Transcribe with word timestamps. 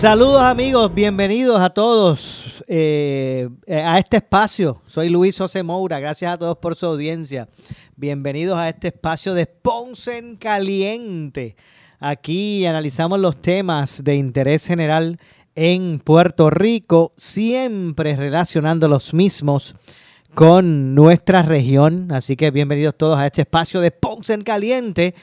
Saludos 0.00 0.40
amigos, 0.40 0.94
bienvenidos 0.94 1.60
a 1.60 1.68
todos 1.68 2.64
eh, 2.66 3.50
a 3.68 3.98
este 3.98 4.16
espacio. 4.16 4.80
Soy 4.86 5.10
Luis 5.10 5.36
José 5.36 5.62
Moura, 5.62 6.00
gracias 6.00 6.32
a 6.32 6.38
todos 6.38 6.56
por 6.56 6.74
su 6.74 6.86
audiencia. 6.86 7.50
Bienvenidos 7.96 8.56
a 8.56 8.70
este 8.70 8.88
espacio 8.88 9.34
de 9.34 9.44
Ponce 9.44 10.16
en 10.16 10.36
Caliente. 10.36 11.54
Aquí 11.98 12.64
analizamos 12.64 13.20
los 13.20 13.42
temas 13.42 14.02
de 14.02 14.14
interés 14.14 14.66
general 14.66 15.20
en 15.54 15.98
Puerto 15.98 16.48
Rico, 16.48 17.12
siempre 17.18 18.16
relacionando 18.16 18.88
los 18.88 19.12
mismos 19.12 19.74
con 20.32 20.94
nuestra 20.94 21.42
región. 21.42 22.10
Así 22.10 22.36
que 22.36 22.50
bienvenidos 22.50 22.96
todos 22.96 23.18
a 23.18 23.26
este 23.26 23.42
espacio 23.42 23.82
de 23.82 23.90
Ponce 23.90 24.32
en 24.32 24.44
Caliente. 24.44 25.14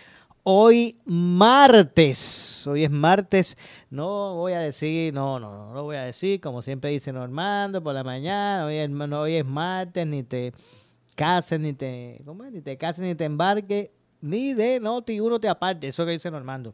Hoy 0.49 0.95
martes, 1.03 2.65
hoy 2.67 2.85
es 2.85 2.89
martes, 2.89 3.57
no 3.89 4.35
voy 4.35 4.53
a 4.53 4.61
decir, 4.61 5.13
no, 5.13 5.41
no, 5.41 5.67
no 5.67 5.73
lo 5.73 5.83
voy 5.83 5.97
a 5.97 6.03
decir, 6.03 6.39
como 6.39 6.61
siempre 6.61 6.89
dice 6.89 7.11
Normando 7.11 7.83
por 7.83 7.93
la 7.93 8.01
mañana, 8.01 8.65
hoy 8.65 8.75
es, 8.75 8.89
hoy 8.89 9.35
es 9.35 9.45
martes, 9.45 10.07
ni 10.07 10.23
te 10.23 10.53
cases, 11.15 11.59
ni 11.59 11.73
te, 11.73 12.21
¿cómo? 12.23 12.45
Ni 12.45 12.61
te 12.61 12.77
cases, 12.77 13.03
ni 13.03 13.13
te 13.13 13.25
embarques, 13.25 13.89
ni 14.21 14.53
de 14.53 14.79
noti 14.79 15.19
uno 15.19 15.37
te 15.37 15.49
aparte, 15.49 15.89
eso 15.89 16.05
que 16.05 16.13
dice 16.13 16.31
Normando. 16.31 16.73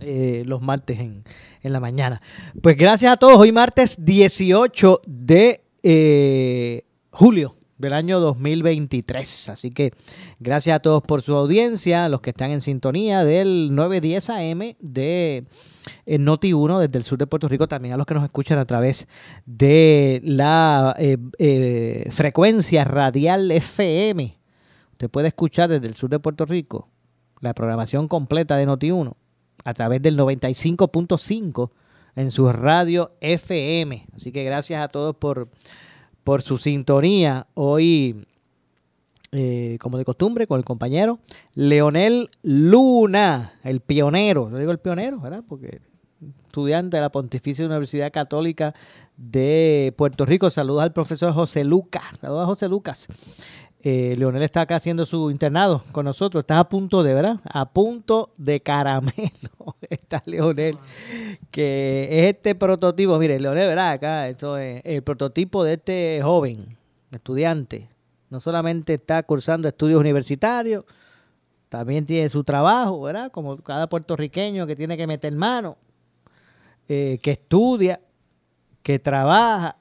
Eh, 0.00 0.44
los 0.46 0.62
martes 0.62 0.98
en, 0.98 1.22
en, 1.62 1.72
la 1.74 1.80
mañana. 1.80 2.22
Pues 2.62 2.78
gracias 2.78 3.12
a 3.12 3.18
todos. 3.18 3.36
Hoy 3.36 3.52
martes 3.52 4.02
18 4.02 5.02
de 5.04 5.60
eh, 5.82 6.82
julio 7.10 7.55
del 7.78 7.92
año 7.92 8.20
2023. 8.20 9.50
Así 9.50 9.70
que 9.70 9.92
gracias 10.40 10.76
a 10.76 10.80
todos 10.80 11.02
por 11.02 11.22
su 11.22 11.34
audiencia, 11.34 12.08
los 12.08 12.20
que 12.20 12.30
están 12.30 12.50
en 12.50 12.60
sintonía 12.60 13.24
del 13.24 13.74
910 13.74 14.30
AM 14.30 14.76
de 14.80 15.44
eh, 16.06 16.18
Noti 16.18 16.52
1 16.52 16.80
desde 16.80 16.98
el 16.98 17.04
sur 17.04 17.18
de 17.18 17.26
Puerto 17.26 17.48
Rico, 17.48 17.68
también 17.68 17.94
a 17.94 17.96
los 17.96 18.06
que 18.06 18.14
nos 18.14 18.24
escuchan 18.24 18.58
a 18.58 18.64
través 18.64 19.08
de 19.44 20.20
la 20.24 20.94
eh, 20.98 21.18
eh, 21.38 22.08
frecuencia 22.10 22.84
radial 22.84 23.50
FM. 23.50 24.38
Usted 24.92 25.10
puede 25.10 25.28
escuchar 25.28 25.68
desde 25.68 25.86
el 25.86 25.96
sur 25.96 26.10
de 26.10 26.18
Puerto 26.18 26.46
Rico 26.46 26.88
la 27.40 27.54
programación 27.54 28.08
completa 28.08 28.56
de 28.56 28.66
Noti 28.66 28.90
1 28.90 29.16
a 29.64 29.74
través 29.74 30.00
del 30.00 30.18
95.5 30.18 31.70
en 32.16 32.30
su 32.30 32.50
radio 32.50 33.12
FM. 33.20 34.06
Así 34.14 34.32
que 34.32 34.42
gracias 34.44 34.82
a 34.82 34.88
todos 34.88 35.14
por 35.16 35.48
por 36.26 36.42
su 36.42 36.58
sintonía. 36.58 37.46
Hoy, 37.54 38.26
eh, 39.30 39.78
como 39.80 39.96
de 39.96 40.04
costumbre, 40.04 40.48
con 40.48 40.58
el 40.58 40.64
compañero 40.64 41.20
Leonel 41.54 42.28
Luna, 42.42 43.52
el 43.62 43.78
pionero. 43.78 44.50
Yo 44.50 44.58
digo 44.58 44.72
el 44.72 44.80
pionero, 44.80 45.20
¿verdad? 45.20 45.44
Porque 45.48 45.80
estudiante 46.48 46.96
de 46.96 47.00
la 47.02 47.10
Pontificia 47.10 47.64
Universidad 47.64 48.10
Católica 48.10 48.74
de 49.16 49.94
Puerto 49.96 50.26
Rico. 50.26 50.50
Saludos 50.50 50.82
al 50.82 50.92
profesor 50.92 51.32
José 51.32 51.62
Lucas. 51.62 52.02
Saludos 52.20 52.42
a 52.42 52.46
José 52.46 52.68
Lucas. 52.68 53.06
Eh, 53.88 54.16
Leonel 54.18 54.42
está 54.42 54.62
acá 54.62 54.74
haciendo 54.74 55.06
su 55.06 55.30
internado 55.30 55.80
con 55.92 56.06
nosotros. 56.06 56.42
Estás 56.42 56.58
a 56.58 56.68
punto 56.68 57.04
de, 57.04 57.14
¿verdad? 57.14 57.38
A 57.44 57.70
punto 57.70 58.32
de 58.36 58.60
caramelo. 58.60 59.76
Está 59.88 60.24
Leonel, 60.26 60.76
que 61.52 62.08
es 62.10 62.34
este 62.34 62.56
prototipo. 62.56 63.16
Mire, 63.16 63.38
Leonel, 63.38 63.68
¿verdad? 63.68 63.92
Acá, 63.92 64.28
esto 64.28 64.58
es 64.58 64.82
el 64.84 65.04
prototipo 65.04 65.62
de 65.62 65.74
este 65.74 66.20
joven 66.20 66.66
estudiante. 67.12 67.88
No 68.28 68.40
solamente 68.40 68.92
está 68.94 69.22
cursando 69.22 69.68
estudios 69.68 70.00
universitarios, 70.00 70.84
también 71.68 72.06
tiene 72.06 72.28
su 72.28 72.42
trabajo, 72.42 73.02
¿verdad? 73.02 73.30
Como 73.30 73.56
cada 73.58 73.88
puertorriqueño 73.88 74.66
que 74.66 74.74
tiene 74.74 74.96
que 74.96 75.06
meter 75.06 75.32
mano, 75.32 75.76
eh, 76.88 77.20
que 77.22 77.30
estudia, 77.30 78.00
que 78.82 78.98
trabaja, 78.98 79.76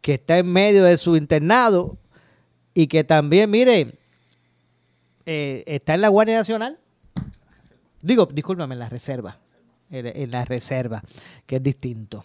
que 0.00 0.14
está 0.14 0.38
en 0.38 0.52
medio 0.52 0.84
de 0.84 0.96
su 0.98 1.16
internado 1.16 1.98
y 2.74 2.86
que 2.86 3.04
también, 3.04 3.50
mire, 3.50 3.92
eh, 5.26 5.64
está 5.66 5.94
en 5.94 6.00
la 6.00 6.08
Guardia 6.08 6.36
Nacional. 6.36 6.78
Digo, 8.00 8.26
discúlpame, 8.26 8.74
en 8.74 8.78
la 8.80 8.88
reserva. 8.88 9.38
En, 9.90 10.30
la 10.30 10.44
reserva, 10.46 11.02
que 11.46 11.56
es 11.56 11.62
distinto. 11.62 12.24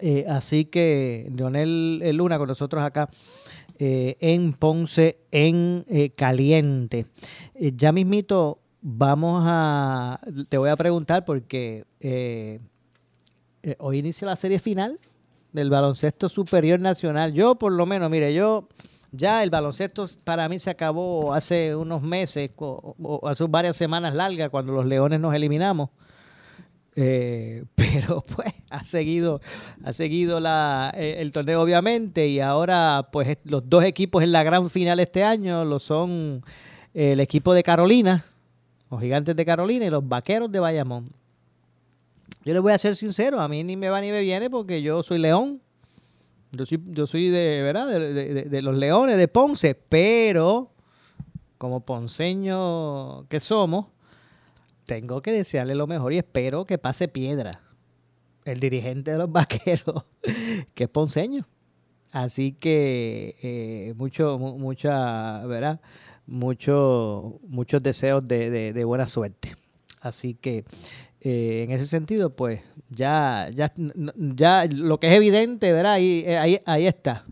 Eh, 0.00 0.26
así 0.28 0.64
que 0.64 1.30
Leonel 1.32 2.16
Luna 2.16 2.36
con 2.36 2.48
nosotros 2.48 2.82
acá 2.82 3.08
eh, 3.78 4.16
en 4.18 4.54
Ponce 4.54 5.18
en 5.30 5.84
Caliente. 6.16 7.06
ya 7.54 7.92
mismito 7.92 8.58
vamos 8.80 9.44
a, 9.46 10.20
te 10.48 10.58
voy 10.58 10.68
a 10.68 10.76
preguntar 10.76 11.24
porque 11.24 11.84
hoy 13.78 13.98
inicia 13.98 14.26
la 14.26 14.34
serie 14.34 14.58
final 14.58 14.98
del 15.52 15.70
baloncesto 15.70 16.28
superior 16.28 16.80
nacional. 16.80 17.32
Yo 17.32 17.54
por 17.54 17.70
lo 17.70 17.86
menos, 17.86 18.10
mire, 18.10 18.34
yo 18.34 18.68
ya 19.16 19.42
el 19.42 19.50
baloncesto 19.50 20.06
para 20.24 20.48
mí 20.48 20.58
se 20.58 20.70
acabó 20.70 21.34
hace 21.34 21.74
unos 21.74 22.02
meses, 22.02 22.50
o, 22.56 23.20
hace 23.28 23.44
varias 23.44 23.76
semanas 23.76 24.14
largas, 24.14 24.50
cuando 24.50 24.72
los 24.72 24.86
Leones 24.86 25.20
nos 25.20 25.34
eliminamos. 25.34 25.90
Eh, 26.96 27.64
pero 27.74 28.20
pues 28.22 28.52
ha 28.70 28.84
seguido, 28.84 29.40
ha 29.82 29.92
seguido 29.92 30.38
la, 30.38 30.92
eh, 30.96 31.16
el 31.18 31.32
torneo 31.32 31.60
obviamente 31.60 32.28
y 32.28 32.38
ahora 32.38 33.08
pues 33.10 33.36
los 33.42 33.68
dos 33.68 33.82
equipos 33.82 34.22
en 34.22 34.30
la 34.30 34.44
gran 34.44 34.70
final 34.70 35.00
este 35.00 35.24
año 35.24 35.64
lo 35.64 35.80
son 35.80 36.44
el 36.92 37.18
equipo 37.18 37.52
de 37.52 37.64
Carolina, 37.64 38.24
los 38.92 39.00
gigantes 39.00 39.34
de 39.34 39.44
Carolina 39.44 39.86
y 39.86 39.90
los 39.90 40.06
vaqueros 40.06 40.52
de 40.52 40.60
Bayamón. 40.60 41.10
Yo 42.44 42.52
les 42.52 42.62
voy 42.62 42.72
a 42.72 42.78
ser 42.78 42.94
sincero, 42.94 43.40
a 43.40 43.48
mí 43.48 43.64
ni 43.64 43.74
me 43.76 43.88
va 43.88 44.00
ni 44.00 44.12
me 44.12 44.20
viene 44.20 44.48
porque 44.48 44.80
yo 44.80 45.02
soy 45.02 45.18
león 45.18 45.60
yo 46.56 46.66
soy, 46.66 46.82
yo 46.86 47.06
soy 47.06 47.28
de, 47.28 47.62
¿verdad? 47.62 47.88
De, 47.88 48.62
los 48.62 48.76
Leones 48.76 49.16
de 49.16 49.28
Ponce, 49.28 49.74
pero 49.74 50.70
como 51.58 51.80
ponceño 51.80 53.26
que 53.28 53.40
somos, 53.40 53.86
tengo 54.86 55.22
que 55.22 55.32
desearle 55.32 55.74
lo 55.74 55.86
mejor 55.86 56.12
y 56.12 56.18
espero 56.18 56.64
que 56.64 56.78
pase 56.78 57.08
piedra. 57.08 57.52
El 58.44 58.60
dirigente 58.60 59.12
de 59.12 59.18
los 59.18 59.32
vaqueros, 59.32 60.04
que 60.74 60.84
es 60.84 60.90
ponceño. 60.90 61.46
Así 62.12 62.52
que 62.52 63.36
eh, 63.42 63.94
mucho, 63.96 64.38
mucha, 64.38 65.44
¿verdad? 65.46 65.80
Mucho, 66.26 67.40
muchos 67.46 67.82
deseos 67.82 68.24
de 68.24 68.84
buena 68.84 69.06
suerte. 69.06 69.56
Así 70.04 70.34
que 70.34 70.66
eh, 71.26 71.62
en 71.62 71.70
ese 71.70 71.86
sentido, 71.86 72.36
pues 72.36 72.60
ya, 72.90 73.48
ya, 73.54 73.72
ya 74.14 74.66
lo 74.70 75.00
que 75.00 75.06
es 75.06 75.14
evidente, 75.14 75.72
¿verdad? 75.72 75.94
Ahí, 75.94 76.22
eh, 76.26 76.36
ahí, 76.36 76.60
ahí 76.66 76.86
está. 76.86 77.24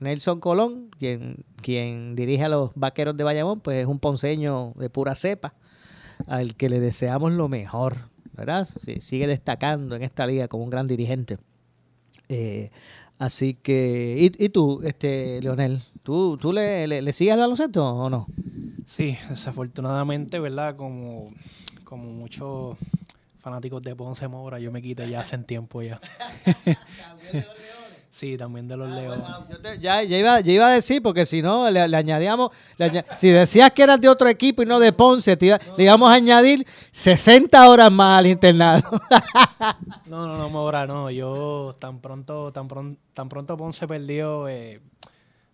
Nelson 0.00 0.40
Colón, 0.40 0.90
quien, 0.98 1.44
quien 1.62 2.16
dirige 2.16 2.42
a 2.42 2.48
los 2.48 2.72
vaqueros 2.74 3.16
de 3.16 3.22
Bayamón, 3.22 3.60
pues 3.60 3.78
es 3.78 3.86
un 3.86 4.00
ponceño 4.00 4.72
de 4.74 4.90
pura 4.90 5.14
cepa, 5.14 5.54
al 6.26 6.56
que 6.56 6.68
le 6.68 6.80
deseamos 6.80 7.34
lo 7.34 7.48
mejor, 7.48 8.10
¿verdad? 8.32 8.66
sigue 8.98 9.28
destacando 9.28 9.94
en 9.94 10.02
esta 10.02 10.26
liga 10.26 10.48
como 10.48 10.64
un 10.64 10.70
gran 10.70 10.88
dirigente. 10.88 11.38
Eh, 12.28 12.70
así 13.20 13.54
que, 13.54 14.16
¿y, 14.18 14.44
y, 14.44 14.48
tú, 14.48 14.82
este 14.82 15.40
Leonel? 15.40 15.82
¿Tú, 16.02 16.36
tú 16.36 16.52
le, 16.52 16.88
le, 16.88 17.00
le 17.00 17.12
sigues 17.12 17.34
al 17.34 17.40
baloncesto 17.40 17.84
o 17.86 18.10
no? 18.10 18.26
Sí, 18.86 19.16
desafortunadamente, 19.30 20.40
¿verdad? 20.40 20.74
Como, 20.74 21.32
como 21.84 22.10
muchos 22.10 22.76
fanáticos 23.46 23.80
de 23.80 23.94
Ponce 23.94 24.26
Mora, 24.26 24.58
yo 24.58 24.72
me 24.72 24.82
quité 24.82 25.08
ya 25.08 25.20
hace 25.20 25.38
tiempo 25.52 25.80
ya. 25.80 26.00
sí, 28.10 28.36
también 28.36 28.66
de 28.66 28.76
los 28.76 28.90
ah, 28.90 28.94
Leones. 28.96 29.80
ya, 29.80 30.02
ya, 30.02 30.42
iba, 30.42 30.66
a 30.66 30.72
decir, 30.72 31.00
porque 31.00 31.24
si 31.24 31.42
no, 31.42 31.70
le, 31.70 31.78
añadíamos, 31.96 32.50
si 33.14 33.28
decías 33.28 33.70
que 33.70 33.84
eras 33.84 34.00
de 34.00 34.08
otro 34.08 34.28
equipo 34.28 34.64
y 34.64 34.66
no 34.66 34.80
de 34.80 34.92
Ponce, 34.92 35.38
le 35.40 35.84
íbamos 35.84 36.10
a 36.10 36.14
añadir 36.14 36.66
60 36.90 37.70
horas 37.70 37.92
más 37.92 38.18
al 38.18 38.26
internado. 38.26 38.82
no, 40.06 40.26
no, 40.26 40.38
no, 40.38 40.50
Mora, 40.50 40.84
no. 40.88 41.08
Yo 41.12 41.76
tan 41.78 42.00
pronto, 42.00 42.50
tan 42.50 42.66
pronto, 42.66 43.00
tan 43.14 43.28
pronto 43.28 43.56
Ponce 43.56 43.86
perdió, 43.86 44.48
eh, 44.48 44.80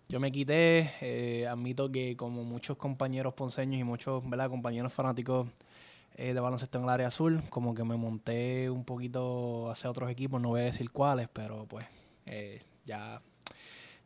yo 0.09 0.19
me 0.19 0.31
quité. 0.31 0.91
Eh, 1.01 1.45
admito 1.47 1.91
que 1.91 2.17
como 2.17 2.43
muchos 2.43 2.75
compañeros 2.75 3.35
ponceños 3.35 3.79
y 3.79 3.83
muchos 3.83 4.27
¿verdad? 4.27 4.49
compañeros 4.49 4.91
fanáticos 4.91 5.47
eh, 6.15 6.33
de 6.33 6.39
baloncesto 6.39 6.77
en 6.77 6.83
el 6.85 6.89
área 6.89 7.07
azul. 7.07 7.41
Como 7.49 7.73
que 7.73 7.83
me 7.83 7.97
monté 7.97 8.69
un 8.69 8.85
poquito 8.85 9.69
hacia 9.71 9.89
otros 9.89 10.09
equipos, 10.09 10.41
no 10.41 10.49
voy 10.49 10.61
a 10.61 10.65
decir 10.65 10.91
cuáles, 10.91 11.27
pero 11.29 11.65
pues 11.67 11.85
eh, 12.25 12.61
ya 12.85 13.21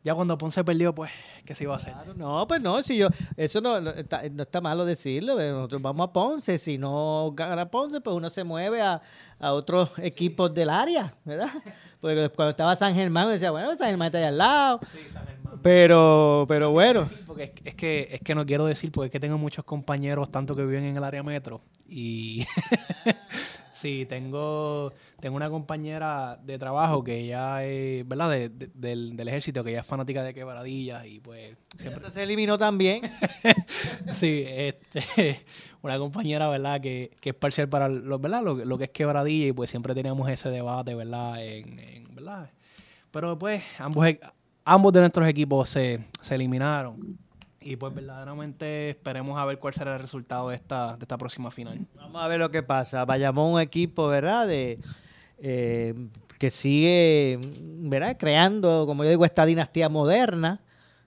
ya 0.04 0.14
cuando 0.14 0.38
Ponce 0.38 0.62
perdió, 0.62 0.94
pues, 0.94 1.10
¿qué 1.44 1.54
se 1.54 1.64
iba 1.64 1.74
a 1.74 1.76
hacer? 1.76 1.92
no, 2.16 2.46
pues 2.46 2.60
no, 2.60 2.82
si 2.82 2.96
yo, 2.96 3.08
eso 3.36 3.60
no, 3.60 3.80
no, 3.80 3.90
está, 3.90 4.22
no 4.30 4.44
está 4.44 4.60
malo 4.60 4.84
decirlo, 4.84 5.34
nosotros 5.34 5.82
vamos 5.82 6.08
a 6.08 6.12
Ponce, 6.12 6.58
si 6.58 6.78
no 6.78 7.32
gana 7.34 7.68
Ponce, 7.68 8.00
pues 8.00 8.14
uno 8.14 8.30
se 8.30 8.44
mueve 8.44 8.80
a, 8.80 9.02
a 9.40 9.52
otros 9.52 9.98
equipos 9.98 10.54
del 10.54 10.70
área, 10.70 11.12
¿verdad? 11.24 11.50
Porque 12.00 12.30
cuando 12.34 12.50
estaba 12.50 12.76
San 12.76 12.94
Germán, 12.94 13.28
decía, 13.28 13.50
bueno, 13.50 13.74
San 13.76 13.88
Germán 13.88 14.06
está 14.06 14.18
ahí 14.18 14.24
al 14.24 14.38
lado. 14.38 14.80
Sí, 14.92 15.08
San 15.08 15.26
Germán. 15.26 15.37
Pero, 15.62 16.44
pero 16.48 16.70
bueno. 16.70 17.08
porque 17.26 17.52
es, 17.64 17.74
que, 17.74 18.08
es 18.12 18.20
que 18.20 18.34
no 18.34 18.46
quiero 18.46 18.66
decir, 18.66 18.92
porque 18.92 19.06
es 19.06 19.12
que 19.12 19.20
tengo 19.20 19.38
muchos 19.38 19.64
compañeros, 19.64 20.30
tanto 20.30 20.54
que 20.54 20.64
viven 20.64 20.84
en 20.84 20.96
el 20.96 21.04
área 21.04 21.22
metro, 21.22 21.60
y 21.88 22.44
Sí, 23.78 24.06
tengo, 24.08 24.92
tengo 25.20 25.36
una 25.36 25.48
compañera 25.48 26.36
de 26.42 26.58
trabajo 26.58 27.04
que 27.04 27.16
ella 27.20 27.64
es, 27.64 28.06
¿verdad? 28.08 28.50
del, 28.50 29.16
del, 29.16 29.28
ejército, 29.28 29.62
que 29.62 29.70
ella 29.70 29.80
es 29.82 29.86
fanática 29.86 30.24
de 30.24 30.34
quebradillas 30.34 31.06
y 31.06 31.20
pues 31.20 31.56
siempre... 31.76 32.10
se 32.10 32.24
eliminó 32.24 32.58
también. 32.58 33.02
sí, 34.12 34.42
este, 34.48 35.44
una 35.82 35.96
compañera, 35.96 36.48
¿verdad? 36.48 36.80
Que, 36.80 37.12
que 37.20 37.28
es 37.30 37.36
parcial 37.36 37.68
para 37.68 37.88
lo, 37.88 38.18
¿verdad? 38.18 38.42
Lo, 38.42 38.78
que 38.78 38.84
es 38.84 38.90
quebradilla 38.90 39.46
y 39.46 39.52
pues 39.52 39.70
siempre 39.70 39.94
teníamos 39.94 40.28
ese 40.28 40.50
debate, 40.50 40.96
¿verdad? 40.96 41.40
En, 41.40 42.02
¿verdad? 42.16 42.50
Pero 43.12 43.38
pues 43.38 43.62
ambos, 43.78 44.04
ambos 44.68 44.92
de 44.92 45.00
nuestros 45.00 45.26
equipos 45.26 45.68
se, 45.68 46.00
se 46.20 46.34
eliminaron. 46.34 47.18
Y 47.60 47.76
pues 47.76 47.94
verdaderamente 47.94 48.90
esperemos 48.90 49.38
a 49.38 49.44
ver 49.44 49.58
cuál 49.58 49.74
será 49.74 49.94
el 49.94 50.00
resultado 50.00 50.50
de 50.50 50.56
esta, 50.56 50.96
de 50.96 51.04
esta 51.04 51.18
próxima 51.18 51.50
final. 51.50 51.86
Vamos 51.96 52.22
a 52.22 52.28
ver 52.28 52.38
lo 52.38 52.50
que 52.50 52.62
pasa. 52.62 53.04
Vayamos 53.04 53.52
un 53.52 53.60
equipo, 53.60 54.08
¿verdad? 54.08 54.46
De, 54.46 54.78
eh, 55.38 55.94
que 56.38 56.50
sigue, 56.50 57.40
¿verdad? 57.60 58.16
Creando, 58.18 58.84
como 58.86 59.04
yo 59.04 59.10
digo, 59.10 59.24
esta 59.24 59.44
dinastía 59.44 59.88
moderna. 59.88 60.60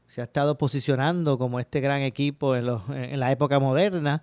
Se 0.07 0.19
ha 0.21 0.25
estado 0.25 0.57
posicionando 0.57 1.37
como 1.37 1.59
este 1.59 1.79
gran 1.79 2.01
equipo 2.01 2.55
en, 2.55 2.65
los, 2.65 2.81
en 2.89 3.17
la 3.19 3.31
época 3.31 3.59
moderna 3.59 4.21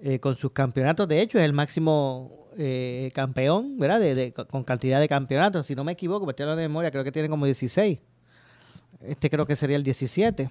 eh, 0.00 0.18
con 0.18 0.34
sus 0.34 0.50
campeonatos. 0.50 1.06
De 1.06 1.20
hecho, 1.20 1.38
es 1.38 1.44
el 1.44 1.52
máximo 1.52 2.48
eh, 2.58 3.10
campeón, 3.14 3.78
¿verdad? 3.78 4.00
De, 4.00 4.32
con 4.32 4.64
cantidad 4.64 4.98
de 4.98 5.08
campeonatos. 5.08 5.66
Si 5.66 5.76
no 5.76 5.84
me 5.84 5.92
equivoco, 5.92 6.26
me 6.26 6.32
estoy 6.32 6.44
hablando 6.44 6.62
de 6.62 6.68
memoria, 6.68 6.90
creo 6.90 7.04
que 7.04 7.12
tiene 7.12 7.28
como 7.28 7.44
16. 7.44 8.00
Este 9.00 9.30
creo 9.30 9.46
que 9.46 9.56
sería 9.56 9.76
el 9.76 9.82
17 9.82 10.48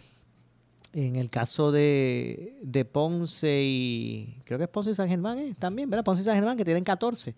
en 0.94 1.16
el 1.16 1.30
caso 1.30 1.72
de, 1.72 2.56
de, 2.62 2.86
Ponce 2.86 3.62
y 3.63 4.42
creo 4.44 4.57
que 4.57 4.63
es 4.63 4.69
Ponce 4.69 4.92
y 4.92 4.96
San 4.96 5.07
Germán 5.07 5.38
¿eh? 5.38 5.56
también, 5.57 5.90
¿verdad? 5.90 6.04
Ponce 6.04 6.22
y 6.22 6.25
San 6.25 6.36
Germán 6.36 6.57
que 6.57 6.66
tienen 6.66 6.84
14. 6.84 7.36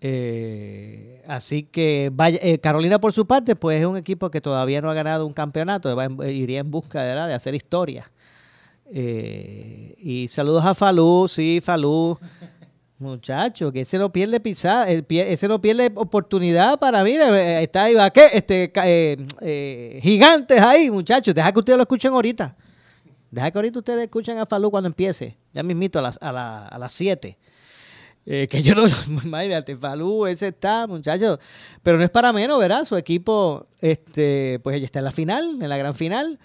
Eh, 0.00 1.22
así 1.26 1.64
que 1.64 2.10
vaya, 2.12 2.38
eh, 2.42 2.58
Carolina 2.58 3.00
por 3.00 3.12
su 3.12 3.26
parte, 3.26 3.56
pues 3.56 3.80
es 3.80 3.86
un 3.86 3.96
equipo 3.96 4.30
que 4.30 4.40
todavía 4.40 4.80
no 4.80 4.90
ha 4.90 4.94
ganado 4.94 5.26
un 5.26 5.32
campeonato, 5.32 5.96
iría 6.24 6.60
en 6.60 6.70
busca 6.70 7.02
de 7.02 7.34
hacer 7.34 7.54
historia. 7.54 8.10
y 8.92 10.26
saludos 10.28 10.64
a 10.64 10.74
Falú, 10.74 11.26
sí, 11.28 11.60
Falú. 11.62 12.18
Muchacho, 12.98 13.70
que 13.70 13.82
ese 13.82 13.96
no 13.96 14.10
pierde 14.10 14.40
pisada, 14.40 14.88
ese 14.88 15.46
no 15.46 15.60
pierde 15.60 15.92
oportunidad 15.94 16.80
para, 16.80 17.04
mire, 17.04 17.62
está 17.62 17.84
ahí, 17.84 17.94
¿qué? 18.12 18.26
Este, 18.32 18.72
eh, 18.84 19.16
eh, 19.40 20.00
gigantes 20.02 20.60
ahí, 20.60 20.90
muchachos, 20.90 21.32
deja 21.32 21.52
que 21.52 21.60
ustedes 21.60 21.76
lo 21.76 21.82
escuchen 21.82 22.12
ahorita. 22.12 22.56
Deja 23.30 23.50
que 23.52 23.58
ahorita 23.58 23.78
ustedes 23.78 24.02
escuchen 24.02 24.38
a 24.38 24.46
Falú 24.46 24.72
cuando 24.72 24.88
empiece, 24.88 25.36
ya 25.52 25.62
mismito 25.62 26.00
a 26.00 26.02
las, 26.02 26.18
a, 26.20 26.32
la, 26.32 26.66
a 26.66 26.76
las 26.76 26.92
7. 26.92 27.38
Eh, 28.26 28.48
que 28.50 28.62
yo 28.64 28.74
no, 28.74 28.88
imagínate, 29.24 29.76
Falú, 29.76 30.26
ese 30.26 30.48
está, 30.48 30.88
muchachos, 30.88 31.38
pero 31.84 31.98
no 31.98 32.04
es 32.04 32.10
para 32.10 32.32
menos, 32.32 32.58
¿verdad? 32.58 32.84
Su 32.84 32.96
equipo, 32.96 33.68
este, 33.80 34.58
pues 34.64 34.76
ella 34.76 34.86
está 34.86 34.98
en 34.98 35.04
la 35.04 35.12
final, 35.12 35.62
en 35.62 35.68
la 35.68 35.76
gran 35.76 35.94
final. 35.94 36.40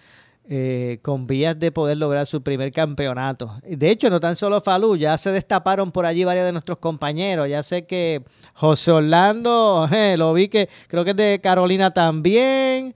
Eh, 0.49 0.99
con 1.01 1.25
vías 1.25 1.57
de 1.57 1.71
poder 1.71 1.95
lograr 1.95 2.25
su 2.25 2.43
primer 2.43 2.73
campeonato. 2.73 3.59
De 3.63 3.89
hecho, 3.89 4.09
no 4.09 4.19
tan 4.19 4.35
solo 4.35 4.59
Falú, 4.59 4.97
ya 4.97 5.17
se 5.17 5.31
destaparon 5.31 5.89
por 5.93 6.05
allí 6.05 6.25
varios 6.25 6.45
de 6.45 6.51
nuestros 6.51 6.79
compañeros. 6.79 7.47
Ya 7.47 7.63
sé 7.63 7.85
que 7.85 8.23
José 8.53 8.91
Orlando, 8.91 9.87
eh, 9.93 10.17
lo 10.17 10.33
vi 10.33 10.49
que 10.49 10.67
creo 10.87 11.05
que 11.05 11.11
es 11.11 11.15
de 11.15 11.39
Carolina 11.41 11.93
también. 11.93 12.93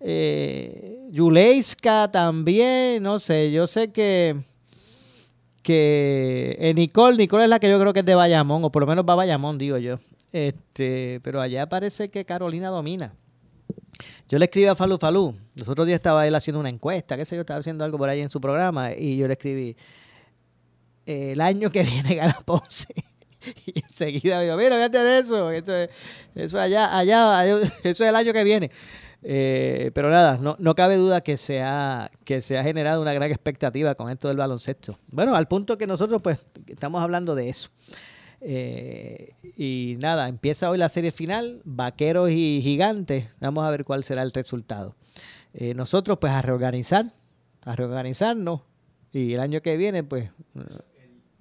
Eh, 0.00 1.06
Yuleiska 1.12 2.10
también, 2.10 3.02
no 3.04 3.20
sé, 3.20 3.52
yo 3.52 3.68
sé 3.68 3.92
que 3.92 4.36
que 5.62 6.56
eh, 6.58 6.74
Nicole, 6.74 7.16
Nicole 7.16 7.44
es 7.44 7.50
la 7.50 7.60
que 7.60 7.68
yo 7.68 7.78
creo 7.78 7.92
que 7.92 8.00
es 8.00 8.06
de 8.06 8.14
Bayamón, 8.14 8.64
o 8.64 8.72
por 8.72 8.82
lo 8.82 8.86
menos 8.86 9.04
va 9.08 9.12
a 9.12 9.16
Bayamón, 9.16 9.58
digo 9.58 9.78
yo. 9.78 9.98
Este, 10.32 11.20
pero 11.22 11.40
allá 11.40 11.68
parece 11.68 12.08
que 12.08 12.24
Carolina 12.24 12.68
domina. 12.68 13.14
Yo 14.28 14.38
le 14.38 14.44
escribí 14.44 14.66
a 14.66 14.74
Falú 14.74 14.98
Falú. 14.98 15.36
Los 15.54 15.68
otros 15.68 15.86
días 15.86 15.96
estaba 15.96 16.26
él 16.26 16.34
haciendo 16.34 16.60
una 16.60 16.68
encuesta, 16.68 17.16
qué 17.16 17.24
sé 17.24 17.36
yo, 17.36 17.42
estaba 17.42 17.60
haciendo 17.60 17.84
algo 17.84 17.98
por 17.98 18.08
ahí 18.08 18.20
en 18.20 18.30
su 18.30 18.40
programa 18.40 18.92
y 18.92 19.16
yo 19.16 19.26
le 19.26 19.34
escribí, 19.34 19.76
el 21.06 21.40
año 21.40 21.70
que 21.70 21.82
viene 21.84 22.14
gana 22.14 22.38
Ponce. 22.44 22.88
y 23.66 23.80
enseguida 23.80 24.38
me 24.38 24.44
dijo, 24.44 24.56
mira, 24.56 24.76
fíjate 24.76 24.98
de 24.98 25.18
eso, 25.18 25.50
eso 25.50 25.74
es, 25.74 25.90
eso 26.34 26.60
allá, 26.60 26.96
allá, 26.96 27.44
eso 27.46 27.68
es 27.84 28.00
el 28.00 28.16
año 28.16 28.32
que 28.32 28.44
viene. 28.44 28.70
Eh, 29.22 29.90
pero 29.92 30.08
nada, 30.08 30.38
no, 30.38 30.56
no 30.58 30.74
cabe 30.74 30.96
duda 30.96 31.20
que 31.20 31.36
se, 31.36 31.60
ha, 31.60 32.10
que 32.24 32.40
se 32.40 32.58
ha 32.58 32.62
generado 32.62 33.02
una 33.02 33.12
gran 33.12 33.30
expectativa 33.30 33.94
con 33.94 34.10
esto 34.10 34.28
del 34.28 34.38
baloncesto. 34.38 34.96
Bueno, 35.08 35.34
al 35.34 35.46
punto 35.46 35.76
que 35.76 35.86
nosotros 35.86 36.22
pues 36.22 36.38
estamos 36.66 37.02
hablando 37.02 37.34
de 37.34 37.50
eso. 37.50 37.68
Eh, 38.40 39.34
y 39.56 39.96
nada, 40.00 40.28
empieza 40.28 40.70
hoy 40.70 40.78
la 40.78 40.88
serie 40.88 41.12
final, 41.12 41.60
Vaqueros 41.64 42.30
y 42.30 42.60
Gigantes. 42.62 43.26
Vamos 43.40 43.64
a 43.64 43.70
ver 43.70 43.84
cuál 43.84 44.02
será 44.04 44.22
el 44.22 44.32
resultado. 44.32 44.96
Eh, 45.52 45.74
nosotros 45.74 46.18
pues 46.18 46.32
a 46.32 46.40
reorganizar, 46.42 47.06
a 47.62 47.76
reorganizarnos 47.76 48.62
y 49.12 49.34
el 49.34 49.40
año 49.40 49.60
que 49.60 49.76
viene 49.76 50.04
pues 50.04 50.30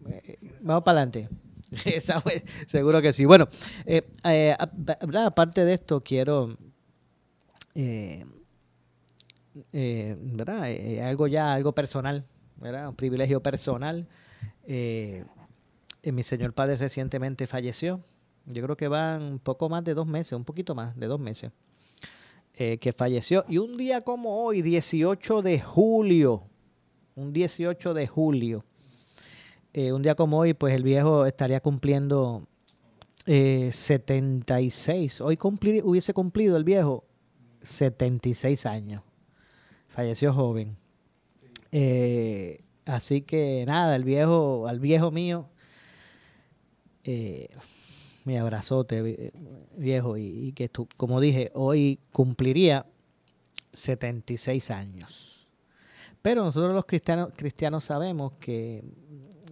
eh, 0.07 0.39
vamos 0.61 0.83
para 0.83 1.01
adelante. 1.01 1.29
seguro 2.67 3.01
que 3.01 3.13
sí. 3.13 3.25
Bueno, 3.25 3.47
aparte 5.25 5.65
de 5.65 5.73
esto 5.73 6.01
quiero... 6.03 6.57
¿verdad? 9.71 10.63
algo 11.07 11.27
ya, 11.27 11.53
algo 11.53 11.73
personal, 11.73 12.25
¿verdad? 12.57 12.89
Un 12.89 12.95
privilegio 12.95 13.41
personal. 13.41 14.07
Mi 16.03 16.23
señor 16.23 16.53
padre 16.53 16.75
recientemente 16.75 17.45
falleció. 17.47 18.01
Yo 18.45 18.63
creo 18.63 18.77
que 18.77 18.87
van 18.87 19.39
poco 19.39 19.69
más 19.69 19.83
de 19.83 19.93
dos 19.93 20.07
meses, 20.07 20.33
un 20.33 20.45
poquito 20.45 20.73
más 20.73 20.97
de 20.97 21.07
dos 21.07 21.19
meses, 21.19 21.51
eh, 22.55 22.77
que 22.77 22.93
falleció. 22.93 23.43
Y 23.47 23.57
un 23.57 23.77
día 23.77 24.01
como 24.01 24.43
hoy, 24.43 24.61
18 24.61 25.41
de 25.41 25.59
julio, 25.59 26.43
un 27.15 27.33
18 27.33 27.93
de 27.93 28.07
julio, 28.07 28.63
eh, 29.73 29.91
un 29.91 30.01
día 30.01 30.15
como 30.15 30.39
hoy, 30.39 30.53
pues 30.53 30.73
el 30.73 30.83
viejo 30.83 31.25
estaría 31.25 31.59
cumpliendo 31.59 32.47
76. 33.25 35.21
Hoy 35.21 35.37
hubiese 35.83 36.15
cumplido 36.15 36.57
el 36.57 36.63
viejo 36.63 37.03
76 37.61 38.65
años. 38.65 39.03
Falleció 39.87 40.33
joven. 40.33 40.75
así 42.85 43.21
que 43.21 43.63
nada, 43.67 43.95
el 43.95 44.03
viejo, 44.03 44.67
al 44.67 44.79
viejo 44.79 45.11
mío, 45.11 45.47
eh, 47.03 47.49
mi 48.25 48.37
abrazote 48.37 49.31
viejo 49.75 50.17
y, 50.17 50.51
que 50.53 50.69
tú, 50.69 50.87
como 50.97 51.19
dije, 51.19 51.51
hoy 51.53 51.99
cumpliría 52.11 52.85
76 53.73 54.71
años. 54.71 55.47
Pero 56.21 56.43
nosotros 56.43 56.73
los 56.73 56.85
cristianos, 56.85 57.29
cristianos 57.35 57.85
sabemos 57.85 58.33
que 58.39 58.83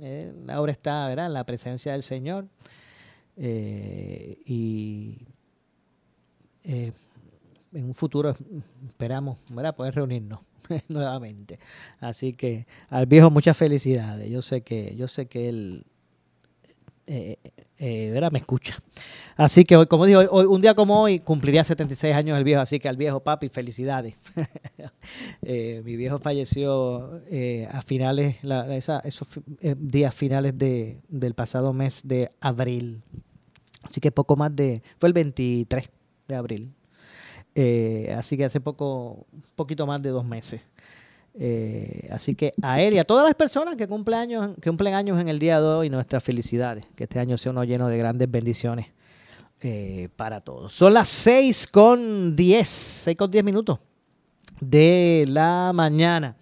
eh, 0.01 0.33
ahora 0.49 0.71
está 0.71 1.07
¿verdad? 1.07 1.27
en 1.27 1.33
la 1.33 1.45
presencia 1.45 1.93
del 1.93 2.03
Señor 2.03 2.47
eh, 3.37 4.37
y 4.45 5.27
en 7.73 7.85
un 7.85 7.93
futuro 7.93 8.35
esperamos 8.87 9.39
¿verdad? 9.49 9.75
poder 9.75 9.95
reunirnos 9.95 10.39
nuevamente. 10.89 11.59
Así 11.99 12.33
que 12.33 12.67
al 12.89 13.05
viejo 13.05 13.29
muchas 13.29 13.55
felicidades. 13.55 14.29
Yo 14.29 14.41
sé 14.41 14.61
que, 14.61 14.95
yo 14.95 15.07
sé 15.07 15.27
que 15.27 15.49
él 15.49 15.85
eh, 17.07 17.37
eh, 17.79 18.29
me 18.31 18.39
escucha. 18.39 18.77
Así 19.35 19.63
que 19.63 19.77
hoy, 19.77 19.87
como 19.87 20.05
digo, 20.05 20.21
hoy, 20.31 20.45
un 20.45 20.61
día 20.61 20.73
como 20.73 20.99
hoy 20.99 21.19
cumpliría 21.19 21.63
76 21.63 22.13
años 22.13 22.37
el 22.37 22.43
viejo, 22.43 22.61
así 22.61 22.79
que 22.79 22.89
al 22.89 22.97
viejo 22.97 23.21
papi, 23.21 23.49
felicidades. 23.49 24.15
Eh, 25.41 25.81
mi 25.85 25.95
viejo 25.95 26.19
falleció 26.19 27.21
eh, 27.29 27.65
a 27.71 27.81
finales, 27.81 28.35
esos 29.05 29.25
días 29.77 30.13
finales 30.13 30.57
de, 30.57 30.99
del 31.07 31.33
pasado 31.33 31.71
mes 31.71 32.01
de 32.03 32.29
abril. 32.41 33.01
Así 33.83 34.01
que 34.01 34.11
poco 34.11 34.35
más 34.35 34.53
de, 34.53 34.81
fue 34.99 35.07
el 35.07 35.13
23 35.13 35.89
de 36.27 36.35
abril. 36.35 36.73
así 38.17 38.35
que 38.35 38.43
hace 38.43 38.59
poco, 38.59 39.25
un 39.31 39.41
poquito 39.55 39.87
más 39.87 40.01
de 40.01 40.09
dos 40.09 40.25
meses. 40.25 40.59
Eh, 41.39 42.09
así 42.11 42.33
que 42.33 42.53
a 42.63 42.81
él 42.81 42.95
y 42.95 42.97
a 42.97 43.03
todas 43.03 43.23
las 43.23 43.35
personas 43.35 43.75
que 43.75 43.87
cumplen 43.87 44.19
años, 44.19 44.55
que 44.59 44.69
cumplen 44.69 44.93
en 44.95 45.29
el 45.29 45.37
día 45.37 45.61
de 45.61 45.67
hoy, 45.67 45.89
nuestras 45.89 46.23
felicidades. 46.23 46.85
Que 46.95 47.03
este 47.03 47.19
año 47.19 47.37
sea 47.37 47.51
uno 47.51 47.63
lleno 47.63 47.87
de 47.87 47.97
grandes 47.97 48.29
bendiciones 48.29 48.87
eh, 49.61 50.09
para 50.15 50.41
todos. 50.41 50.73
Son 50.73 50.93
las 50.93 51.07
6 51.09 51.67
con 51.67 52.35
10, 52.35 52.67
6 52.67 53.17
con 53.17 53.29
10 53.29 53.43
minutos 53.43 53.79
de 54.59 55.25
la 55.27 55.71
mañana. 55.73 56.35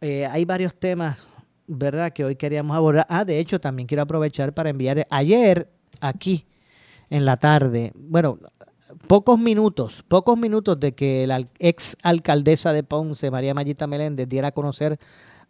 Eh, 0.00 0.26
hay 0.26 0.46
varios 0.46 0.74
temas, 0.74 1.18
¿verdad?, 1.66 2.12
que 2.12 2.24
hoy 2.24 2.36
queríamos 2.36 2.74
abordar. 2.74 3.06
Ah, 3.10 3.24
de 3.24 3.38
hecho, 3.38 3.60
también 3.60 3.86
quiero 3.86 4.02
aprovechar 4.02 4.54
para 4.54 4.70
enviar 4.70 5.06
ayer 5.10 5.68
aquí 6.00 6.46
en 7.10 7.24
la 7.24 7.36
tarde, 7.36 7.92
bueno, 7.94 8.38
pocos 9.06 9.38
minutos, 9.38 10.04
pocos 10.08 10.38
minutos 10.38 10.78
de 10.78 10.92
que 10.92 11.26
la 11.26 11.44
ex 11.58 11.96
alcaldesa 12.02 12.72
de 12.72 12.82
Ponce, 12.82 13.30
María 13.30 13.54
Mayita 13.54 13.86
Meléndez, 13.86 14.28
diera 14.28 14.48
a 14.48 14.52
conocer 14.52 14.98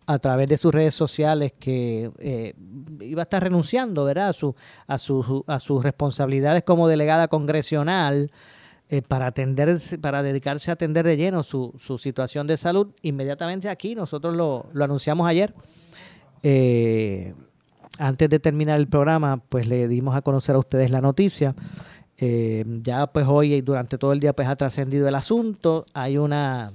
a 0.07 0.19
través 0.19 0.49
de 0.49 0.57
sus 0.57 0.75
redes 0.75 0.95
sociales 0.95 1.53
que 1.59 2.11
eh, 2.19 2.55
iba 3.01 3.23
a 3.23 3.25
estar 3.25 3.43
renunciando 3.43 4.05
¿verdad? 4.05 4.31
A, 4.31 4.33
su, 4.33 4.57
a, 4.87 4.99
su, 4.99 5.45
a 5.47 5.59
sus 5.61 5.83
responsabilidades 5.83 6.65
como 6.65 6.89
delegada 6.89 7.29
congresional 7.29 8.31
eh, 8.89 9.03
para, 9.03 9.29
atender, 9.29 9.81
para 10.01 10.25
dedicarse 10.25 10.71
a 10.71 10.75
atender 10.75 11.07
de 11.07 11.17
lleno 11.17 11.45
su, 11.45 11.73
su 11.79 11.97
situación 11.97 12.49
de 12.49 12.57
salud. 12.57 12.89
Inmediatamente 13.03 13.69
aquí, 13.69 13.95
nosotros 13.95 14.35
lo, 14.35 14.67
lo 14.73 14.85
anunciamos 14.85 15.29
ayer. 15.29 15.55
Eh, 16.43 17.33
antes 18.01 18.29
de 18.29 18.41
terminar 18.41 18.81
el 18.81 18.89
programa, 18.89 19.37
pues 19.49 19.69
le 19.69 19.87
dimos 19.87 20.17
a 20.17 20.23
conocer 20.23 20.57
a 20.57 20.59
ustedes 20.59 20.91
la 20.91 21.01
noticia. 21.01 21.55
Eh, 22.21 22.65
ya 22.83 23.07
pues 23.07 23.27
hoy 23.27 23.55
y 23.55 23.61
durante 23.63 23.97
todo 23.97 24.13
el 24.13 24.21
día 24.21 24.35
pues 24.35 24.47
ha 24.47 24.57
trascendido 24.57 25.09
el 25.09 25.15
asunto. 25.15 25.87
Hay 25.95 26.19
una 26.19 26.73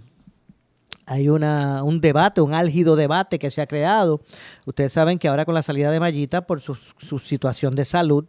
hay 1.08 1.30
una, 1.30 1.84
un 1.84 2.02
debate, 2.02 2.42
un 2.42 2.54
álgido 2.54 2.96
debate 2.96 3.38
que 3.38 3.52
se 3.52 3.62
ha 3.62 3.68
creado. 3.68 4.22
Ustedes 4.66 4.92
saben 4.92 5.20
que 5.20 5.28
ahora 5.28 5.46
con 5.46 5.54
la 5.54 5.62
salida 5.62 5.92
de 5.92 6.00
Mayita 6.00 6.48
por 6.48 6.62
su, 6.62 6.76
su 6.98 7.20
situación 7.20 7.76
de 7.76 7.86
salud 7.86 8.26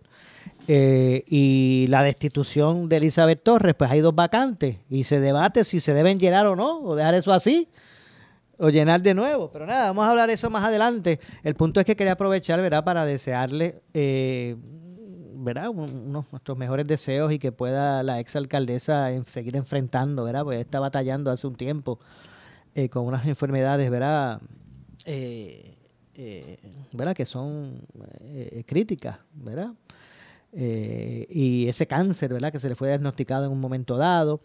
eh, 0.69 1.25
y 1.29 1.87
la 1.89 2.03
destitución 2.03 2.89
de 2.89 2.97
Elizabeth 2.97 3.43
Torres, 3.43 3.75
pues 3.75 3.91
hay 3.91 4.01
dos 4.01 4.15
vacantes 4.15 4.79
y 4.91 5.05
se 5.05 5.21
debate 5.21 5.65
si 5.65 5.81
se 5.81 5.95
deben 5.95 6.19
llenar 6.19 6.47
o 6.47 6.57
no, 6.57 6.81
o 6.81 6.97
dejar 6.97 7.15
eso 7.15 7.33
así, 7.33 7.69
o 8.59 8.69
llenar 8.69 9.01
de 9.01 9.15
nuevo. 9.15 9.51
Pero 9.51 9.65
nada, 9.65 9.87
vamos 9.87 10.05
a 10.05 10.11
hablar 10.11 10.29
eso 10.29 10.51
más 10.51 10.65
adelante. 10.65 11.21
El 11.45 11.55
punto 11.55 11.81
es 11.81 11.87
que 11.87 11.97
quería 11.97 12.13
aprovechar, 12.13 12.61
¿verdad?, 12.61 12.85
para 12.85 13.05
desearle 13.07 13.81
eh, 13.95 14.57
¿verdad? 15.47 15.71
unos 15.71 16.31
nuestros 16.33 16.59
mejores 16.59 16.87
deseos 16.87 17.33
y 17.33 17.39
que 17.39 17.53
pueda 17.53 18.03
la 18.03 18.19
exalcaldesa 18.19 19.11
seguir 19.27 19.57
enfrentando, 19.57 20.25
¿verdad? 20.25 20.43
Porque 20.43 20.61
está 20.61 20.81
batallando 20.81 21.31
hace 21.31 21.47
un 21.47 21.55
tiempo 21.55 22.01
eh, 22.75 22.89
con 22.89 23.07
unas 23.07 23.25
enfermedades, 23.27 23.89
¿verdad? 23.89 24.41
Eh, 25.05 25.77
eh, 26.17 26.59
¿verdad? 26.93 27.15
Que 27.15 27.25
son 27.25 27.81
críticas, 28.67 29.19
¿verdad? 29.33 29.73
y 30.53 31.69
ese 31.69 31.87
cáncer, 31.87 32.33
¿verdad? 32.33 32.51
Que 32.51 32.59
se 32.59 32.69
le 32.69 32.75
fue 32.75 32.89
diagnosticado 32.89 33.45
en 33.45 33.53
un 33.53 33.61
momento 33.61 33.97
dado. 33.97 34.41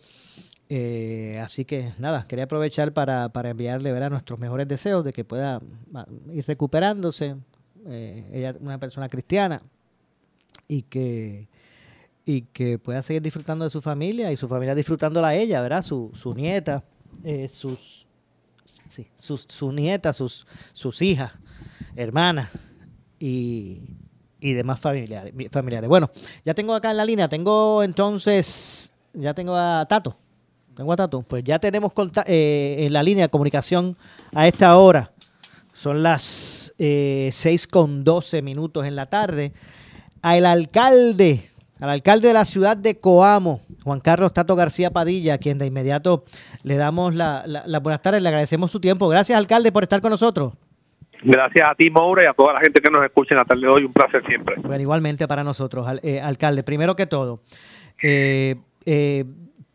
así 1.41 1.65
que 1.65 1.93
nada, 1.98 2.27
quería 2.27 2.46
aprovechar 2.46 2.93
para, 2.93 3.29
para 3.29 3.50
enviarle 3.50 3.91
¿verdad? 3.91 4.12
nuestros 4.12 4.38
mejores 4.38 4.67
deseos 4.67 5.03
de 5.03 5.13
que 5.13 5.24
pueda 5.24 5.62
ir 6.31 6.46
recuperándose. 6.46 7.38
ella 7.88 8.51
es 8.51 8.55
una 8.60 8.77
persona 8.77 9.10
cristiana, 9.10 9.62
y 10.72 10.84
que 10.84 11.50
y 12.25 12.44
que 12.44 12.80
pueda 12.80 13.01
seguir 13.01 13.22
disfrutando 13.22 13.66
de 13.66 13.72
su 13.72 13.82
familia 13.82 14.32
y 14.32 14.38
su 14.38 14.48
familia 14.48 14.74
disfrutándola 14.74 15.30
a 15.30 15.36
ella, 15.36 15.60
¿verdad? 15.62 15.84
Su, 15.84 16.12
su 16.13 16.34
nieta, 16.34 16.84
eh, 17.24 17.50
sus, 17.50 18.06
sí, 18.88 19.08
sus, 19.16 19.46
su 19.50 19.72
nieta, 19.72 20.13
sus, 20.13 20.46
sus 20.72 21.01
hijas, 21.01 21.34
hermanas 21.96 22.50
y, 23.20 23.82
y 24.40 24.54
demás 24.54 24.80
familiares, 24.80 25.34
familiares. 25.51 25.90
Bueno, 25.90 26.10
ya 26.46 26.54
tengo 26.54 26.74
acá 26.74 26.92
en 26.92 26.98
la 26.98 27.06
línea, 27.06 27.28
tengo 27.28 27.84
entonces, 27.84 28.94
ya 29.13 29.34
tengo 29.34 29.58
a 29.58 29.86
Tato, 29.90 30.16
tengo 30.75 30.94
a 30.94 30.96
Tato, 30.96 31.24
pues 31.24 31.44
ya 31.44 31.58
tenemos 31.60 31.92
eh, 32.28 32.78
en 32.80 32.94
la 32.94 33.01
línea 33.01 33.25
de 33.25 33.30
comunicación 33.30 33.98
a 34.34 34.48
esta 34.48 34.78
hora, 34.78 35.12
son 35.74 36.04
las 36.04 36.74
eh, 36.78 37.30
6 37.34 37.68
con 37.68 38.04
12 38.04 38.44
minutos 38.44 38.86
en 38.86 38.96
la 38.96 39.08
tarde 39.08 39.51
al 40.22 40.46
alcalde, 40.46 41.42
al 41.80 41.90
alcalde 41.90 42.28
de 42.28 42.34
la 42.34 42.46
ciudad 42.46 42.78
de 42.78 43.00
Coamo, 43.00 43.62
Juan 43.84 44.00
Carlos 44.00 44.34
Tato 44.34 44.56
García 44.56 44.92
Padilla, 44.92 45.36
a 45.36 45.38
quien 45.38 45.58
de 45.58 45.66
inmediato 45.66 46.24
le 46.63 46.78
damos 46.78 47.16
las 47.16 47.48
la, 47.48 47.80
buenas 47.80 48.01
tardes, 48.01 48.22
le 48.22 48.30
agradecemos 48.30 48.72
su 48.72 48.80
tiempo. 48.80 49.08
Gracias, 49.08 49.38
alcalde, 49.38 49.72
por 49.72 49.84
estar 49.84 50.01
con 50.01 50.12
nosotros. 50.12 50.54
Gracias 51.24 51.70
a 51.70 51.75
ti, 51.75 51.90
Moura, 51.90 52.24
y 52.24 52.25
a 52.25 52.34
toda 52.34 52.54
la 52.54 52.60
gente 52.60 52.82
que 52.82 52.90
nos 52.90 53.04
escucha 53.04 53.36
en 53.36 53.40
la 53.40 53.46
tarde 53.46 53.62
de 53.62 53.68
hoy. 53.68 53.84
Un 53.84 53.94
placer 53.94 54.24
siempre. 54.28 54.56
Bueno, 54.58 54.82
igualmente 54.82 55.28
para 55.28 55.44
nosotros, 55.44 55.88
eh, 56.01 56.20
alcalde. 56.20 56.63
Primero 56.63 56.96
que 56.96 57.06
todo, 57.06 57.42
eh, 58.01 58.56
eh, 58.86 59.25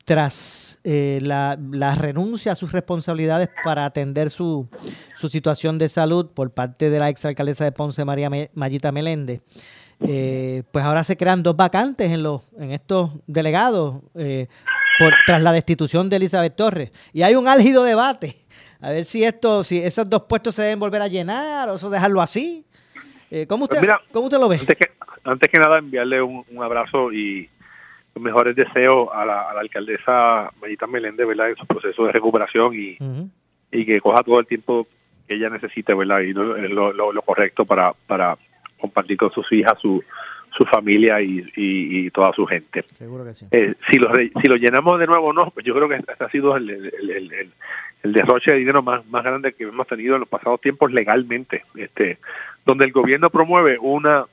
tras 0.04 0.80
la, 0.84 1.58
la, 1.72 1.94
renuncia 1.96 2.52
a 2.52 2.54
sus 2.54 2.70
responsabilidades 2.70 3.48
para 3.64 3.84
atender 3.84 4.30
su, 4.30 4.68
su 5.16 5.28
situación 5.28 5.78
de 5.78 5.88
salud 5.88 6.30
por 6.32 6.52
parte 6.52 6.90
de 6.90 6.98
la 7.00 7.08
exalcaldesa 7.08 7.64
de 7.64 7.72
Ponce, 7.72 8.04
María 8.04 8.30
Mayita 8.54 8.92
Meléndez, 8.92 9.42
eh, 10.00 10.62
pues 10.70 10.84
ahora 10.84 11.04
se 11.04 11.16
crean 11.16 11.42
dos 11.42 11.56
vacantes 11.56 12.10
en 12.12 12.22
los 12.22 12.42
en 12.58 12.72
estos 12.72 13.12
delegados 13.26 14.02
eh, 14.14 14.46
por, 14.98 15.14
tras 15.24 15.42
la 15.42 15.52
destitución 15.52 16.10
de 16.10 16.16
Elizabeth 16.16 16.54
Torres. 16.54 16.92
Y 17.12 17.22
hay 17.22 17.34
un 17.34 17.48
álgido 17.48 17.82
debate. 17.82 18.36
A 18.80 18.90
ver 18.90 19.04
si 19.04 19.24
esto, 19.24 19.64
si 19.64 19.78
esos 19.78 20.08
dos 20.08 20.24
puestos 20.24 20.54
se 20.54 20.62
deben 20.62 20.78
volver 20.78 21.00
a 21.00 21.08
llenar 21.08 21.68
o 21.70 21.76
eso 21.76 21.88
dejarlo 21.88 22.20
así. 22.20 22.64
Eh, 23.30 23.46
¿cómo, 23.48 23.64
usted, 23.64 23.78
pues 24.12 24.24
usted 24.24 24.38
lo 24.38 24.48
ve? 24.48 24.60
Antes 25.24 25.50
que, 25.50 25.58
nada, 25.58 25.78
enviarle 25.78 26.22
un, 26.22 26.44
abrazo 26.62 27.12
y 27.12 27.48
los 28.14 28.22
mejores 28.22 28.54
deseos 28.54 29.08
a 29.12 29.24
la, 29.24 29.50
alcaldesa 29.50 30.52
Mayita 30.60 30.86
Meléndez, 30.86 31.26
¿verdad? 31.26 31.50
En 31.50 31.56
su 31.56 31.66
proceso 31.66 32.04
de 32.04 32.12
recuperación 32.12 32.74
y, 32.74 32.96
y 33.72 33.84
que 33.84 34.00
coja 34.00 34.22
todo 34.22 34.38
el 34.38 34.46
tiempo 34.46 34.86
que 35.26 35.34
ella 35.34 35.50
necesite, 35.50 35.94
¿verdad? 35.94 36.20
Y 36.20 36.32
lo, 36.32 36.92
lo, 36.92 37.12
lo 37.12 37.22
correcto 37.22 37.64
para, 37.64 37.92
para 38.06 38.38
compartir 38.78 39.16
con 39.16 39.30
sus 39.32 39.50
hijas, 39.52 39.78
su, 39.80 40.02
su 40.56 40.64
familia 40.64 41.20
y, 41.20 42.10
toda 42.10 42.32
su 42.32 42.46
gente. 42.46 42.84
Seguro 42.96 43.24
que 43.24 43.34
sí. 43.34 43.46
Eh, 43.50 43.74
si, 43.90 43.98
lo, 43.98 44.10
si 44.14 44.48
lo 44.48 44.56
llenamos 44.56 44.98
de 44.98 45.06
nuevo 45.06 45.26
o 45.26 45.32
no, 45.32 45.50
pues 45.50 45.66
yo 45.66 45.74
creo 45.74 45.88
que 45.88 45.96
este 45.96 46.24
ha 46.24 46.30
sido 46.30 46.56
el, 46.56 46.70
el, 46.70 47.52
el, 48.02 48.12
derroche 48.12 48.52
de 48.52 48.58
dinero 48.58 48.82
más, 48.82 49.04
más 49.06 49.24
grande 49.24 49.52
que 49.52 49.64
hemos 49.64 49.86
tenido 49.86 50.14
en 50.14 50.20
los 50.20 50.28
pasados 50.28 50.60
tiempos 50.60 50.92
legalmente, 50.92 51.64
este 51.74 52.18
donde 52.64 52.84
el 52.84 52.92
gobierno 52.92 53.30
promueve 53.30 53.78
una 53.80 54.26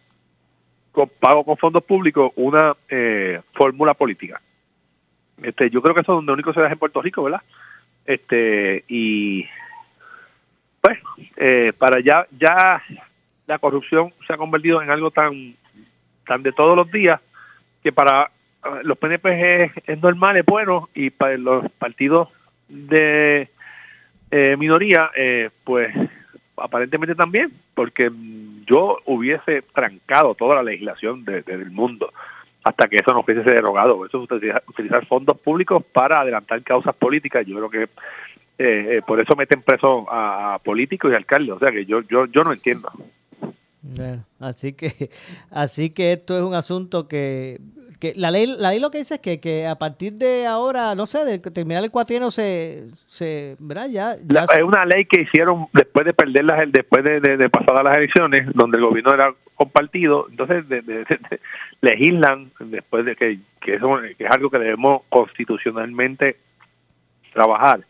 con 0.92 1.10
pago 1.10 1.44
con 1.44 1.58
fondos 1.58 1.84
públicos 1.84 2.32
una 2.36 2.76
eh, 2.88 3.42
fórmula 3.54 3.96
política. 3.96 4.42
Este, 5.42 5.70
yo 5.70 5.82
creo 5.82 5.96
que 5.96 6.02
eso 6.02 6.14
es 6.14 6.18
donde 6.18 6.34
único 6.34 6.54
se 6.54 6.62
da 6.62 6.72
en 6.72 6.78
Puerto 6.78 7.02
Rico, 7.02 7.24
¿verdad? 7.24 7.42
Este 8.06 8.86
y 8.88 9.46
pues 10.80 11.00
eh, 11.38 11.74
para 11.78 12.00
ya 12.00 12.28
ya 12.38 12.82
la 13.54 13.60
corrupción 13.60 14.12
se 14.26 14.34
ha 14.34 14.38
convertido 14.38 14.82
en 14.82 14.90
algo 14.90 15.12
tan, 15.12 15.56
tan 16.26 16.42
de 16.42 16.52
todos 16.52 16.76
los 16.76 16.92
días 16.92 17.22
que 17.84 17.92
para 17.92 18.32
ah, 18.64 18.80
los 18.84 18.98
PNP 18.98 19.72
es, 19.86 20.02
normal, 20.02 20.38
es 20.38 20.46
bueno, 20.46 20.90
y 20.96 21.12
para 21.12 21.38
los 21.38 21.70
partidos 21.74 22.30
de 22.68 23.50
eh, 24.32 24.56
minoría, 24.58 25.12
eh, 25.16 25.52
pues 25.64 25.94
aparentemente 26.58 27.14
también, 27.14 27.54
porque 27.76 28.12
yo 28.66 28.98
hubiese 29.06 29.62
trancado 29.62 30.34
toda 30.34 30.56
la 30.56 30.64
legislación 30.64 31.24
del 31.24 31.70
mundo 31.70 32.12
hasta 32.64 32.88
que 32.88 32.96
eso 32.96 33.14
no 33.14 33.24
fuese 33.24 33.42
derogado. 33.42 34.04
Eso 34.06 34.24
es 34.24 34.56
utilizar, 34.68 35.06
fondos 35.06 35.38
públicos 35.38 35.84
para 35.92 36.22
adelantar 36.22 36.64
causas 36.64 36.96
políticas. 36.96 37.46
Yo 37.46 37.58
creo 37.58 37.70
que 37.70 37.90
eh, 38.58 39.02
por 39.06 39.20
eso 39.20 39.36
meten 39.36 39.62
preso 39.62 40.10
a, 40.10 40.56
a, 40.56 40.60
políticos 40.60 41.12
y 41.12 41.16
alcaldes. 41.16 41.56
O 41.56 41.60
sea 41.60 41.72
que 41.72 41.86
yo, 41.86 42.02
yo, 42.02 42.26
yo 42.28 42.44
no 42.44 42.54
entiendo 42.54 42.90
así 44.40 44.74
que, 44.74 45.10
así 45.52 45.90
que 45.90 46.14
esto 46.14 46.38
es 46.38 46.44
un 46.44 46.56
asunto 46.56 47.08
que, 47.08 47.60
que 48.00 48.14
la 48.16 48.32
ley, 48.32 48.48
la 48.58 48.72
ley 48.72 48.80
lo 48.80 48.92
que 48.92 49.00
dice 49.00 49.16
es 49.16 49.20
que, 49.20 49.40
que 49.40 49.68
a 49.68 49.76
partir 49.76 50.14
de 50.14 50.46
ahora, 50.46 50.96
no 50.96 51.06
sé, 51.06 51.26
de 51.26 51.40
terminar 51.40 51.84
el 51.84 51.92
cuatrienio 51.92 52.32
se, 52.32 52.86
se 53.08 53.56
¿verdad? 53.60 53.88
Ya, 53.90 54.14
es 54.14 54.62
una 54.62 54.86
ley 54.86 55.06
que 55.06 55.22
hicieron 55.22 55.68
después 55.74 56.06
de 56.06 56.14
perderlas, 56.14 56.72
después 56.72 57.04
de, 57.04 57.20
de, 57.20 57.50
pasadas 57.50 57.84
las 57.84 57.98
elecciones, 57.98 58.48
donde 58.54 58.78
el 58.78 58.86
gobierno 58.86 59.14
era 59.14 59.34
compartido, 59.56 60.28
entonces 60.30 60.66
legislan 61.82 62.52
después 62.60 63.06
de 63.06 63.16
que, 63.16 63.40
que, 63.62 63.76
eso, 63.76 64.00
que 64.18 64.24
es 64.24 64.32
algo 64.32 64.50
que 64.50 64.60
debemos 64.60 65.04
constitucionalmente 65.10 66.38
trabajar, 67.34 67.82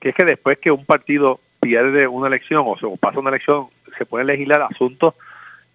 que 0.00 0.10
es 0.10 0.14
que 0.14 0.24
después 0.24 0.58
que 0.58 0.70
un 0.70 0.84
partido 0.84 1.40
pierde 1.60 2.06
una 2.06 2.26
elección 2.26 2.64
o 2.66 2.76
se 2.76 2.86
pasa 2.98 3.20
una 3.20 3.30
elección, 3.30 3.68
se 3.96 4.04
pueden 4.04 4.26
legislar 4.26 4.62
asuntos 4.62 5.14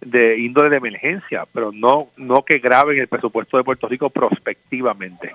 de 0.00 0.38
índole 0.38 0.70
de 0.70 0.76
emergencia, 0.76 1.46
pero 1.52 1.72
no 1.72 2.08
no 2.16 2.42
que 2.42 2.58
graben 2.58 2.98
el 2.98 3.08
presupuesto 3.08 3.56
de 3.56 3.64
Puerto 3.64 3.88
Rico 3.88 4.10
prospectivamente. 4.10 5.34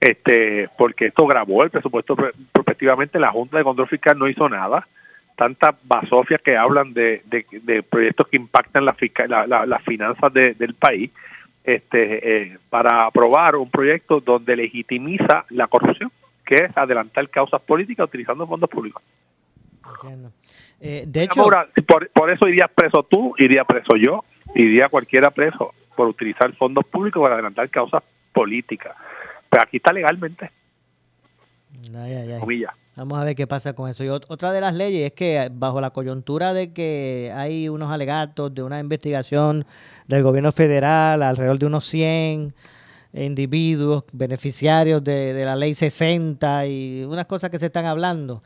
Este, 0.00 0.68
porque 0.76 1.06
esto 1.06 1.26
grabó 1.26 1.62
el 1.62 1.70
presupuesto 1.70 2.14
prospectivamente, 2.52 3.18
la 3.18 3.30
Junta 3.30 3.56
de 3.56 3.64
Control 3.64 3.88
Fiscal 3.88 4.18
no 4.18 4.28
hizo 4.28 4.48
nada, 4.48 4.86
tantas 5.36 5.74
basofias 5.84 6.42
que 6.42 6.56
hablan 6.56 6.92
de, 6.92 7.22
de, 7.24 7.82
proyectos 7.82 8.28
que 8.28 8.36
impactan 8.36 8.84
las 8.84 8.96
la, 9.28 9.78
finanzas 9.84 10.32
del 10.32 10.74
país, 10.74 11.10
este, 11.64 12.42
eh, 12.42 12.58
para 12.68 13.06
aprobar 13.06 13.56
un 13.56 13.70
proyecto 13.70 14.20
donde 14.20 14.56
legitimiza 14.56 15.46
la 15.48 15.66
corrupción, 15.66 16.12
que 16.44 16.56
es 16.56 16.76
adelantar 16.76 17.28
causas 17.30 17.62
políticas 17.62 18.06
utilizando 18.06 18.46
fondos 18.46 18.68
públicos. 18.68 19.02
Eh, 20.80 21.04
de 21.06 21.24
hecho, 21.24 21.44
por, 21.86 22.10
por, 22.10 22.30
eso 22.30 22.48
iría 22.48 22.68
preso 22.68 23.02
tú, 23.02 23.34
iría 23.38 23.64
preso 23.64 23.96
yo, 23.96 24.24
iría 24.54 24.88
cualquiera 24.88 25.30
preso 25.30 25.72
por 25.96 26.08
utilizar 26.08 26.52
fondos 26.54 26.84
públicos 26.84 27.22
para 27.22 27.34
adelantar 27.34 27.70
causas 27.70 28.02
políticas. 28.32 28.94
Pero 29.48 29.62
aquí 29.62 29.76
está 29.78 29.92
legalmente. 29.92 30.50
Vamos 32.96 33.18
a 33.18 33.24
ver 33.24 33.34
qué 33.34 33.46
pasa 33.46 33.72
con 33.72 33.90
eso. 33.90 34.04
Y 34.04 34.08
otra 34.08 34.52
de 34.52 34.60
las 34.60 34.76
leyes 34.76 35.06
es 35.06 35.12
que 35.12 35.48
bajo 35.52 35.80
la 35.80 35.90
coyuntura 35.90 36.54
de 36.54 36.72
que 36.72 37.32
hay 37.34 37.68
unos 37.68 37.90
alegatos 37.90 38.54
de 38.54 38.62
una 38.62 38.78
investigación 38.78 39.64
del 40.06 40.22
gobierno 40.22 40.52
federal, 40.52 41.22
alrededor 41.22 41.58
de 41.58 41.66
unos 41.66 41.86
100 41.86 42.54
individuos 43.12 44.04
beneficiarios 44.12 45.02
de, 45.02 45.34
de 45.34 45.44
la 45.44 45.56
ley 45.56 45.74
60 45.74 46.66
y 46.66 47.04
unas 47.04 47.26
cosas 47.26 47.50
que 47.50 47.58
se 47.58 47.66
están 47.66 47.86
hablando 47.86 48.42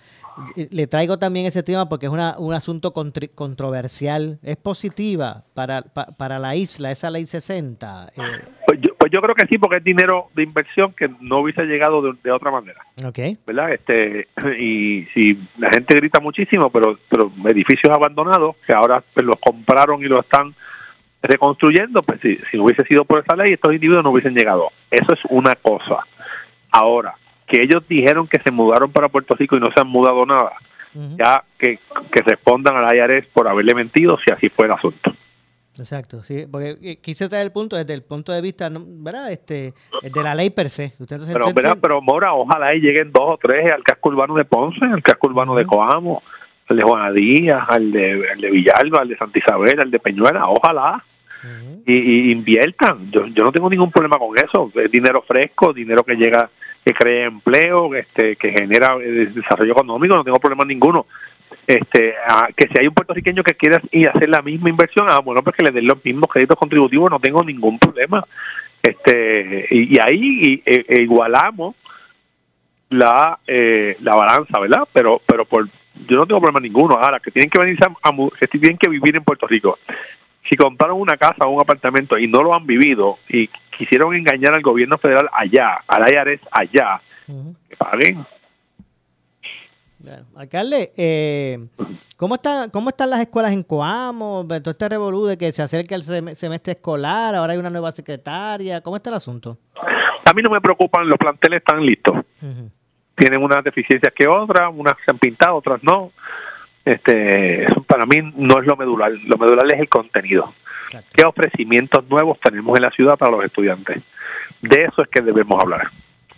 le 0.56 0.86
traigo 0.86 1.18
también 1.18 1.46
ese 1.46 1.62
tema 1.62 1.88
porque 1.88 2.06
es 2.06 2.12
una, 2.12 2.36
un 2.38 2.54
asunto 2.54 2.92
controversial. 2.92 4.38
¿Es 4.42 4.56
positiva 4.56 5.44
para, 5.54 5.82
para 5.82 6.38
la 6.38 6.56
isla 6.56 6.90
esa 6.90 7.10
ley 7.10 7.26
60? 7.26 8.12
Eh, 8.16 8.20
pues, 8.66 8.80
yo, 8.80 8.94
pues 8.96 9.12
yo 9.12 9.20
creo 9.20 9.34
que 9.34 9.46
sí, 9.46 9.58
porque 9.58 9.76
es 9.76 9.84
dinero 9.84 10.28
de 10.34 10.42
inversión 10.42 10.92
que 10.92 11.10
no 11.20 11.40
hubiese 11.40 11.64
llegado 11.64 12.02
de, 12.12 12.30
otra 12.30 12.50
manera. 12.50 12.80
Okay. 13.04 13.38
¿Verdad? 13.46 13.72
Este, 13.72 14.28
y 14.58 15.06
si 15.14 15.38
la 15.58 15.70
gente 15.70 15.94
grita 15.96 16.20
muchísimo, 16.20 16.70
pero, 16.70 16.98
pero 17.08 17.32
edificios 17.46 17.92
abandonados 17.92 18.56
que 18.66 18.72
ahora 18.72 19.02
pues, 19.14 19.24
los 19.24 19.36
compraron 19.40 20.02
y 20.02 20.06
los 20.06 20.24
están 20.24 20.54
reconstruyendo, 21.22 22.02
pues 22.02 22.20
si, 22.20 22.38
si 22.50 22.58
hubiese 22.58 22.84
sido 22.84 23.04
por 23.04 23.20
esa 23.20 23.34
ley, 23.34 23.52
estos 23.52 23.72
individuos 23.72 24.04
no 24.04 24.10
hubiesen 24.10 24.34
llegado. 24.34 24.70
Eso 24.90 25.12
es 25.14 25.20
una 25.30 25.54
cosa. 25.56 26.04
Ahora, 26.70 27.14
que 27.48 27.62
ellos 27.62 27.86
dijeron 27.88 28.28
que 28.28 28.38
se 28.38 28.50
mudaron 28.50 28.92
para 28.92 29.08
Puerto 29.08 29.34
Rico 29.34 29.56
y 29.56 29.60
no 29.60 29.72
se 29.74 29.80
han 29.80 29.88
mudado 29.88 30.24
nada, 30.26 30.52
ya 31.16 31.42
que, 31.58 31.78
respondan 32.24 32.76
a 32.76 32.82
la 32.82 32.94
IARES 32.94 33.26
por 33.26 33.48
haberle 33.48 33.74
mentido 33.74 34.18
si 34.24 34.30
así 34.30 34.48
fue 34.48 34.66
el 34.66 34.72
asunto. 34.72 35.12
Exacto, 35.78 36.24
sí, 36.24 36.44
porque 36.50 36.76
eh, 36.82 36.96
quise 37.00 37.28
traer 37.28 37.44
el 37.44 37.52
punto 37.52 37.76
desde 37.76 37.94
el 37.94 38.02
punto 38.02 38.32
de 38.32 38.40
vista, 38.40 38.68
¿verdad? 38.72 39.30
Este, 39.30 39.74
de 40.02 40.22
la 40.22 40.34
ley 40.34 40.50
per 40.50 40.70
se. 40.70 40.92
pero, 41.54 41.76
pero 41.80 42.02
Mora, 42.02 42.34
ojalá 42.34 42.74
y 42.74 42.80
lleguen 42.80 43.12
dos 43.12 43.24
o 43.24 43.38
tres 43.40 43.72
al 43.72 43.84
casco 43.84 44.08
urbano 44.08 44.34
de 44.34 44.44
Ponce, 44.44 44.84
al 44.84 45.02
casco 45.02 45.28
urbano 45.28 45.54
de 45.54 45.66
Coamo, 45.66 46.22
al 46.66 46.76
de 46.76 46.82
Juana 46.82 47.12
Díaz, 47.12 47.64
al 47.68 47.92
de, 47.92 48.28
al 48.32 48.40
de 48.40 48.50
Villalba, 48.50 49.02
al 49.02 49.08
de 49.08 49.16
Santa 49.16 49.38
Isabel, 49.38 49.78
al 49.78 49.90
de 49.90 50.00
Peñuela, 50.00 50.48
ojalá. 50.48 51.04
y, 51.86 52.32
inviertan. 52.32 53.12
Yo, 53.12 53.26
yo 53.28 53.44
no 53.44 53.52
tengo 53.52 53.70
ningún 53.70 53.92
problema 53.92 54.18
con 54.18 54.36
eso. 54.36 54.72
Es 54.74 54.90
dinero 54.90 55.22
fresco, 55.22 55.72
dinero 55.72 56.02
que 56.02 56.16
llega 56.16 56.50
que 56.88 56.94
crea 56.94 57.26
empleo, 57.26 57.94
este, 57.94 58.36
que 58.36 58.50
genera 58.50 58.96
eh, 58.96 59.26
desarrollo 59.26 59.72
económico, 59.72 60.16
no 60.16 60.24
tengo 60.24 60.40
problema 60.40 60.64
ninguno. 60.64 61.04
Este, 61.66 62.14
que 62.56 62.66
si 62.66 62.78
hay 62.78 62.86
un 62.86 62.94
puertorriqueño 62.94 63.42
que 63.42 63.56
quiera 63.56 63.78
ir 63.90 64.08
a 64.08 64.12
hacer 64.12 64.30
la 64.30 64.40
misma 64.40 64.70
inversión, 64.70 65.06
ah, 65.10 65.18
bueno, 65.18 65.42
pues 65.42 65.54
que 65.54 65.64
le 65.64 65.70
den 65.70 65.86
los 65.86 66.02
mismos 66.02 66.30
créditos 66.30 66.56
contributivos, 66.56 67.10
no 67.10 67.20
tengo 67.20 67.44
ningún 67.44 67.78
problema. 67.78 68.24
Este, 68.82 69.66
y, 69.70 69.98
ahí 69.98 70.62
e, 70.64 70.86
e 70.88 71.02
igualamos 71.02 71.74
la 72.88 73.38
eh, 73.46 73.98
la 74.00 74.14
balanza, 74.14 74.58
¿verdad? 74.58 74.88
Pero 74.90 75.20
pero 75.26 75.44
por 75.44 75.68
yo 76.08 76.16
no 76.16 76.26
tengo 76.26 76.40
problema 76.40 76.60
ninguno. 76.60 76.94
Ahora, 76.94 77.20
que 77.20 77.30
tienen 77.30 77.50
que 77.50 77.58
venir 77.58 77.78
a, 77.82 78.12
tienen 78.46 78.78
que 78.78 78.88
vivir 78.88 79.14
en 79.14 79.24
Puerto 79.24 79.46
Rico. 79.46 79.78
Si 80.48 80.56
compraron 80.56 81.00
una 81.00 81.16
casa 81.16 81.44
o 81.44 81.50
un 81.50 81.60
apartamento 81.60 82.18
y 82.18 82.26
no 82.26 82.42
lo 82.42 82.54
han 82.54 82.66
vivido 82.66 83.18
y 83.28 83.48
quisieron 83.76 84.14
engañar 84.14 84.54
al 84.54 84.62
gobierno 84.62 84.96
federal 84.98 85.28
allá, 85.32 85.78
al 85.86 86.10
IRS 86.10 86.40
allá, 86.50 87.00
que 87.68 87.76
paguen. 87.76 88.26
alcalde, 90.34 90.92
eh, 90.96 91.66
¿cómo, 92.16 92.36
está, 92.36 92.70
¿cómo 92.72 92.88
están 92.88 93.10
las 93.10 93.20
escuelas 93.20 93.52
en 93.52 93.62
Coamo? 93.62 94.46
Todo 94.46 94.70
este 94.70 94.88
revolú 94.88 95.26
de 95.26 95.36
que 95.36 95.52
se 95.52 95.62
acerca 95.62 95.94
el 95.94 96.36
semestre 96.36 96.72
escolar, 96.72 97.34
ahora 97.34 97.52
hay 97.52 97.58
una 97.58 97.70
nueva 97.70 97.92
secretaria. 97.92 98.80
¿Cómo 98.80 98.96
está 98.96 99.10
el 99.10 99.16
asunto? 99.16 99.58
A 100.24 100.32
mí 100.32 100.42
no 100.42 100.50
me 100.50 100.60
preocupan, 100.60 101.08
los 101.08 101.18
planteles 101.18 101.58
están 101.58 101.84
listos. 101.84 102.16
Tienen 103.14 103.42
unas 103.42 103.62
deficiencias 103.64 104.12
que 104.14 104.26
otras, 104.26 104.70
unas 104.74 104.94
se 105.04 105.10
han 105.10 105.18
pintado, 105.18 105.56
otras 105.56 105.82
no. 105.82 106.12
Este, 106.88 107.66
para 107.86 108.06
mí 108.06 108.32
no 108.34 108.60
es 108.60 108.66
lo 108.66 108.74
medular, 108.74 109.12
lo 109.12 109.36
medular 109.36 109.66
es 109.70 109.78
el 109.78 109.90
contenido. 109.90 110.54
¿Qué 111.12 111.22
ofrecimientos 111.22 112.08
nuevos 112.08 112.40
tenemos 112.40 112.74
en 112.78 112.82
la 112.82 112.90
ciudad 112.90 113.18
para 113.18 113.32
los 113.32 113.44
estudiantes? 113.44 114.02
De 114.62 114.84
eso 114.84 115.02
es 115.02 115.08
que 115.08 115.20
debemos 115.20 115.60
hablar. 115.60 115.90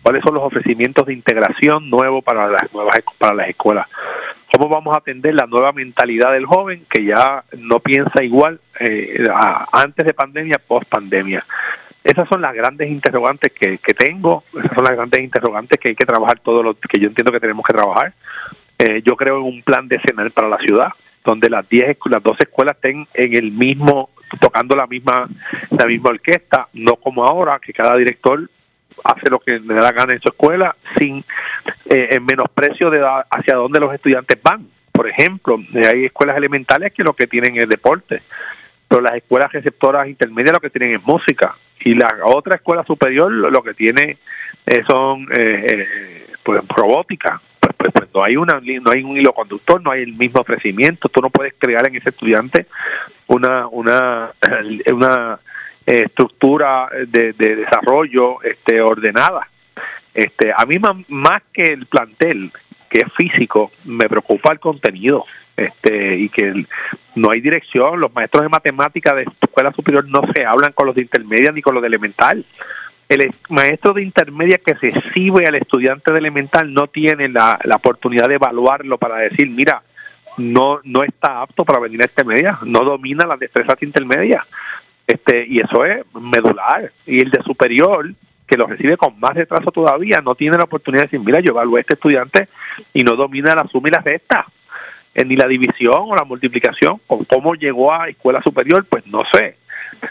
¿Cuáles 0.02 0.24
son 0.24 0.34
los 0.34 0.42
ofrecimientos 0.42 1.06
de 1.06 1.12
integración 1.12 1.88
nuevos 1.88 2.24
para 2.24 2.48
las 2.48 2.72
nuevas 2.72 2.98
para 3.16 3.32
las 3.32 3.48
escuelas? 3.48 3.86
¿Cómo 4.52 4.68
vamos 4.68 4.92
a 4.92 4.98
atender 4.98 5.34
la 5.34 5.46
nueva 5.46 5.70
mentalidad 5.72 6.32
del 6.32 6.46
joven 6.46 6.84
que 6.90 7.04
ya 7.04 7.44
no 7.56 7.78
piensa 7.78 8.24
igual 8.24 8.60
eh, 8.80 9.24
antes 9.70 10.04
de 10.04 10.14
pandemia, 10.14 10.58
post 10.58 10.88
pandemia? 10.88 11.46
Esas 12.02 12.28
son 12.28 12.40
las 12.40 12.54
grandes 12.54 12.90
interrogantes 12.90 13.52
que, 13.52 13.78
tengo, 13.96 14.42
esas 14.52 14.74
son 14.74 14.84
las 14.84 14.96
grandes 14.96 15.22
interrogantes 15.22 15.78
que 15.78 15.90
hay 15.90 15.94
que 15.94 16.06
trabajar, 16.06 16.40
todo 16.40 16.62
lo 16.62 16.74
que 16.74 16.98
yo 16.98 17.08
entiendo 17.08 17.30
que 17.30 17.38
tenemos 17.38 17.64
que 17.64 17.74
trabajar. 17.74 18.14
Eh, 18.80 19.02
yo 19.04 19.14
creo 19.14 19.36
en 19.36 19.44
un 19.44 19.62
plan 19.62 19.86
decenal 19.88 20.30
para 20.30 20.48
la 20.48 20.56
ciudad, 20.56 20.88
donde 21.22 21.50
las 21.50 21.68
10 21.68 21.98
las 22.06 22.22
12 22.22 22.44
escuelas 22.44 22.76
estén 22.76 23.06
en 23.12 23.34
el 23.34 23.52
mismo 23.52 24.08
tocando 24.40 24.74
la 24.74 24.86
misma 24.86 25.28
la 25.68 25.84
misma 25.84 26.10
orquesta, 26.10 26.66
no 26.72 26.96
como 26.96 27.26
ahora 27.26 27.58
que 27.58 27.74
cada 27.74 27.96
director 27.98 28.48
hace 29.04 29.28
lo 29.28 29.38
que 29.38 29.60
le 29.60 29.74
da 29.74 29.92
gana 29.92 30.14
en 30.14 30.20
su 30.22 30.30
escuela 30.30 30.74
sin 30.96 31.22
eh, 31.90 32.08
en 32.12 32.24
menosprecio 32.24 32.88
de 32.88 33.06
hacia 33.30 33.56
dónde 33.56 33.80
los 33.80 33.92
estudiantes 33.92 34.38
van. 34.42 34.66
Por 34.92 35.06
ejemplo, 35.06 35.60
eh, 35.74 35.86
hay 35.86 36.04
escuelas 36.06 36.38
elementales 36.38 36.94
que 36.94 37.04
lo 37.04 37.12
que 37.12 37.26
tienen 37.26 37.58
es 37.58 37.68
deporte, 37.68 38.22
pero 38.88 39.02
las 39.02 39.14
escuelas 39.14 39.52
receptoras 39.52 40.08
intermedias 40.08 40.54
lo 40.54 40.60
que 40.60 40.70
tienen 40.70 40.96
es 40.96 41.04
música 41.04 41.54
y 41.80 41.94
la 41.94 42.16
otra 42.24 42.56
escuela 42.56 42.82
superior 42.84 43.30
lo 43.30 43.62
que 43.62 43.74
tiene 43.74 44.16
eh, 44.64 44.82
son 44.86 45.26
pues 46.42 46.62
robótica 46.68 47.42
pues, 47.80 47.92
pues, 47.94 48.08
no 48.14 48.22
hay 48.22 48.36
una 48.36 48.60
no 48.60 48.90
hay 48.90 49.02
un 49.02 49.16
hilo 49.16 49.32
conductor, 49.32 49.82
no 49.82 49.90
hay 49.90 50.02
el 50.02 50.14
mismo 50.14 50.40
ofrecimiento, 50.40 51.08
tú 51.08 51.22
no 51.22 51.30
puedes 51.30 51.54
crear 51.56 51.86
en 51.86 51.96
ese 51.96 52.10
estudiante 52.10 52.66
una 53.26 53.66
una 53.68 54.32
una 54.92 55.40
eh, 55.86 56.04
estructura 56.06 56.88
de, 57.08 57.32
desarrollo 57.32 58.42
este 58.42 58.82
ordenada. 58.82 59.48
Este, 60.12 60.52
a 60.54 60.66
mí 60.66 60.76
más, 61.08 61.42
que 61.52 61.72
el 61.72 61.86
plantel, 61.86 62.52
que 62.90 63.00
es 63.00 63.12
físico, 63.16 63.70
me 63.84 64.08
preocupa 64.08 64.52
el 64.52 64.60
contenido. 64.60 65.24
Este, 65.56 66.16
y 66.16 66.28
que 66.30 66.64
no 67.14 67.30
hay 67.30 67.40
dirección, 67.40 68.00
los 68.00 68.14
maestros 68.14 68.42
de 68.42 68.48
matemática 68.48 69.14
de 69.14 69.26
escuela 69.42 69.72
superior 69.72 70.08
no 70.08 70.22
se 70.34 70.46
hablan 70.46 70.72
con 70.72 70.86
los 70.86 70.94
de 70.94 71.02
intermedia 71.02 71.52
ni 71.52 71.60
con 71.60 71.74
los 71.74 71.82
de 71.82 71.88
elemental 71.88 72.46
el 73.10 73.34
maestro 73.48 73.92
de 73.92 74.04
intermedia 74.04 74.58
que 74.58 74.72
recibe 74.74 75.44
al 75.44 75.56
estudiante 75.56 76.12
de 76.12 76.18
elemental 76.18 76.72
no 76.72 76.86
tiene 76.86 77.28
la, 77.28 77.58
oportunidad 77.74 78.28
de 78.28 78.36
evaluarlo 78.36 78.98
para 78.98 79.16
decir, 79.16 79.50
mira, 79.50 79.82
no 80.36 80.80
no 80.84 81.02
está 81.02 81.42
apto 81.42 81.64
para 81.64 81.80
venir 81.80 82.00
a 82.02 82.04
este 82.04 82.22
media, 82.22 82.60
no 82.62 82.84
domina 82.84 83.26
las 83.26 83.40
destrezas 83.40 83.82
intermedias. 83.82 84.44
Este, 85.08 85.44
y 85.44 85.58
eso 85.58 85.84
es 85.84 86.04
medular. 86.14 86.92
Y 87.04 87.18
el 87.18 87.32
de 87.32 87.42
superior, 87.42 88.12
que 88.46 88.56
lo 88.56 88.68
recibe 88.68 88.96
con 88.96 89.18
más 89.18 89.34
retraso 89.34 89.72
todavía, 89.72 90.20
no 90.20 90.36
tiene 90.36 90.56
la 90.56 90.64
oportunidad 90.64 91.02
de 91.02 91.06
decir, 91.08 91.20
mira, 91.20 91.40
yo 91.40 91.50
evalué 91.50 91.80
a 91.80 91.82
este 91.82 91.94
estudiante 91.94 92.48
y 92.94 93.02
no 93.02 93.16
domina 93.16 93.56
la 93.56 93.66
suma 93.66 93.88
y 93.88 93.90
la 93.90 94.02
resta, 94.02 94.46
eh, 95.16 95.24
ni 95.24 95.34
la 95.34 95.48
división 95.48 96.04
o 96.06 96.14
la 96.14 96.22
multiplicación, 96.22 97.00
o 97.08 97.24
cómo 97.24 97.54
llegó 97.54 97.92
a 97.92 98.08
escuela 98.08 98.40
superior, 98.40 98.86
pues 98.88 99.04
no 99.08 99.24
sé 99.32 99.56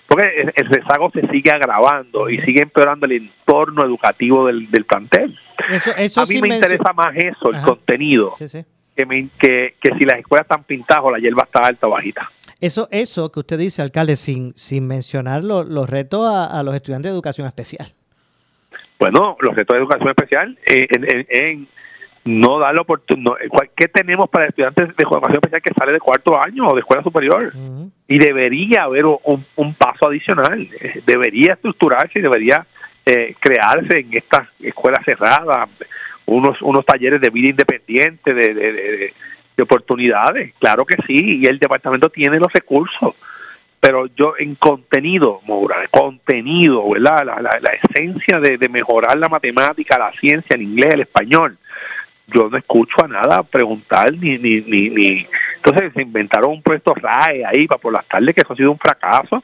porque 0.07 0.51
el, 0.55 0.65
rezago 0.65 1.11
se 1.11 1.21
sigue 1.29 1.51
agravando 1.51 2.29
y 2.29 2.39
sigue 2.41 2.63
empeorando 2.63 3.05
el 3.05 3.13
entorno 3.13 3.83
educativo 3.83 4.47
del, 4.47 4.67
plantel. 4.85 5.37
a 6.15 6.25
mí 6.25 6.41
me 6.41 6.55
interesa 6.55 6.93
más 6.93 7.15
eso, 7.15 7.51
el 7.53 7.61
contenido, 7.61 8.33
Que, 8.95 9.75
que, 9.79 9.91
si 9.97 10.05
las 10.05 10.19
escuelas 10.19 10.45
están 10.45 10.63
pintadas 10.63 11.03
o 11.05 11.11
la 11.11 11.19
hierba 11.19 11.43
está 11.43 11.59
alta 11.59 11.87
o 11.87 11.91
bajita. 11.91 12.29
Eso, 12.59 12.89
eso 12.91 13.31
que 13.31 13.39
usted 13.39 13.57
dice, 13.57 13.81
alcalde, 13.81 14.17
sin, 14.17 14.53
sin 14.55 14.85
mencionar 14.85 15.43
los 15.43 15.89
retos 15.89 16.21
a, 16.25 16.61
los 16.63 16.75
estudiantes 16.75 17.09
de 17.09 17.13
educación 17.13 17.47
especial. 17.47 17.87
Bueno, 18.99 19.37
los 19.39 19.55
retos 19.55 19.75
de 19.75 19.79
educación 19.79 20.09
especial 20.09 20.59
eh, 20.65 20.87
en 21.29 21.67
no 22.25 22.59
da 22.59 22.73
la 22.73 22.81
oportunidad. 22.81 23.33
¿Qué 23.75 23.87
tenemos 23.87 24.29
para 24.29 24.47
estudiantes 24.47 24.87
de 24.87 25.03
educación 25.03 25.33
especial 25.33 25.61
que 25.61 25.73
sale 25.73 25.93
de 25.93 25.99
cuarto 25.99 26.41
año 26.41 26.67
o 26.67 26.75
de 26.75 26.81
escuela 26.81 27.03
superior? 27.03 27.53
Y 28.07 28.17
debería 28.19 28.83
haber 28.83 29.05
un, 29.05 29.73
paso 29.75 30.07
adicional, 30.07 30.69
eh, 30.79 31.01
debería 31.05 31.53
estructurarse 31.53 32.19
y 32.19 32.21
debería 32.21 32.65
eh, 33.05 33.35
crearse 33.39 33.99
en 33.99 34.13
estas 34.13 34.47
escuelas 34.59 35.03
cerradas 35.05 35.69
unos 36.25 36.61
unos 36.61 36.85
talleres 36.85 37.19
de 37.21 37.31
vida 37.31 37.49
independiente, 37.49 38.33
de, 38.35 39.13
de 39.59 39.63
oportunidades, 39.63 40.53
claro 40.57 40.85
que 40.85 40.95
sí, 41.05 41.39
y 41.41 41.45
el 41.45 41.59
departamento 41.59 42.09
tiene 42.09 42.39
los 42.39 42.51
recursos, 42.53 43.13
pero 43.81 44.07
yo 44.15 44.33
en 44.39 44.55
contenido, 44.55 45.41
Moura, 45.43 45.75
contenido, 45.91 46.89
¿verdad? 46.89 47.25
La, 47.25 47.41
la, 47.41 47.71
esencia 47.71 48.39
de, 48.39 48.57
de, 48.57 48.69
mejorar 48.69 49.17
la 49.17 49.27
matemática, 49.27 49.99
la 49.99 50.13
ciencia, 50.13 50.55
el 50.55 50.61
inglés, 50.61 50.91
el 50.93 51.01
español, 51.01 51.57
yo 52.33 52.49
no 52.49 52.57
escucho 52.57 53.03
a 53.03 53.07
nada 53.07 53.43
preguntar 53.43 54.13
ni, 54.13 54.37
ni, 54.37 54.61
ni, 54.61 54.89
ni. 54.89 55.27
Entonces 55.57 55.91
se 55.93 56.01
inventaron 56.01 56.51
un 56.51 56.61
proyecto 56.61 56.93
RAE 56.93 57.45
ahí 57.45 57.67
para 57.67 57.81
por 57.81 57.93
las 57.93 58.05
tardes, 58.05 58.33
que 58.33 58.41
eso 58.41 58.53
ha 58.53 58.57
sido 58.57 58.71
un 58.71 58.79
fracaso, 58.79 59.43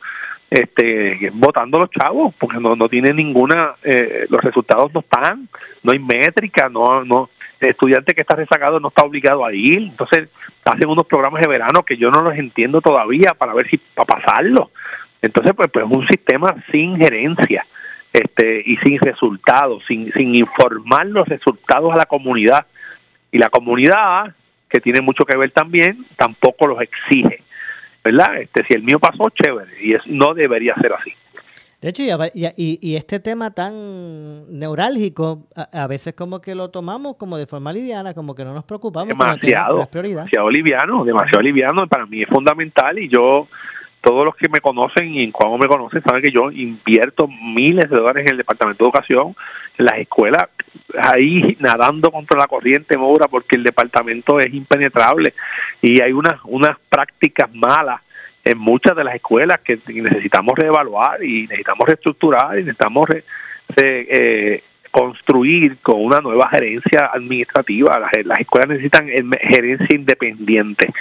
este 0.50 1.32
votando 1.34 1.80
los 1.80 1.90
chavos, 1.90 2.34
porque 2.38 2.60
no, 2.60 2.76
no 2.76 2.88
tiene 2.88 3.14
ninguna, 3.14 3.76
eh, 3.84 4.26
los 4.30 4.42
resultados 4.42 4.94
no 4.94 5.02
están, 5.02 5.50
no 5.84 5.92
hay 5.92 6.00
métrica, 6.00 6.70
no, 6.70 7.04
no, 7.04 7.30
el 7.60 7.70
estudiante 7.70 8.14
que 8.14 8.22
está 8.22 8.36
rezagado 8.36 8.80
no 8.80 8.90
está 8.90 9.04
obligado 9.04 9.46
a 9.46 9.54
ir, 9.54 9.80
entonces 9.80 10.30
hacen 10.64 10.90
unos 10.90 11.06
programas 11.06 11.42
de 11.42 11.48
verano 11.48 11.84
que 11.84 11.98
yo 11.98 12.12
no 12.12 12.22
los 12.22 12.36
entiendo 12.36 12.82
todavía 12.82 13.34
para 13.34 13.54
ver 13.54 13.68
si 13.70 13.78
para 13.78 14.20
pasarlo. 14.20 14.72
Entonces, 15.22 15.54
pues, 15.56 15.70
pues 15.72 15.86
un 15.90 16.08
sistema 16.08 16.56
sin 16.72 16.98
gerencia 16.98 17.66
este, 18.14 18.62
y 18.66 18.78
sin 18.78 19.00
resultados, 19.00 19.84
sin, 19.88 20.12
sin 20.14 20.36
informar 20.36 21.08
los 21.08 21.28
resultados 21.28 21.94
a 21.94 21.98
la 21.98 22.06
comunidad. 22.06 22.66
Y 23.36 23.38
la 23.38 23.50
comunidad, 23.50 24.34
que 24.70 24.80
tiene 24.80 25.02
mucho 25.02 25.26
que 25.26 25.36
ver 25.36 25.52
también, 25.52 26.06
tampoco 26.16 26.68
los 26.68 26.82
exige. 26.82 27.44
¿Verdad? 28.02 28.38
Este, 28.38 28.64
si 28.66 28.76
el 28.76 28.82
mío 28.82 28.98
pasó, 28.98 29.30
chévere, 29.30 29.72
y 29.84 29.94
no 30.06 30.34
debería 30.34 30.74
ser 30.76 30.94
así. 30.94 31.12
De 31.82 31.90
hecho, 31.90 32.02
y, 32.34 32.80
y, 32.82 32.96
este 32.96 33.20
tema 33.20 33.52
tan 33.52 34.58
neurálgico, 34.58 35.48
a, 35.54 35.86
veces 35.88 36.14
como 36.14 36.40
que 36.40 36.56
lo 36.56 36.70
tomamos 36.70 37.18
como 37.18 37.38
de 37.38 37.46
forma 37.46 37.74
liviana, 37.74 38.14
como 38.14 38.36
que 38.36 38.46
no 38.46 38.54
nos 38.54 38.64
preocupamos. 38.64 39.10
Demasiado, 39.10 39.86
demasiado 39.92 40.50
liviano, 40.50 41.04
demasiado 41.04 41.42
liviano. 41.42 41.86
Para 41.90 42.06
mí 42.06 42.22
es 42.22 42.30
fundamental 42.30 42.98
y 43.00 43.10
yo, 43.10 43.50
todos 44.06 44.24
los 44.24 44.36
que 44.36 44.48
me 44.50 44.62
conocen 44.62 45.16
y 45.16 45.24
en 45.24 45.32
cuando 45.32 45.58
me 45.58 45.68
conocen, 45.68 46.04
saben 46.04 46.22
que 46.22 46.32
yo 46.32 46.52
invierto 46.52 47.28
miles 47.28 47.90
de 47.90 47.98
dólares 47.98 48.22
en 48.22 48.34
el 48.34 48.38
Departamento 48.38 48.84
de 48.84 48.88
Educación, 48.88 49.36
en 49.80 49.86
las 49.86 49.98
escuelas, 49.98 50.48
ahí 50.96 51.58
nadando 51.60 52.12
contra 52.12 52.38
la 52.38 52.46
corriente, 52.46 53.00
Moura, 53.00 53.28
porque 53.28 53.56
el 53.56 53.64
departamento 53.64 54.40
es 54.40 54.54
impenetrable 54.54 55.34
y 55.82 56.02
hay 56.02 56.14
unas, 56.14 56.36
unas 56.44 56.78
prácticas 56.88 57.52
malas 57.56 58.00
en 58.44 58.60
muchas 58.60 58.96
de 58.96 59.06
las 59.06 59.16
escuelas 59.16 59.60
que 59.62 59.80
necesitamos 59.88 60.56
reevaluar 60.56 61.24
y 61.24 61.48
necesitamos 61.48 61.88
reestructurar 61.88 62.60
y 62.60 62.62
necesitamos 62.62 63.08
eh, 63.76 64.64
construir 64.92 65.78
con 65.82 66.06
una 66.06 66.22
nueva 66.22 66.48
gerencia 66.50 67.08
administrativa. 67.12 68.00
Las, 68.24 68.40
escuelas 68.40 68.70
necesitan 68.70 69.08
gerencia 69.42 69.96
independiente. 69.96 70.94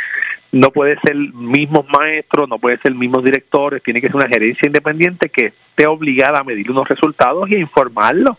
No 0.55 0.71
puede 0.71 0.97
ser 1.01 1.17
mismos 1.17 1.85
maestros, 1.89 2.49
no 2.49 2.61
puede 2.61 2.79
ser 2.79 2.95
mismos 2.95 3.25
directores, 3.25 3.83
tiene 3.83 4.01
que 4.01 4.07
ser 4.07 4.15
una 4.15 4.29
gerencia 4.29 4.69
independiente 4.69 5.29
que 5.29 5.47
esté 5.47 5.89
obligada 5.89 6.39
a 6.39 6.45
medir 6.45 6.71
unos 6.71 6.87
resultados 6.87 7.51
y 7.51 7.57
a 7.57 7.59
informarlos. 7.59 8.37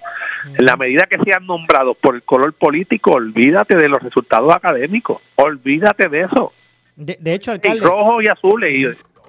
En 0.57 0.65
la 0.65 0.77
medida 0.77 1.07
que 1.07 1.17
sean 1.25 1.45
nombrados 1.45 1.97
por 1.97 2.15
el 2.15 2.23
color 2.23 2.53
político, 2.53 3.11
olvídate 3.11 3.75
de 3.75 3.89
los 3.89 4.01
resultados 4.01 4.55
académicos, 4.55 5.21
olvídate 5.35 6.07
de 6.07 6.21
eso. 6.21 6.53
De, 6.95 7.17
hecho, 7.33 7.51
alcalde. 7.51 7.85
rojo 7.85 8.21
y 8.21 8.27
azul 8.27 8.63
y 8.63 8.85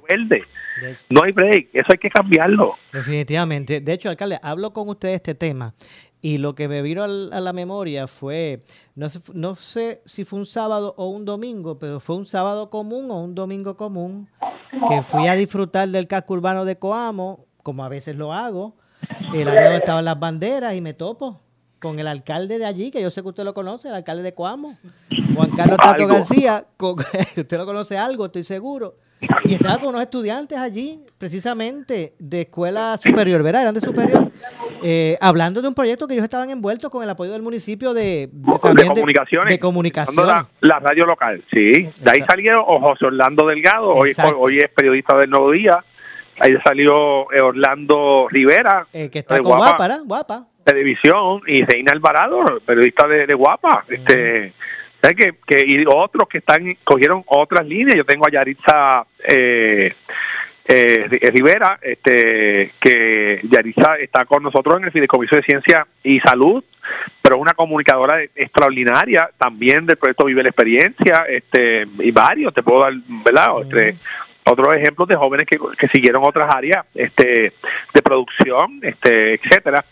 verde. 0.09 0.44
No 1.11 1.25
hay 1.25 1.33
break, 1.33 1.70
eso 1.72 1.87
hay 1.88 1.99
que 1.99 2.11
cambiarlo. 2.11 2.77
Definitivamente. 2.92 3.81
De 3.81 3.92
hecho, 3.94 4.11
alcalde, 4.11 4.38
hablo 4.42 4.72
con 4.72 4.88
usted 4.88 5.09
de 5.09 5.14
este 5.14 5.35
tema 5.35 5.75
y 6.23 6.39
lo 6.39 6.55
que 6.55 6.69
me 6.69 6.83
vino 6.83 7.05
a 7.05 7.09
la 7.09 7.53
memoria 7.53 8.07
fue, 8.07 8.61
no 8.95 9.09
sé, 9.11 9.21
no 9.33 9.55
sé 9.55 10.03
si 10.07 10.25
fue 10.25 10.39
un 10.39 10.47
sábado 10.47 10.95
o 10.97 11.09
un 11.09 11.25
domingo, 11.25 11.79
pero 11.79 12.01
fue 12.01 12.17
un 12.17 12.27
sábado 12.27 12.71
común 12.71 13.11
o 13.11 13.21
un 13.21 13.35
domingo 13.35 13.77
común, 13.77 14.29
que 14.89 15.03
fui 15.03 15.29
a 15.29 15.35
disfrutar 15.35 15.89
del 15.89 16.07
casco 16.07 16.35
urbano 16.35 16.65
de 16.65 16.79
Coamo, 16.79 17.47
como 17.63 17.85
a 17.85 17.89
veces 17.89 18.17
lo 18.17 18.33
hago. 18.33 18.77
El 19.35 19.49
área 19.49 19.65
donde 19.65 19.79
estaban 19.79 20.05
las 20.05 20.19
banderas 20.19 20.75
y 20.75 20.81
me 20.81 20.95
topo 20.95 21.41
con 21.81 21.99
el 21.99 22.09
alcalde 22.09 22.59
de 22.59 22.65
allí, 22.65 22.91
que 22.91 23.03
yo 23.03 23.11
sé 23.11 23.23
que 23.23 23.29
usted 23.29 23.45
lo 23.45 23.55
conoce, 23.55 23.89
el 23.89 23.95
alcalde 23.95 24.23
de 24.23 24.33
Coamo, 24.33 24.77
Juan 25.35 25.51
Carlos 25.51 25.77
Tato 25.77 26.07
García, 26.07 26.67
usted 27.37 27.59
lo 27.59 27.67
conoce 27.67 27.99
algo, 27.99 28.27
estoy 28.27 28.45
seguro. 28.45 28.97
Y 29.45 29.55
estaba 29.55 29.79
con 29.79 29.89
unos 29.89 30.03
estudiantes 30.03 30.59
allí, 30.59 31.01
precisamente 31.19 32.15
de 32.19 32.43
escuela 32.43 32.97
superior, 32.99 33.43
¿verdad? 33.43 33.62
Eran 33.62 33.75
de 33.75 33.81
superior, 33.81 34.31
eh, 34.83 35.17
hablando 35.21 35.62
de 35.62 35.69
un 35.69 35.75
proyecto 35.75 36.07
que 36.07 36.15
ellos 36.15 36.25
estaban 36.25 36.51
envueltos 36.51 36.91
con 36.91 37.03
el 37.03 37.11
apoyo 37.11 37.33
del 37.33 37.43
municipio 37.43 37.95
de, 37.95 38.29
de, 38.31 38.59
comunicaciones. 38.61 39.55
De, 39.55 39.59
comunicación. 39.59 40.47
La, 40.61 40.79
radio 40.81 41.07
local, 41.07 41.43
sí. 41.53 41.73
De 42.01 42.11
ahí 42.11 42.23
salió 42.29 42.65
José 42.65 43.07
Orlando 43.07 43.47
Delgado, 43.47 43.89
hoy, 43.89 44.12
hoy 44.39 44.61
es 44.61 44.71
periodista 44.71 45.17
del 45.17 45.31
Nuevo 45.31 45.51
Día. 45.53 45.85
Ahí 46.39 46.55
salió 46.65 47.33
eh, 47.33 47.41
Orlando 47.41 48.27
Rivera. 48.31 48.87
Eh, 48.93 49.09
que 49.11 49.21
está 49.21 49.39
con 49.41 49.57
Guapa. 49.57 50.01
Guapa 50.05 50.49
televisión 50.67 51.43
y 51.47 51.65
Reina 51.65 51.93
Alvarado, 51.93 52.61
periodista 52.67 53.07
de, 53.07 53.33
Guapa, 53.35 53.85
este 53.89 54.53
que, 55.01 55.35
que 55.47 55.65
y 55.65 55.85
otros 55.87 56.29
que 56.29 56.39
están 56.39 56.77
cogieron 56.85 57.23
otras 57.27 57.67
líneas. 57.67 57.97
Yo 57.97 58.05
tengo 58.05 58.27
a 58.27 58.31
Yaritza 58.31 59.07
eh, 59.25 59.95
eh, 60.69 61.31
Rivera, 61.33 61.79
este 61.81 62.73
que 62.81 63.41
Yaritza 63.45 63.97
está 63.97 64.25
con 64.25 64.43
nosotros 64.43 64.79
en 64.79 64.85
el 64.85 64.91
Fideicomiso 64.91 65.37
de 65.37 65.43
Ciencia 65.43 65.87
y 66.03 66.19
Salud, 66.21 66.65
pero 67.23 67.39
una 67.39 67.55
comunicadora 67.55 68.23
extraordinaria 68.35 69.31
también 69.39 69.87
del 69.87 69.97
proyecto 69.97 70.25
Vive 70.25 70.43
la 70.43 70.49
Experiencia, 70.49 71.25
este 71.29 71.87
y 72.01 72.11
varios, 72.11 72.53
te 72.53 72.65
puedo 72.65 72.81
dar, 72.81 72.95
¿verdad? 73.25 73.63
Este, 73.63 73.97
otros 74.45 74.75
ejemplos 74.75 75.09
de 75.09 75.17
jóvenes 75.17 75.47
que, 75.47 75.59
que 75.79 75.89
siguieron 75.89 76.23
otras 76.25 76.53
áreas 76.53 76.85
este 76.95 77.53
de 77.95 78.03
producción, 78.03 78.81
este 78.83 79.35
etcétera. 79.35 79.85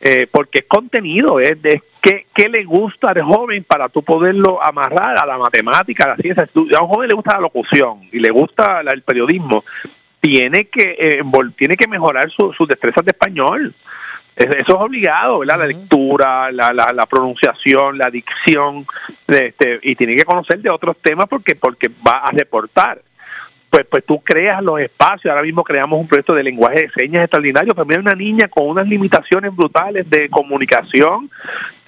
Eh, 0.00 0.28
porque 0.30 0.60
es 0.60 0.66
contenido, 0.66 1.40
es 1.40 1.60
de 1.60 1.82
qué, 2.00 2.26
qué, 2.32 2.48
le 2.48 2.62
gusta 2.62 3.08
al 3.08 3.22
joven 3.22 3.64
para 3.64 3.88
tú 3.88 4.02
poderlo 4.04 4.64
amarrar 4.64 5.18
a 5.18 5.26
la 5.26 5.36
matemática, 5.36 6.04
a 6.04 6.08
la 6.10 6.16
ciencia. 6.16 6.48
a 6.76 6.82
un 6.82 6.88
joven 6.88 7.08
le 7.08 7.14
gusta 7.14 7.34
la 7.34 7.40
locución 7.40 8.08
y 8.12 8.20
le 8.20 8.30
gusta 8.30 8.80
el 8.80 9.02
periodismo, 9.02 9.64
tiene 10.20 10.66
que 10.66 10.96
eh, 10.98 11.22
tiene 11.56 11.76
que 11.76 11.88
mejorar 11.88 12.30
sus 12.30 12.68
destrezas 12.68 13.04
de 13.04 13.10
español. 13.10 13.74
Eso 14.36 14.56
es 14.56 14.68
obligado, 14.68 15.40
¿verdad? 15.40 15.58
La 15.58 15.66
lectura, 15.66 16.52
la, 16.52 16.72
la, 16.72 16.92
la 16.94 17.06
pronunciación, 17.06 17.98
la 17.98 18.08
dicción, 18.08 18.86
este, 19.26 19.80
y 19.82 19.96
tiene 19.96 20.14
que 20.14 20.24
conocer 20.24 20.60
de 20.60 20.70
otros 20.70 20.96
temas 21.02 21.26
porque 21.28 21.56
porque 21.56 21.90
va 22.06 22.18
a 22.18 22.30
reportar 22.30 23.00
pues, 23.70 23.86
pues 23.90 24.04
tú 24.04 24.20
creas 24.20 24.62
los 24.62 24.80
espacios. 24.80 25.30
Ahora 25.30 25.42
mismo 25.42 25.62
creamos 25.64 26.00
un 26.00 26.08
proyecto 26.08 26.34
de 26.34 26.42
lenguaje 26.42 26.82
de 26.82 26.90
señas 26.90 27.22
extraordinario. 27.22 27.74
Pero 27.74 27.86
mira 27.86 28.00
una 28.00 28.14
niña 28.14 28.48
con 28.48 28.68
unas 28.68 28.88
limitaciones 28.88 29.54
brutales 29.54 30.08
de 30.08 30.28
comunicación 30.28 31.30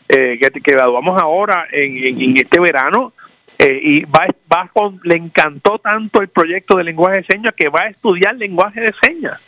eh, 0.08 0.38
que, 0.40 0.60
que, 0.60 0.72
graduamos 0.72 1.20
ahora 1.20 1.66
en, 1.70 2.20
en, 2.20 2.36
este 2.36 2.60
verano. 2.60 3.12
Eh, 3.58 3.78
y 3.82 4.04
va, 4.04 4.26
va 4.50 4.70
con, 4.72 5.00
le 5.04 5.16
encantó 5.16 5.78
tanto 5.78 6.22
el 6.22 6.28
proyecto 6.28 6.76
de 6.76 6.84
lenguaje 6.84 7.16
de 7.16 7.24
señas 7.24 7.54
que 7.54 7.68
va 7.68 7.82
a 7.82 7.88
estudiar 7.88 8.34
lenguaje 8.36 8.80
de 8.80 8.94
señas. 9.02 9.38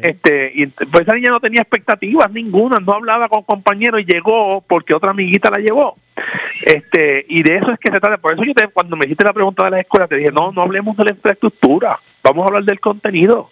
Este, 0.00 0.52
y 0.54 0.66
pues 0.66 1.02
esa 1.02 1.14
niña 1.14 1.30
no 1.30 1.40
tenía 1.40 1.62
expectativas 1.62 2.30
ninguna, 2.30 2.78
no 2.78 2.92
hablaba 2.92 3.28
con 3.28 3.42
compañeros 3.42 4.00
y 4.00 4.04
llegó 4.04 4.60
porque 4.60 4.94
otra 4.94 5.10
amiguita 5.10 5.50
la 5.50 5.58
llevó. 5.58 5.96
Este, 6.64 7.26
y 7.28 7.42
de 7.42 7.56
eso 7.56 7.72
es 7.72 7.78
que 7.78 7.90
se 7.90 8.00
trata. 8.00 8.18
Por 8.18 8.34
eso 8.34 8.44
yo 8.44 8.54
te, 8.54 8.68
cuando 8.68 8.96
me 8.96 9.06
hiciste 9.06 9.24
la 9.24 9.32
pregunta 9.32 9.64
de 9.64 9.70
la 9.72 9.80
escuela, 9.80 10.06
te 10.06 10.16
dije, 10.16 10.30
no, 10.30 10.52
no 10.52 10.62
hablemos 10.62 10.96
de 10.96 11.04
la 11.04 11.10
infraestructura, 11.10 11.98
vamos 12.22 12.44
a 12.44 12.46
hablar 12.46 12.64
del 12.64 12.80
contenido, 12.80 13.50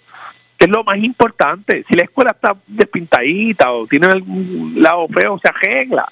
que 0.56 0.66
es 0.66 0.70
lo 0.70 0.84
más 0.84 0.98
importante. 0.98 1.84
Si 1.88 1.94
la 1.94 2.04
escuela 2.04 2.30
está 2.30 2.56
despintadita 2.66 3.72
o 3.72 3.86
tiene 3.86 4.06
algún 4.06 4.74
lado 4.76 5.08
feo, 5.08 5.38
se 5.38 5.48
arregla. 5.48 6.10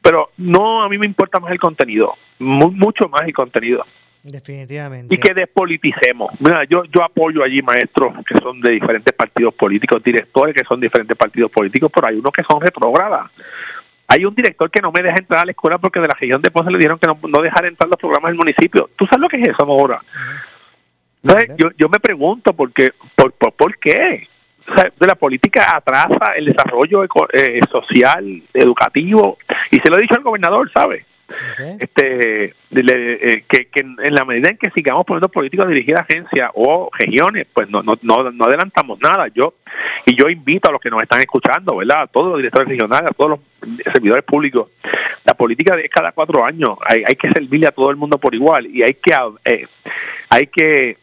Pero 0.00 0.30
no, 0.36 0.82
a 0.82 0.88
mí 0.88 0.98
me 0.98 1.06
importa 1.06 1.38
más 1.40 1.52
el 1.52 1.60
contenido, 1.60 2.14
mucho 2.38 3.08
más 3.08 3.22
el 3.22 3.32
contenido. 3.32 3.84
Definitivamente. 4.22 5.14
Y 5.14 5.18
que 5.18 5.34
despoliticemos. 5.34 6.32
Mira, 6.38 6.64
yo, 6.64 6.84
yo 6.84 7.02
apoyo 7.02 7.42
allí 7.42 7.60
maestros 7.60 8.14
que 8.24 8.38
son 8.38 8.60
de 8.60 8.70
diferentes 8.70 9.12
partidos 9.12 9.54
políticos, 9.54 10.02
directores 10.02 10.54
que 10.54 10.64
son 10.64 10.78
de 10.78 10.86
diferentes 10.86 11.16
partidos 11.16 11.50
políticos, 11.50 11.90
pero 11.92 12.06
hay 12.06 12.16
unos 12.16 12.32
que 12.32 12.44
son 12.44 12.60
retrógradas. 12.60 13.30
Hay 14.06 14.24
un 14.24 14.34
director 14.34 14.70
que 14.70 14.80
no 14.80 14.92
me 14.92 15.02
deja 15.02 15.16
entrar 15.18 15.40
a 15.42 15.44
la 15.44 15.52
escuela 15.52 15.78
porque 15.78 15.98
de 15.98 16.06
la 16.06 16.14
región 16.14 16.40
de 16.40 16.50
Ponce 16.50 16.70
le 16.70 16.78
dijeron 16.78 16.98
que 16.98 17.06
no, 17.06 17.18
no 17.28 17.42
dejar 17.42 17.66
entrar 17.66 17.88
los 17.88 17.98
programas 17.98 18.30
del 18.30 18.38
municipio. 18.38 18.90
¿Tú 18.94 19.06
sabes 19.06 19.20
lo 19.20 19.28
que 19.28 19.38
es 19.38 19.48
eso 19.48 19.62
ahora? 19.62 20.00
Entonces, 21.22 21.50
yo, 21.56 21.70
yo 21.76 21.88
me 21.88 21.98
pregunto, 21.98 22.52
¿por 22.52 22.72
qué? 22.72 22.92
¿Por, 23.16 23.32
por, 23.32 23.78
qué? 23.78 24.28
de 24.98 25.06
la 25.06 25.14
política 25.16 25.76
atrasa 25.76 26.34
el 26.36 26.46
desarrollo 26.46 27.04
eh, 27.32 27.60
social, 27.70 28.42
educativo, 28.54 29.38
y 29.70 29.78
se 29.78 29.90
lo 29.90 29.98
he 29.98 30.02
dicho 30.02 30.14
al 30.14 30.22
gobernador, 30.22 30.70
Este, 31.78 32.54
eh, 32.70 33.44
que, 33.48 33.68
en 33.74 34.14
la 34.14 34.24
medida 34.24 34.50
en 34.50 34.58
que 34.58 34.70
sigamos 34.70 35.04
poniendo 35.06 35.28
políticos 35.28 35.66
a 35.66 35.68
dirigir 35.68 35.96
agencias 35.96 36.50
o 36.54 36.90
regiones, 36.92 37.46
pues 37.52 37.68
no, 37.70 37.82
no, 37.82 37.94
no, 38.02 38.44
adelantamos 38.44 38.98
nada. 39.00 39.28
Yo 39.28 39.54
y 40.04 40.14
yo 40.14 40.28
invito 40.28 40.68
a 40.68 40.72
los 40.72 40.80
que 40.80 40.90
nos 40.90 41.02
están 41.02 41.20
escuchando, 41.20 41.76
¿verdad? 41.76 42.02
A 42.02 42.06
todos 42.06 42.28
los 42.28 42.36
directores 42.38 42.68
regionales, 42.68 43.10
a 43.10 43.14
todos 43.14 43.30
los 43.30 43.40
servidores 43.92 44.24
públicos. 44.24 44.70
La 45.24 45.34
política 45.34 45.76
es 45.76 45.88
cada 45.88 46.12
cuatro 46.12 46.44
años. 46.44 46.76
Hay, 46.84 47.02
hay 47.06 47.14
que 47.14 47.30
servirle 47.30 47.66
a 47.66 47.72
todo 47.72 47.90
el 47.90 47.96
mundo 47.96 48.18
por 48.18 48.34
igual 48.34 48.66
y 48.66 48.82
hay 48.82 48.94
que 48.94 49.14
eh, 49.44 49.66
hay 50.28 50.46
que 50.46 50.98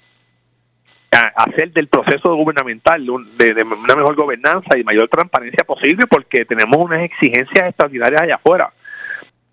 hacer 1.12 1.72
del 1.72 1.88
proceso 1.88 2.36
gubernamental 2.36 3.06
de, 3.06 3.64
una 3.64 3.96
mejor 3.96 4.16
gobernanza 4.16 4.78
y 4.78 4.84
mayor 4.84 5.08
transparencia 5.10 5.64
posible 5.64 6.06
porque 6.08 6.46
tenemos 6.46 6.78
unas 6.78 7.02
exigencias 7.02 7.68
extraordinarias 7.68 8.22
allá 8.22 8.36
afuera. 8.36 8.72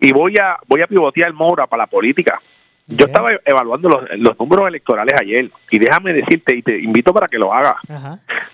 Y 0.01 0.13
voy 0.13 0.37
a 0.39 0.59
voy 0.67 0.83
a 0.83 0.87
pivotear 0.87 1.33
Mora 1.33 1.67
para 1.67 1.85
la 1.85 1.87
política. 1.87 2.41
Yo 2.89 3.07
estaba 3.07 3.31
evaluando 3.45 3.89
los, 3.89 4.05
los, 4.19 4.39
números 4.39 4.69
electorales 4.69 5.21
ayer 5.21 5.51
y 5.71 5.79
déjame 5.79 6.13
decirte 6.13 6.55
y 6.55 6.63
te 6.63 6.79
invito 6.79 7.13
para 7.13 7.27
que 7.27 7.39
lo 7.39 7.53
hagas. 7.53 7.77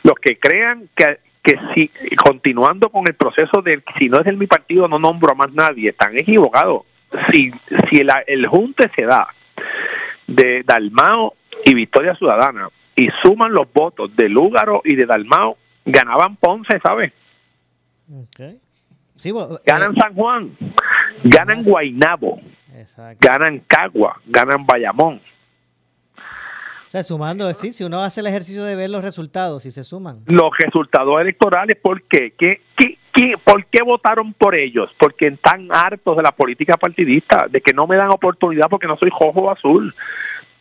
Los 0.02 0.14
que 0.14 0.38
crean 0.38 0.88
que, 0.94 1.18
que 1.42 1.58
si 1.74 1.90
continuando 2.16 2.88
con 2.88 3.06
el 3.06 3.14
proceso 3.14 3.60
de 3.60 3.82
si 3.98 4.08
no 4.08 4.20
es 4.20 4.24
de 4.24 4.32
mi 4.32 4.46
partido 4.46 4.88
no 4.88 4.98
nombro 4.98 5.32
a 5.32 5.34
más 5.34 5.52
nadie, 5.52 5.90
están 5.90 6.16
equivocados. 6.16 6.82
Si, 7.30 7.52
si 7.90 7.98
el, 7.98 8.10
el 8.26 8.46
junte 8.46 8.90
se 8.96 9.02
da 9.02 9.28
de 10.26 10.62
Dalmao 10.62 11.34
y 11.66 11.74
Victoria 11.74 12.14
Ciudadana, 12.14 12.70
y 12.96 13.08
suman 13.22 13.52
los 13.52 13.72
votos 13.72 14.14
de 14.16 14.28
Lúgaro 14.28 14.82
y 14.84 14.96
de 14.96 15.06
Dalmao, 15.06 15.56
ganaban 15.84 16.36
Ponce, 16.36 16.78
¿sabes? 16.80 17.12
Okay. 18.30 18.58
ganan 19.64 19.92
eh, 19.92 19.98
San 19.98 20.14
Juan, 20.14 20.56
ganan 21.24 21.62
Guainabo, 21.62 22.40
ganan 23.20 23.60
Cagua, 23.66 24.20
ganan 24.26 24.66
Bayamón. 24.66 25.20
O 26.16 26.90
sea, 26.92 27.02
sumando, 27.04 27.52
sí, 27.54 27.72
si 27.72 27.84
uno 27.84 28.02
hace 28.02 28.20
el 28.20 28.26
ejercicio 28.26 28.64
de 28.64 28.76
ver 28.76 28.90
los 28.90 29.02
resultados, 29.02 29.62
si 29.62 29.70
se 29.70 29.82
suman. 29.82 30.20
Los 30.26 30.50
resultados 30.58 31.18
electorales, 31.22 31.78
¿por 31.80 32.02
qué? 32.02 32.34
¿Qué, 32.36 32.60
qué, 32.76 32.98
qué, 33.10 33.34
por 33.42 33.64
qué 33.64 33.82
votaron 33.82 34.34
por 34.34 34.54
ellos? 34.54 34.90
Porque 34.98 35.28
están 35.28 35.68
hartos 35.70 36.18
de 36.18 36.22
la 36.22 36.32
política 36.32 36.76
partidista, 36.76 37.46
de 37.48 37.62
que 37.62 37.72
no 37.72 37.86
me 37.86 37.96
dan 37.96 38.10
oportunidad 38.10 38.66
porque 38.68 38.86
no 38.86 38.98
soy 38.98 39.08
jojo 39.10 39.50
azul. 39.50 39.94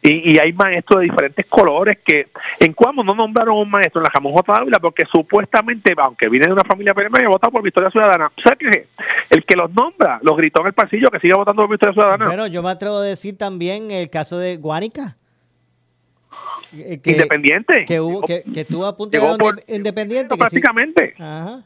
Y, 0.03 0.39
hay 0.39 0.51
maestros 0.53 0.99
de 0.99 1.05
diferentes 1.05 1.45
colores 1.45 1.99
que 2.03 2.29
en 2.59 2.73
Cuamo 2.73 3.03
no 3.03 3.13
nombraron 3.13 3.57
un 3.57 3.69
maestro 3.69 4.01
en 4.01 4.05
la 4.05 4.09
Jamón 4.09 4.33
J. 4.33 4.55
Ávila 4.55 4.79
porque 4.79 5.05
supuestamente, 5.05 5.93
aunque 5.97 6.27
viene 6.27 6.47
de 6.47 6.53
una 6.53 6.63
familia 6.63 6.95
y 6.95 7.25
votado 7.25 7.51
por 7.51 7.61
Victoria 7.61 7.91
Ciudadana. 7.91 8.31
O 8.35 8.41
sea 8.41 8.55
que 8.55 8.87
el 9.29 9.45
que 9.45 9.55
los 9.55 9.71
nombra 9.71 10.19
los 10.23 10.35
gritó 10.35 10.61
en 10.61 10.67
el 10.67 10.73
pasillo 10.73 11.09
que 11.11 11.19
siga 11.19 11.35
votando 11.35 11.61
por 11.61 11.69
Victoria 11.69 11.93
Ciudadana. 11.93 12.27
Pero 12.29 12.47
yo 12.47 12.63
me 12.63 12.71
atrevo 12.71 12.97
a 12.97 13.03
decir 13.03 13.37
también 13.37 13.91
el 13.91 14.09
caso 14.09 14.39
de 14.39 14.57
Guánica. 14.57 15.17
Eh, 16.73 16.99
independiente. 17.03 17.85
Que, 17.85 17.99
hubo, 17.99 18.21
que, 18.21 18.43
que 18.43 18.65
tuvo 18.65 18.87
a 18.87 18.97
punto 18.97 19.17
de 19.19 19.75
independiente. 19.75 20.35
Prácticamente. 20.35 21.13
Ajá. 21.19 21.63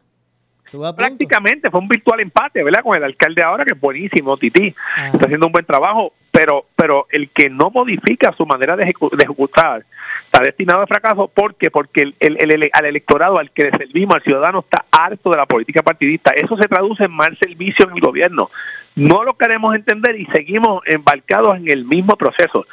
Prácticamente 0.96 1.70
fue 1.70 1.80
un 1.80 1.88
virtual 1.88 2.20
empate, 2.20 2.64
¿verdad? 2.64 2.82
Con 2.82 2.98
el 2.98 3.04
alcalde 3.04 3.42
ahora, 3.42 3.64
que 3.64 3.74
es 3.74 3.80
buenísimo, 3.80 4.38
Titi. 4.38 4.76
Está 5.14 5.26
haciendo 5.26 5.48
un 5.48 5.52
buen 5.52 5.66
trabajo, 5.66 6.14
pero 6.36 6.66
pero 6.76 7.08
el 7.12 7.30
que 7.30 7.50
no 7.50 7.72
modifica 7.72 8.34
su 8.34 8.46
manera 8.46 8.76
de, 8.76 8.84
ejecutar 8.84 9.86
está 10.26 10.44
destinado 10.44 10.82
a 10.82 10.88
fracaso. 10.88 11.30
¿Por 11.30 11.56
qué? 11.56 11.72
Porque 11.72 12.14
el, 12.20 12.70
al 12.74 12.86
electorado, 12.86 13.40
al 13.40 13.52
que 13.52 13.64
le 13.64 13.72
servimos, 13.72 14.16
al 14.16 14.24
ciudadano, 14.24 14.60
está 14.60 14.86
harto 14.92 15.32
de 15.32 15.38
la 15.38 15.46
política 15.46 15.82
partidista. 15.82 16.32
Eso 16.32 16.58
se 16.58 16.68
traduce 16.68 17.06
en 17.06 17.14
mal 17.14 17.38
servicio 17.40 17.88
en 17.88 17.96
el 17.96 18.02
gobierno. 18.02 18.52
No 18.96 19.24
lo 19.24 19.36
queremos 19.36 19.74
entender 19.76 20.20
y 20.20 20.26
seguimos 20.26 20.82
embarcados 20.86 21.56
en 21.56 21.70
el 21.70 21.86
mismo 21.86 22.18
proceso. 22.18 22.68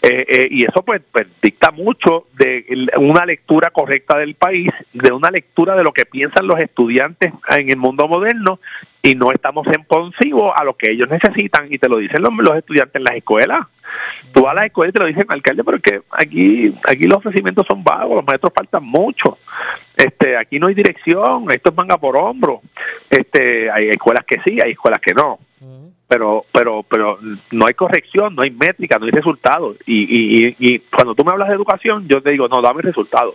Eh, 0.00 0.24
eh, 0.28 0.48
y 0.50 0.64
eso 0.64 0.82
pues, 0.82 1.02
pues, 1.12 1.26
dicta 1.40 1.70
mucho 1.70 2.26
de 2.32 2.88
una 2.96 3.24
lectura 3.26 3.70
correcta 3.70 4.18
del 4.18 4.34
país, 4.34 4.70
de 4.92 5.12
una 5.12 5.30
lectura 5.30 5.76
de 5.76 5.84
lo 5.84 5.92
que 5.92 6.06
piensan 6.06 6.46
los 6.46 6.58
estudiantes 6.58 7.32
en 7.50 7.68
el 7.68 7.76
mundo 7.76 8.08
moderno 8.08 8.58
y 9.02 9.14
no 9.16 9.32
estamos 9.32 9.66
responsivos 9.66 10.52
a 10.54 10.64
lo 10.64 10.74
que 10.74 10.90
ellos 10.90 11.08
necesitan 11.08 11.66
y 11.70 11.78
te 11.78 11.88
lo 11.88 11.96
dicen 11.96 12.22
los, 12.22 12.56
estudiantes 12.56 12.94
en 12.94 13.04
las 13.04 13.16
escuelas. 13.16 13.66
Tú 14.32 14.42
vas 14.42 14.52
a 14.52 14.54
las 14.54 14.66
escuelas 14.66 14.90
y 14.90 14.92
te 14.92 15.00
lo 15.00 15.06
dicen, 15.06 15.26
alcalde, 15.28 15.64
pero 15.64 15.80
que 15.80 16.02
aquí, 16.10 16.74
aquí 16.88 17.04
los 17.04 17.18
ofrecimientos 17.18 17.66
son 17.66 17.82
vagos, 17.82 18.16
los 18.16 18.26
maestros 18.26 18.52
faltan 18.54 18.84
mucho, 18.84 19.38
este, 19.96 20.36
aquí 20.36 20.58
no 20.58 20.68
hay 20.68 20.74
dirección, 20.74 21.50
esto 21.50 21.70
es 21.70 21.76
manga 21.76 21.98
por 21.98 22.16
hombro, 22.16 22.62
este, 23.10 23.70
hay 23.70 23.88
escuelas 23.88 24.24
que 24.24 24.40
sí, 24.44 24.60
hay 24.60 24.72
escuelas 24.72 25.00
que 25.00 25.14
no 25.14 25.38
pero 26.12 26.44
pero 26.52 26.82
pero 26.82 27.18
no 27.52 27.66
hay 27.66 27.72
corrección, 27.72 28.34
no 28.34 28.42
hay 28.42 28.50
métrica, 28.50 28.98
no 28.98 29.06
hay 29.06 29.12
resultados. 29.12 29.78
Y, 29.86 30.02
y, 30.02 30.56
y 30.58 30.78
cuando 30.80 31.14
tú 31.14 31.24
me 31.24 31.30
hablas 31.30 31.48
de 31.48 31.54
educación, 31.54 32.06
yo 32.06 32.22
te 32.22 32.32
digo, 32.32 32.48
no, 32.48 32.60
dame 32.60 32.82
resultados, 32.82 33.34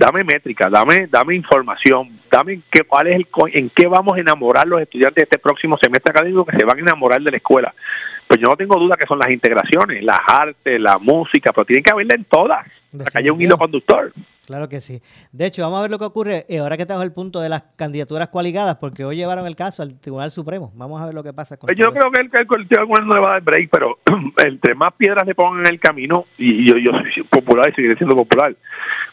dame 0.00 0.24
métrica, 0.24 0.70
dame 0.70 1.06
dame 1.08 1.34
información, 1.34 2.18
dame 2.30 2.62
qué, 2.70 2.84
cuál 2.84 3.08
es 3.08 3.16
el, 3.16 3.26
en 3.52 3.68
qué 3.68 3.86
vamos 3.86 4.16
a 4.16 4.20
enamorar 4.20 4.66
los 4.66 4.80
estudiantes 4.80 5.16
de 5.16 5.22
este 5.24 5.38
próximo 5.38 5.76
semestre 5.76 6.10
académico 6.10 6.46
que 6.46 6.56
se 6.56 6.64
van 6.64 6.78
a 6.78 6.80
enamorar 6.80 7.20
de 7.20 7.30
la 7.30 7.36
escuela. 7.36 7.74
Pues 8.26 8.40
yo 8.40 8.48
no 8.48 8.56
tengo 8.56 8.78
duda 8.78 8.96
que 8.96 9.06
son 9.06 9.18
las 9.18 9.30
integraciones, 9.30 10.02
las 10.02 10.20
artes, 10.26 10.80
la 10.80 10.96
música, 10.98 11.52
pero 11.52 11.66
tienen 11.66 11.82
que 11.82 11.90
haberla 11.90 12.14
en 12.14 12.24
todas, 12.24 12.66
para 12.96 13.10
que 13.10 13.18
haya 13.18 13.32
un 13.32 13.42
hilo 13.42 13.58
conductor. 13.58 14.12
Claro 14.46 14.68
que 14.68 14.80
sí. 14.80 15.00
De 15.32 15.46
hecho, 15.46 15.62
vamos 15.62 15.80
a 15.80 15.82
ver 15.82 15.90
lo 15.90 15.98
que 15.98 16.06
ocurre 16.06 16.46
eh, 16.48 16.58
ahora 16.58 16.76
que 16.76 16.86
tenemos 16.86 17.04
el 17.04 17.12
punto 17.12 17.40
de 17.40 17.48
las 17.48 17.62
candidaturas 17.76 18.28
coaligadas, 18.28 18.76
porque 18.76 19.04
hoy 19.04 19.16
llevaron 19.16 19.46
el 19.46 19.54
caso 19.54 19.82
al 19.82 20.00
Tribunal 20.00 20.30
Supremo. 20.30 20.72
Vamos 20.74 21.00
a 21.02 21.06
ver 21.06 21.14
lo 21.14 21.22
que 21.22 21.32
pasa 21.32 21.56
con 21.56 21.68
pues 21.68 21.78
Yo 21.78 21.92
creo 21.92 22.10
que 22.10 22.20
el, 22.20 22.30
el, 22.32 22.66
el 22.68 23.06
no 23.06 23.14
le 23.14 23.20
va 23.20 23.28
a 23.28 23.32
dar 23.32 23.42
break, 23.42 23.68
pero 23.70 23.98
entre 24.44 24.74
más 24.74 24.94
piedras 24.94 25.26
le 25.26 25.34
pongan 25.34 25.66
en 25.66 25.72
el 25.72 25.78
camino, 25.78 26.26
y 26.38 26.64
yo, 26.64 26.78
yo 26.78 26.92
soy 26.92 27.22
popular 27.24 27.68
y 27.70 27.74
seguiré 27.74 27.96
siendo 27.96 28.16
popular, 28.16 28.56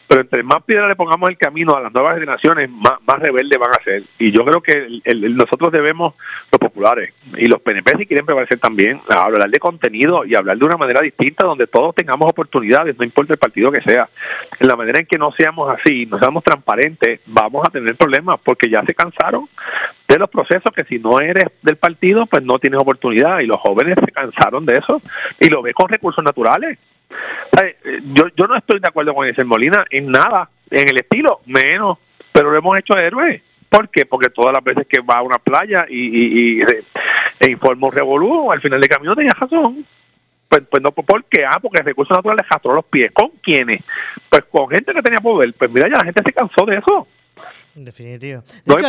pero 0.07 0.21
entre 0.21 0.43
más 0.43 0.63
piedras 0.63 0.87
le 0.87 0.95
pongamos 0.95 1.29
el 1.29 1.37
camino 1.37 1.75
a 1.75 1.81
las 1.81 1.93
nuevas 1.93 2.15
generaciones, 2.15 2.69
más, 2.69 2.93
más 3.05 3.19
rebeldes 3.19 3.59
van 3.59 3.71
a 3.71 3.83
ser. 3.83 4.03
Y 4.17 4.31
yo 4.31 4.45
creo 4.45 4.61
que 4.61 5.01
nosotros 5.29 5.71
debemos, 5.71 6.13
los 6.51 6.59
populares 6.59 7.13
y 7.37 7.47
los 7.47 7.61
PNP, 7.61 7.97
si 7.97 8.05
quieren 8.05 8.25
prevalecer 8.25 8.59
también, 8.59 9.01
hablar 9.09 9.49
de 9.49 9.59
contenido 9.59 10.25
y 10.25 10.35
hablar 10.35 10.57
de 10.57 10.65
una 10.65 10.77
manera 10.77 11.01
distinta 11.01 11.45
donde 11.45 11.67
todos 11.67 11.93
tengamos 11.93 12.29
oportunidades, 12.29 12.97
no 12.97 13.03
importa 13.03 13.33
el 13.33 13.39
partido 13.39 13.71
que 13.71 13.81
sea. 13.81 14.09
En 14.59 14.67
la 14.67 14.75
manera 14.75 14.99
en 14.99 15.05
que 15.05 15.17
no 15.17 15.31
seamos 15.31 15.69
así, 15.69 16.05
no 16.05 16.17
seamos 16.19 16.43
transparentes, 16.43 17.19
vamos 17.25 17.67
a 17.67 17.69
tener 17.69 17.95
problemas 17.95 18.39
porque 18.43 18.69
ya 18.69 18.83
se 18.83 18.95
cansaron 18.95 19.49
de 20.07 20.17
los 20.17 20.29
procesos 20.29 20.71
que 20.73 20.85
si 20.85 20.99
no 20.99 21.19
eres 21.19 21.45
del 21.61 21.75
partido, 21.75 22.25
pues 22.27 22.43
no 22.43 22.59
tienes 22.59 22.79
oportunidad 22.79 23.39
y 23.39 23.45
los 23.45 23.59
jóvenes 23.59 23.95
se 24.03 24.11
cansaron 24.11 24.65
de 24.65 24.73
eso 24.73 25.01
y 25.39 25.49
lo 25.49 25.61
ves 25.61 25.73
con 25.73 25.89
recursos 25.89 26.23
naturales. 26.23 26.77
Yo, 28.13 28.27
yo 28.35 28.47
no 28.47 28.55
estoy 28.55 28.79
de 28.79 28.87
acuerdo 28.87 29.13
con 29.13 29.27
ese 29.27 29.43
Molina 29.43 29.85
en 29.89 30.11
nada, 30.11 30.49
en 30.69 30.89
el 30.89 30.97
estilo, 30.97 31.41
menos, 31.45 31.97
pero 32.31 32.51
lo 32.51 32.57
hemos 32.57 32.77
hecho 32.77 32.97
héroe. 32.97 33.41
¿Por 33.69 33.89
qué? 33.89 34.05
Porque 34.05 34.29
todas 34.29 34.53
las 34.53 34.63
veces 34.63 34.85
que 34.87 34.99
va 34.99 35.15
a 35.15 35.21
una 35.21 35.39
playa 35.39 35.85
y, 35.89 36.59
y, 36.59 36.61
e 37.39 37.51
informa 37.51 37.87
un 37.87 37.93
revolú, 37.93 38.51
al 38.51 38.61
final 38.61 38.79
del 38.79 38.89
camino 38.89 39.15
tenía 39.15 39.33
razón. 39.33 39.85
Pues, 40.47 40.63
pues 40.69 40.81
no, 40.81 40.91
¿por 40.91 41.25
qué? 41.25 41.45
Ah, 41.45 41.59
porque 41.61 41.79
el 41.79 41.85
recurso 41.85 42.13
natural 42.13 42.37
le 42.37 42.43
jastró 42.43 42.73
los 42.73 42.85
pies. 42.85 43.11
¿Con 43.11 43.29
quiénes? 43.41 43.83
Pues 44.29 44.43
con 44.49 44.69
gente 44.69 44.93
que 44.93 45.01
tenía 45.01 45.19
poder. 45.19 45.53
Pues 45.53 45.69
mira, 45.69 45.89
ya 45.89 45.97
la 45.97 46.05
gente 46.05 46.21
se 46.25 46.33
cansó 46.33 46.65
de 46.65 46.77
eso. 46.77 47.07
Definitivo. 47.77 48.41
no, 48.65 48.75
es, 48.75 48.83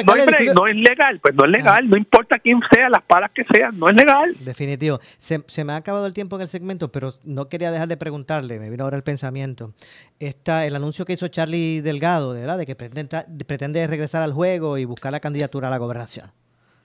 legal, 0.76 1.20
pues 1.20 1.34
no 1.34 1.44
es 1.44 1.50
legal, 1.50 1.88
no 1.90 1.96
importa 1.96 2.38
quién 2.38 2.60
sea, 2.72 2.88
las 2.88 3.02
palas 3.02 3.30
que 3.32 3.44
sean, 3.44 3.78
no 3.78 3.90
es 3.90 3.94
legal. 3.94 4.34
Definitivo. 4.40 4.98
Se, 5.18 5.64
me 5.64 5.74
ha 5.74 5.76
acabado 5.76 6.06
el 6.06 6.14
tiempo 6.14 6.36
en 6.36 6.42
el 6.42 6.48
segmento, 6.48 6.90
pero 6.90 7.12
no 7.24 7.50
quería 7.50 7.70
dejar 7.70 7.88
de 7.88 7.98
preguntarle, 7.98 8.58
me 8.58 8.70
vino 8.70 8.84
ahora 8.84 8.96
el 8.96 9.02
pensamiento. 9.02 9.74
Está 10.18 10.64
el 10.64 10.74
anuncio 10.74 11.04
que 11.04 11.12
hizo 11.12 11.28
Charlie 11.28 11.82
Delgado, 11.82 12.32
¿verdad? 12.32 12.56
De 12.56 12.64
que 12.64 12.74
pretende, 12.74 13.24
pretende 13.46 13.86
regresar 13.86 14.22
al 14.22 14.32
juego 14.32 14.78
y 14.78 14.86
buscar 14.86 15.12
la 15.12 15.20
candidatura 15.20 15.68
a 15.68 15.70
la 15.70 15.78
gobernación. 15.78 16.30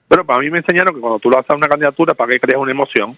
Pero 0.06 0.26
para 0.26 0.40
mí 0.40 0.50
me 0.50 0.58
enseñaron 0.58 0.94
que 0.94 1.00
cuando 1.00 1.18
tú 1.18 1.30
lanzas 1.30 1.56
una 1.56 1.68
candidatura, 1.68 2.12
para 2.12 2.32
que 2.32 2.40
creas 2.40 2.60
una 2.60 2.72
emoción, 2.72 3.16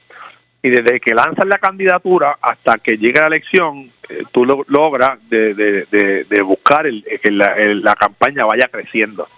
y 0.63 0.71
desde 0.71 1.01
que 1.01 1.15
lanzas 1.15 1.47
la 1.47 1.59
candidatura 1.59 2.39
hasta 2.41 2.79
que 2.79 2.97
llega 2.97 3.23
la 3.23 3.29
elección, 3.29 3.91
eh, 4.09 4.25
tú 4.33 4.45
lo, 4.45 4.65
logras 4.69 5.19
de, 5.29 5.55
de, 5.55 6.43
buscar 6.43 6.87
el, 6.87 7.05
que 7.23 7.31
la, 7.31 7.95
campaña 7.95 8.45
vaya 8.45 8.69
creciendo. 8.69 9.29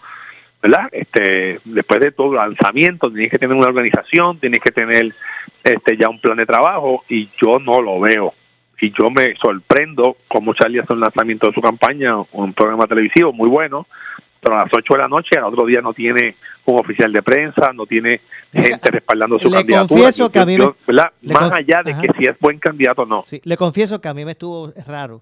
¿verdad? 0.63 0.89
Este, 0.91 1.61
después 1.65 2.01
de 2.01 2.11
todo 2.11 2.35
lanzamiento 2.35 3.11
tienes 3.11 3.31
que 3.31 3.39
tener 3.39 3.57
una 3.57 3.69
organización, 3.69 4.39
tienes 4.39 4.61
que 4.61 4.73
tener 4.73 5.15
este 5.63 5.97
ya 5.97 6.09
un 6.09 6.21
plan 6.21 6.37
de 6.37 6.47
trabajo 6.47 7.05
y 7.09 7.29
yo 7.41 7.59
no 7.59 7.81
lo 7.81 8.01
veo. 8.01 8.35
Y 8.81 8.93
yo 8.93 9.11
me 9.11 9.35
sorprendo 9.37 10.17
cómo 10.29 10.55
Charlie 10.55 10.81
hace 10.81 10.93
un 10.93 11.01
lanzamiento 11.01 11.49
de 11.49 11.53
su 11.53 11.61
campaña, 11.61 12.17
un 12.33 12.53
programa 12.55 12.87
televisivo 12.87 13.33
muy 13.33 13.49
bueno, 13.49 13.87
pero 14.49 14.61
a 14.61 14.65
las 14.65 14.73
8 14.73 14.95
de 14.95 14.99
la 14.99 15.09
noche, 15.09 15.39
al 15.39 15.45
otro 15.45 15.67
día 15.67 15.81
no 15.83 15.93
tiene 15.93 16.37
un 16.65 16.79
oficial 16.79 17.13
de 17.13 17.23
prensa, 17.23 17.73
no 17.73 17.87
tiene 17.87 18.21
gente 18.53 18.91
respaldando 18.91 19.39
su 19.39 19.49
le 19.49 19.59
candidatura. 19.59 19.89
Confieso 19.89 20.31
que 20.31 20.39
a 20.39 20.47
mí 20.47 20.57
Más 20.57 21.53
allá 21.53 21.83
de 21.83 21.97
que 21.99 22.11
si 22.19 22.25
es 22.25 22.39
buen 22.39 22.59
candidato 22.59 23.03
o 23.03 23.07
no. 23.07 23.25
le 23.43 23.57
confieso 23.57 24.01
que 24.01 24.09
a 24.09 24.15
mí 24.15 24.25
me 24.25 24.33
estuvo 24.33 24.73
raro 24.87 25.21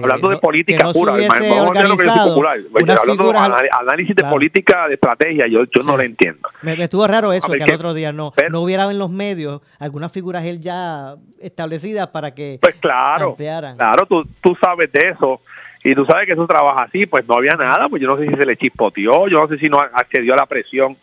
hablando 0.00 0.30
de 0.30 0.36
política 0.36 0.92
pura, 0.92 1.12
hablando 1.12 3.32
de 3.32 3.70
análisis 3.72 4.14
de 4.14 4.24
política, 4.24 4.86
de 4.86 4.94
estrategia, 4.94 5.46
yo, 5.46 5.64
yo 5.64 5.82
no 5.82 5.96
lo 5.96 6.02
entiendo. 6.02 6.48
Me, 6.62 6.74
estuvo 6.82 7.06
raro 7.06 7.32
eso, 7.32 7.48
que 7.48 7.62
al 7.62 7.74
otro 7.74 7.94
día 7.94 8.12
no, 8.12 8.32
no 8.50 8.60
hubiera 8.60 8.90
en 8.90 8.98
los 8.98 9.10
medios 9.10 9.60
algunas 9.78 10.12
figuras 10.12 10.44
él 10.44 10.60
ya 10.60 11.14
establecidas 11.40 12.08
para 12.08 12.34
que 12.34 12.58
Pues 12.60 12.76
claro, 12.76 13.36
claro, 13.36 14.06
tú, 14.06 14.24
tú 14.40 14.56
sabes 14.60 14.90
de 14.92 15.08
eso 15.08 15.40
y 15.84 15.94
tú 15.94 16.04
sabes 16.04 16.26
que 16.26 16.32
eso 16.32 16.46
trabaja 16.46 16.84
así, 16.84 17.06
pues 17.06 17.26
no 17.26 17.36
había 17.36 17.54
nada, 17.54 17.88
pues 17.88 18.00
yo 18.00 18.08
no 18.08 18.16
sé 18.16 18.26
si 18.26 18.34
se 18.34 18.46
le 18.46 18.56
chispoteó, 18.56 19.28
yo 19.28 19.40
no 19.40 19.48
sé 19.48 19.58
si 19.58 19.68
no 19.68 19.78
accedió 19.80 20.34
a 20.34 20.36
la 20.36 20.46
presión 20.46 20.96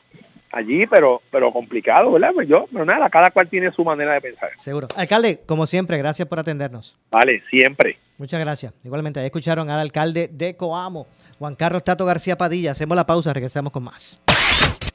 allí, 0.52 0.88
pero 0.88 1.22
pero 1.32 1.52
complicado, 1.52 2.12
¿verdad? 2.12 2.32
Pues 2.34 2.48
yo, 2.48 2.66
pero 2.72 2.86
nada, 2.86 3.10
cada 3.10 3.32
cual 3.32 3.48
tiene 3.50 3.72
su 3.72 3.84
manera 3.84 4.14
de 4.14 4.22
pensar. 4.22 4.50
Seguro. 4.58 4.88
Alcalde, 4.96 5.42
como 5.46 5.66
siempre, 5.66 5.98
gracias 5.98 6.28
por 6.28 6.40
atendernos. 6.40 6.98
Vale, 7.12 7.44
siempre. 7.50 7.98
Muchas 8.18 8.40
gracias. 8.40 8.74
Igualmente, 8.84 9.20
ahí 9.20 9.28
escucharon 9.28 9.70
al 9.70 9.80
alcalde 9.80 10.30
de 10.32 10.56
Coamo, 10.56 11.08
Juan 11.38 11.56
Carlos 11.56 11.84
Tato 11.84 12.06
García 12.06 12.38
Padilla. 12.38 12.72
Hacemos 12.72 12.96
la 12.96 13.06
pausa, 13.06 13.34
regresamos 13.34 13.72
con 13.72 13.84
más. 13.84 14.22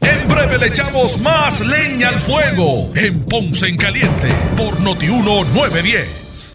En 0.01 0.29
breve 0.29 0.59
le 0.59 0.67
echamos 0.67 1.23
más 1.23 1.67
leña 1.67 2.09
al 2.09 2.21
fuego 2.21 2.91
en 2.97 3.25
Ponce 3.25 3.69
en 3.69 3.77
Caliente 3.77 4.29
por 4.57 4.79
Notiuno 4.81 5.45
910. 5.45 6.55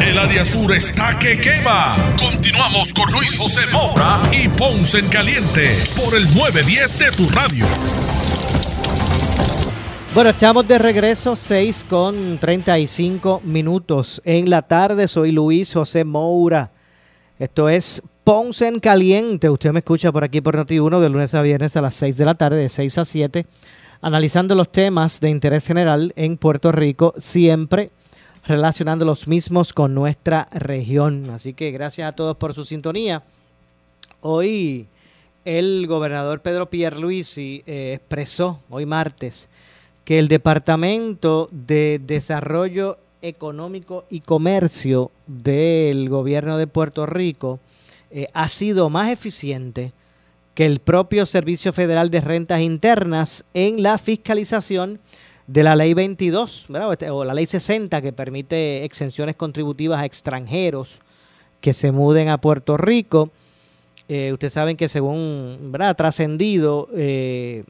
El 0.00 0.18
área 0.18 0.44
sur 0.44 0.72
está 0.74 1.18
que 1.18 1.40
quema. 1.40 1.96
Continuamos 2.18 2.92
con 2.92 3.10
Luis 3.12 3.36
José 3.38 3.60
Moura 3.72 4.20
y 4.32 4.48
Ponce 4.48 4.98
en 4.98 5.08
Caliente 5.08 5.74
por 5.96 6.14
el 6.14 6.24
910 6.34 6.98
de 6.98 7.10
tu 7.12 7.28
radio. 7.30 7.64
Bueno, 10.14 10.30
estamos 10.30 10.68
de 10.68 10.78
regreso, 10.78 11.34
6 11.34 11.86
con 11.88 12.38
35 12.38 13.40
minutos 13.44 14.20
en 14.24 14.50
la 14.50 14.62
tarde. 14.62 15.08
Soy 15.08 15.32
Luis 15.32 15.72
José 15.72 16.04
Moura. 16.04 16.70
Esto 17.38 17.68
es 17.68 18.02
Ponce 18.22 18.68
en 18.68 18.80
Caliente. 18.80 19.50
Usted 19.50 19.72
me 19.72 19.80
escucha 19.80 20.12
por 20.12 20.24
aquí 20.24 20.40
por 20.40 20.56
Noti1 20.56 21.00
de 21.00 21.08
lunes 21.08 21.34
a 21.34 21.42
viernes 21.42 21.76
a 21.76 21.80
las 21.80 21.96
6 21.96 22.16
de 22.16 22.24
la 22.24 22.34
tarde, 22.34 22.58
de 22.58 22.68
6 22.68 22.98
a 22.98 23.04
7, 23.04 23.46
analizando 24.02 24.54
los 24.54 24.70
temas 24.70 25.20
de 25.20 25.30
interés 25.30 25.66
general 25.66 26.12
en 26.16 26.36
Puerto 26.36 26.70
Rico, 26.70 27.14
siempre 27.18 27.90
relacionando 28.46 29.04
los 29.04 29.26
mismos 29.26 29.72
con 29.72 29.94
nuestra 29.94 30.48
región. 30.52 31.30
Así 31.30 31.52
que 31.52 31.70
gracias 31.70 32.08
a 32.08 32.12
todos 32.12 32.36
por 32.36 32.54
su 32.54 32.64
sintonía. 32.64 33.22
Hoy 34.20 34.86
el 35.44 35.86
gobernador 35.86 36.40
Pedro 36.40 36.70
Pierluisi 36.70 37.62
eh, 37.66 37.94
expresó, 37.94 38.60
hoy 38.70 38.86
martes, 38.86 39.48
que 40.04 40.18
el 40.18 40.28
Departamento 40.28 41.48
de 41.50 42.00
Desarrollo 42.04 42.98
Económico 43.22 44.04
y 44.10 44.20
Comercio 44.20 45.10
del 45.26 46.08
gobierno 46.08 46.58
de 46.58 46.66
Puerto 46.66 47.06
Rico 47.06 47.58
eh, 48.10 48.28
ha 48.32 48.48
sido 48.48 48.88
más 48.88 49.10
eficiente 49.10 49.92
que 50.54 50.64
el 50.66 50.78
propio 50.78 51.26
Servicio 51.26 51.72
Federal 51.72 52.10
de 52.10 52.20
Rentas 52.20 52.60
Internas 52.60 53.44
en 53.52 53.82
la 53.82 53.98
fiscalización 53.98 55.00
de 55.46 55.62
la 55.62 55.76
ley 55.76 55.94
22, 55.94 56.66
este, 56.92 57.10
o 57.10 57.24
la 57.24 57.34
ley 57.34 57.46
60 57.46 58.02
que 58.02 58.12
permite 58.12 58.84
exenciones 58.84 59.36
contributivas 59.36 60.00
a 60.00 60.04
extranjeros 60.04 60.98
que 61.60 61.72
se 61.72 61.92
muden 61.92 62.28
a 62.28 62.38
Puerto 62.38 62.76
Rico. 62.76 63.30
Eh, 64.08 64.32
ustedes 64.32 64.52
saben 64.52 64.76
que 64.76 64.88
según 64.88 65.72
ha 65.80 65.94
trascendido, 65.94 66.88
eh, 66.94 67.64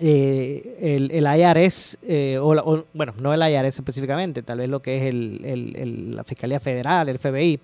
eh, 0.00 0.76
el, 0.80 1.10
el, 1.10 1.40
IRS, 1.40 1.98
eh, 2.06 2.38
o, 2.40 2.84
bueno, 2.92 3.14
no 3.18 3.34
el 3.34 3.42
IRS 3.42 3.78
específicamente, 3.78 4.42
tal 4.42 4.58
vez 4.58 4.68
lo 4.68 4.80
que 4.80 4.96
es 4.96 5.02
el, 5.14 6.14
la 6.14 6.24
Fiscalía 6.24 6.60
Federal, 6.60 7.08
el 7.08 7.18
FBI, 7.18 7.60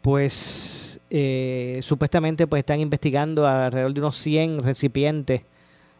pues 0.00 1.00
supuestamente 1.80 2.46
pues 2.46 2.60
están 2.60 2.80
investigando 2.80 3.46
alrededor 3.46 3.92
de 3.92 4.00
unos 4.00 4.16
100 4.16 4.62
recipientes 4.62 5.42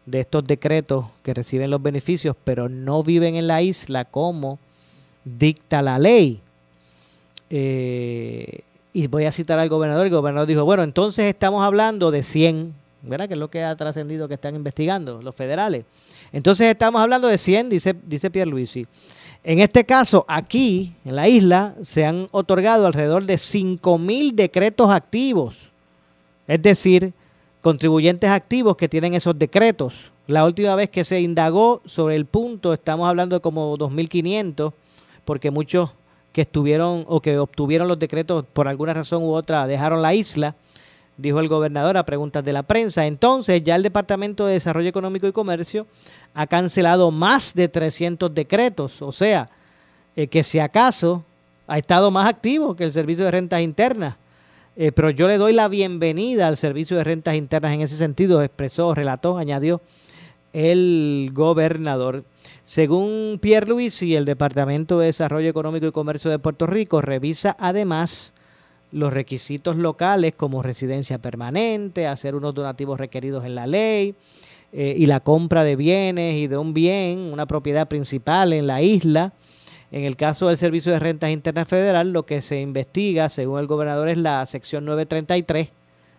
de 0.06 0.20
estos 0.20 0.44
decretos 0.44 1.06
que 1.22 1.34
reciben 1.34 1.70
los 1.70 1.82
beneficios, 1.82 2.36
pero 2.44 2.68
no 2.68 3.02
viven 3.02 3.36
en 3.36 3.46
la 3.46 3.62
isla 3.62 4.04
como 4.04 4.58
dicta 5.24 5.82
la 5.82 5.98
ley. 5.98 6.40
y 7.50 9.06
voy 9.08 9.24
a 9.24 9.32
citar 9.32 9.58
al 9.58 9.68
gobernador, 9.68 10.06
el 10.06 10.12
gobernador 10.12 10.48
dijo, 10.48 10.64
bueno, 10.64 10.82
entonces 10.82 11.26
estamos 11.26 11.64
hablando 11.64 12.10
de 12.10 12.22
100 12.22 12.74
¿verdad? 13.04 13.28
Que 13.28 13.34
es 13.34 13.40
lo 13.40 13.50
que 13.50 13.62
ha 13.62 13.76
trascendido 13.76 14.28
que 14.28 14.34
están 14.34 14.56
investigando 14.56 15.22
los 15.22 15.34
federales. 15.34 15.84
Entonces 16.32 16.68
estamos 16.68 17.00
hablando 17.00 17.28
de 17.28 17.38
100, 17.38 17.70
dice, 17.70 17.94
dice 18.06 18.30
Pierluisi. 18.30 18.86
En 19.42 19.60
este 19.60 19.84
caso, 19.84 20.24
aquí, 20.26 20.92
en 21.04 21.16
la 21.16 21.28
isla, 21.28 21.74
se 21.82 22.06
han 22.06 22.28
otorgado 22.30 22.86
alrededor 22.86 23.24
de 23.24 23.34
5.000 23.34 24.32
decretos 24.32 24.90
activos. 24.90 25.56
Es 26.48 26.62
decir, 26.62 27.12
contribuyentes 27.64 28.28
activos 28.28 28.76
que 28.76 28.90
tienen 28.90 29.14
esos 29.14 29.38
decretos. 29.38 30.12
La 30.26 30.44
última 30.44 30.74
vez 30.74 30.90
que 30.90 31.02
se 31.02 31.22
indagó 31.22 31.80
sobre 31.86 32.14
el 32.14 32.26
punto, 32.26 32.74
estamos 32.74 33.08
hablando 33.08 33.36
de 33.36 33.40
como 33.40 33.74
2.500, 33.78 34.74
porque 35.24 35.50
muchos 35.50 35.88
que 36.34 36.42
estuvieron 36.42 37.06
o 37.08 37.22
que 37.22 37.38
obtuvieron 37.38 37.88
los 37.88 37.98
decretos 37.98 38.44
por 38.52 38.68
alguna 38.68 38.92
razón 38.92 39.22
u 39.22 39.32
otra 39.32 39.66
dejaron 39.66 40.02
la 40.02 40.12
isla 40.12 40.54
dijo 41.16 41.40
el 41.40 41.48
gobernador 41.48 41.96
a 41.96 42.04
preguntas 42.04 42.44
de 42.44 42.52
la 42.52 42.64
prensa. 42.64 43.06
Entonces, 43.06 43.62
ya 43.62 43.76
el 43.76 43.82
Departamento 43.82 44.44
de 44.44 44.54
Desarrollo 44.54 44.88
Económico 44.90 45.26
y 45.26 45.32
Comercio 45.32 45.86
ha 46.34 46.46
cancelado 46.46 47.10
más 47.10 47.54
de 47.54 47.68
300 47.68 48.34
decretos, 48.34 49.00
o 49.00 49.12
sea, 49.12 49.48
eh, 50.16 50.26
que 50.26 50.44
si 50.44 50.58
acaso 50.58 51.24
ha 51.66 51.78
estado 51.78 52.10
más 52.10 52.28
activo 52.28 52.76
que 52.76 52.84
el 52.84 52.92
Servicio 52.92 53.24
de 53.24 53.30
Rentas 53.30 53.62
Internas. 53.62 54.16
Eh, 54.76 54.90
pero 54.90 55.10
yo 55.10 55.28
le 55.28 55.38
doy 55.38 55.52
la 55.52 55.68
bienvenida 55.68 56.48
al 56.48 56.56
Servicio 56.56 56.96
de 56.96 57.04
Rentas 57.04 57.36
Internas 57.36 57.72
en 57.72 57.82
ese 57.82 57.96
sentido, 57.96 58.42
expresó, 58.42 58.92
relató, 58.92 59.38
añadió 59.38 59.80
el 60.52 61.30
gobernador. 61.32 62.24
Según 62.64 63.38
Pierre 63.40 63.68
Luis 63.68 64.02
y 64.02 64.16
el 64.16 64.24
Departamento 64.24 64.98
de 64.98 65.06
Desarrollo 65.06 65.48
Económico 65.48 65.86
y 65.86 65.92
Comercio 65.92 66.30
de 66.30 66.40
Puerto 66.40 66.66
Rico, 66.66 67.00
revisa 67.00 67.56
además 67.60 68.34
los 68.90 69.12
requisitos 69.12 69.76
locales 69.76 70.34
como 70.36 70.62
residencia 70.62 71.18
permanente, 71.18 72.06
hacer 72.06 72.34
unos 72.34 72.54
donativos 72.54 72.98
requeridos 72.98 73.44
en 73.44 73.54
la 73.54 73.66
ley 73.66 74.14
eh, 74.72 74.94
y 74.96 75.06
la 75.06 75.20
compra 75.20 75.62
de 75.62 75.76
bienes 75.76 76.34
y 76.36 76.48
de 76.48 76.56
un 76.56 76.74
bien, 76.74 77.32
una 77.32 77.46
propiedad 77.46 77.86
principal 77.86 78.52
en 78.52 78.66
la 78.66 78.82
isla. 78.82 79.32
En 79.90 80.04
el 80.04 80.16
caso 80.16 80.48
del 80.48 80.56
Servicio 80.56 80.92
de 80.92 80.98
Rentas 80.98 81.30
Internas 81.30 81.68
Federal, 81.68 82.12
lo 82.12 82.24
que 82.24 82.42
se 82.42 82.60
investiga, 82.60 83.28
según 83.28 83.60
el 83.60 83.66
gobernador, 83.66 84.08
es 84.08 84.18
la 84.18 84.44
sección 84.46 84.84
933 84.84 85.68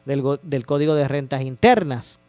del, 0.05 0.39
del 0.43 0.65
Código 0.65 0.95
de 0.95 1.07
Rentas 1.07 1.41
Internas. 1.41 2.19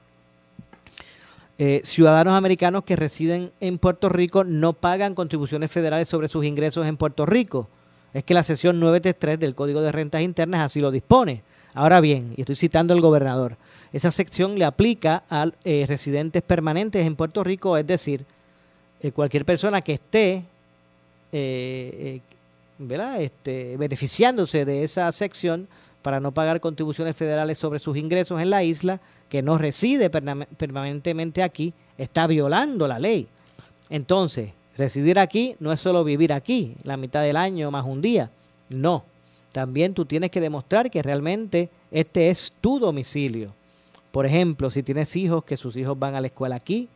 Eh, 1.58 1.80
ciudadanos 1.84 2.34
americanos 2.34 2.84
que 2.84 2.96
residen 2.96 3.52
en 3.60 3.78
Puerto 3.78 4.08
Rico 4.08 4.44
no 4.44 4.74
pagan 4.74 5.14
contribuciones 5.14 5.70
federales 5.70 6.08
sobre 6.08 6.28
sus 6.28 6.44
ingresos 6.44 6.86
en 6.86 6.98
Puerto 6.98 7.24
Rico 7.24 7.68
es 8.16 8.24
que 8.24 8.32
la 8.32 8.42
sección 8.42 8.80
933 8.80 9.38
del 9.38 9.54
Código 9.54 9.82
de 9.82 9.92
Rentas 9.92 10.22
Internas 10.22 10.62
así 10.62 10.80
lo 10.80 10.90
dispone. 10.90 11.42
Ahora 11.74 12.00
bien, 12.00 12.32
y 12.34 12.40
estoy 12.40 12.56
citando 12.56 12.94
al 12.94 13.02
gobernador, 13.02 13.58
esa 13.92 14.10
sección 14.10 14.58
le 14.58 14.64
aplica 14.64 15.24
a 15.28 15.50
eh, 15.64 15.84
residentes 15.86 16.42
permanentes 16.42 17.06
en 17.06 17.14
Puerto 17.14 17.44
Rico, 17.44 17.76
es 17.76 17.86
decir, 17.86 18.24
eh, 19.02 19.12
cualquier 19.12 19.44
persona 19.44 19.82
que 19.82 19.92
esté 19.92 20.44
eh, 21.32 22.20
Este, 23.18 23.76
beneficiándose 23.76 24.64
de 24.64 24.84
esa 24.84 25.10
sección 25.12 25.66
para 26.02 26.20
no 26.20 26.32
pagar 26.32 26.60
contribuciones 26.60 27.16
federales 27.16 27.58
sobre 27.58 27.78
sus 27.78 27.96
ingresos 27.96 28.40
en 28.40 28.50
la 28.50 28.62
isla, 28.62 29.00
que 29.28 29.42
no 29.42 29.58
reside 29.58 30.10
permanentemente 30.10 31.42
aquí, 31.42 31.72
está 31.98 32.26
violando 32.26 32.86
la 32.86 32.98
ley. 32.98 33.26
Entonces, 33.88 34.50
Residir 34.76 35.18
aquí 35.18 35.56
no 35.58 35.72
es 35.72 35.80
solo 35.80 36.04
vivir 36.04 36.32
aquí 36.32 36.74
la 36.84 36.96
mitad 36.96 37.22
del 37.22 37.36
año 37.36 37.70
más 37.70 37.86
un 37.86 38.02
día. 38.02 38.30
No. 38.68 39.04
También 39.52 39.94
tú 39.94 40.04
tienes 40.04 40.30
que 40.30 40.40
demostrar 40.40 40.90
que 40.90 41.02
realmente 41.02 41.70
este 41.90 42.28
es 42.28 42.52
tu 42.60 42.78
domicilio. 42.78 43.54
Por 44.12 44.26
ejemplo, 44.26 44.68
si 44.68 44.82
tienes 44.82 45.16
hijos, 45.16 45.44
que 45.44 45.56
sus 45.56 45.76
hijos 45.76 45.98
van 45.98 46.14
a 46.14 46.20
la 46.20 46.26
escuela 46.26 46.56
aquí, 46.56 46.88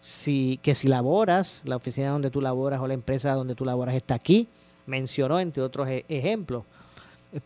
si, 0.00 0.58
que 0.62 0.74
si 0.74 0.88
laboras, 0.88 1.62
la 1.66 1.76
oficina 1.76 2.10
donde 2.10 2.30
tú 2.30 2.40
laboras 2.40 2.80
o 2.80 2.86
la 2.86 2.94
empresa 2.94 3.34
donde 3.34 3.54
tú 3.54 3.64
laboras 3.64 3.94
está 3.94 4.14
aquí, 4.14 4.48
mencionó 4.86 5.38
entre 5.38 5.62
otros 5.62 5.88
e, 5.88 6.04
ejemplos. 6.08 6.64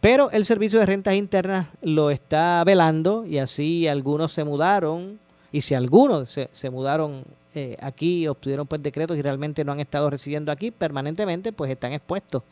Pero 0.01 0.31
el 0.31 0.45
Servicio 0.45 0.79
de 0.79 0.87
Rentas 0.87 1.15
Internas 1.15 1.67
lo 1.83 2.11
está 2.11 2.63
velando 2.65 3.27
y 3.27 3.39
así 3.39 3.87
algunos 3.87 4.33
se 4.33 4.45
mudaron 4.45 5.19
y 5.53 5.61
si 5.61 5.75
algunos 5.75 6.31
se, 6.31 6.49
se 6.53 6.71
mudaron 6.71 7.25
eh, 7.55 7.77
aquí 7.81 8.27
obtuvieron 8.27 8.67
pues 8.67 8.83
decretos 8.83 9.17
y 9.17 9.23
realmente 9.23 9.65
no 9.65 9.73
han 9.73 9.81
estado 9.81 10.11
residiendo 10.11 10.51
aquí 10.51 10.71
permanentemente, 10.73 11.53
pues 11.53 11.71
están 11.71 11.93
expuestos 11.93 12.43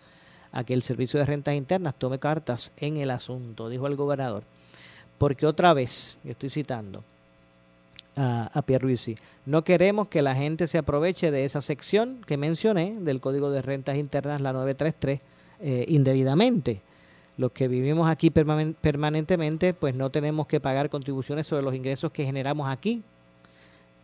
a 0.53 0.63
que 0.63 0.75
el 0.75 0.83
Servicio 0.83 1.19
de 1.19 1.27
Rentas 1.27 1.55
Internas 1.55 1.95
tome 1.99 2.19
cartas 2.19 2.73
en 2.77 2.99
el 2.99 3.11
asunto, 3.11 3.69
dijo 3.69 3.87
el 3.87 3.97
gobernador. 3.97 4.45
Porque 5.19 5.47
otra 5.47 5.73
vez, 5.73 6.19
y 6.25 6.31
estoy 6.31 6.51
citando 6.51 7.03
a, 8.17 8.51
a 8.53 8.63
Pierluisi, 8.63 9.17
no 9.45 9.65
queremos 9.65 10.09
que 10.09 10.23
la 10.23 10.35
gente 10.35 10.69
se 10.69 10.79
aproveche 10.79 11.31
de 11.31 11.45
esa 11.45 11.61
sección 11.61 12.21
que 12.27 12.37
mencioné 12.37 12.97
del 13.01 13.21
Código 13.21 13.51
de 13.51 13.63
Rentas 13.63 13.97
Internas, 13.97 14.41
la 14.41 14.53
933, 14.53 15.21
eh, 15.61 15.85
indebidamente. 15.89 16.81
Los 17.37 17.53
que 17.53 17.67
vivimos 17.67 18.09
aquí 18.09 18.31
permanentemente, 18.31 19.75
pues 19.75 19.95
no 19.95 20.11
tenemos 20.11 20.47
que 20.47 20.61
pagar 20.61 20.91
contribuciones 20.91 21.47
sobre 21.47 21.63
los 21.63 21.75
ingresos 21.75 22.13
que 22.13 22.25
generamos 22.25 22.69
aquí, 22.69 23.03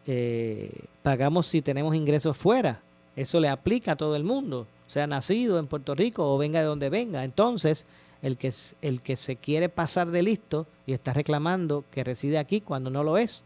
eh, 0.07 0.71
pagamos 1.03 1.47
si 1.47 1.61
tenemos 1.61 1.95
ingresos 1.95 2.37
fuera. 2.37 2.81
Eso 3.15 3.39
le 3.39 3.49
aplica 3.49 3.93
a 3.93 3.97
todo 3.97 4.17
el 4.17 4.25
mundo, 4.25 4.67
sea 4.87 5.07
nacido 5.07 5.59
en 5.59 5.67
Puerto 5.67 5.95
Rico 5.95 6.33
o 6.33 6.39
venga 6.39 6.61
de 6.61 6.67
donde 6.67 6.89
venga. 6.89 7.25
Entonces, 7.25 7.85
el 8.23 8.37
que, 8.37 8.53
el 8.83 9.03
que 9.03 9.17
se 9.17 9.37
quiere 9.37 9.69
pasar 9.69 10.11
de 10.11 10.23
listo 10.23 10.67
y 10.87 10.95
está 10.95 11.13
reclamando 11.13 11.85
que 11.91 12.05
reside 12.05 12.39
aquí 12.39 12.61
cuando 12.61 12.89
no 12.91 13.05
lo 13.05 13.19
es, 13.19 13.45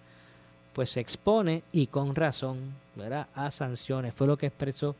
pues 0.72 0.90
se 0.90 1.00
expone 1.00 1.62
y 1.72 1.86
con 1.86 2.14
razón 2.14 2.58
¿verdad? 2.96 3.26
a 3.34 3.50
sanciones. 3.50 4.14
Fue 4.14 4.26
lo 4.26 4.36
que 4.36 4.46
expresó 4.46 4.96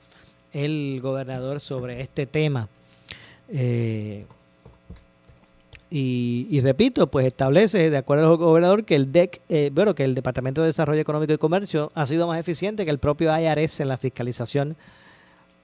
el 0.53 1.01
gobernador 1.03 1.61
sobre 1.61 2.01
este 2.01 2.27
tema. 2.27 2.69
Eh, 3.49 4.25
y, 5.95 6.59
repito, 6.63 7.07
pues 7.09 7.27
establece, 7.27 7.91
de 7.91 7.99
acuerdo 7.99 8.31
al 8.31 8.37
gobernador, 8.39 8.85
que 8.85 8.95
el 8.95 9.13
DEC, 9.13 9.43
eh, 9.51 9.71
bueno, 9.75 9.95
que 9.95 10.05
el 10.05 10.15
Departamento 10.15 10.63
de 10.63 10.69
Desarrollo 10.69 11.03
Económico 11.03 11.35
y 11.35 11.39
Comercio 11.39 11.93
ha 11.95 12.07
sido 12.07 12.27
más 12.27 12.41
eficiente 12.41 12.87
que 12.87 12.91
el 12.91 12.97
propio 12.97 13.31
IRS 13.39 13.81
en 13.81 13.89
la 13.89 13.99
fiscalización 13.99 14.75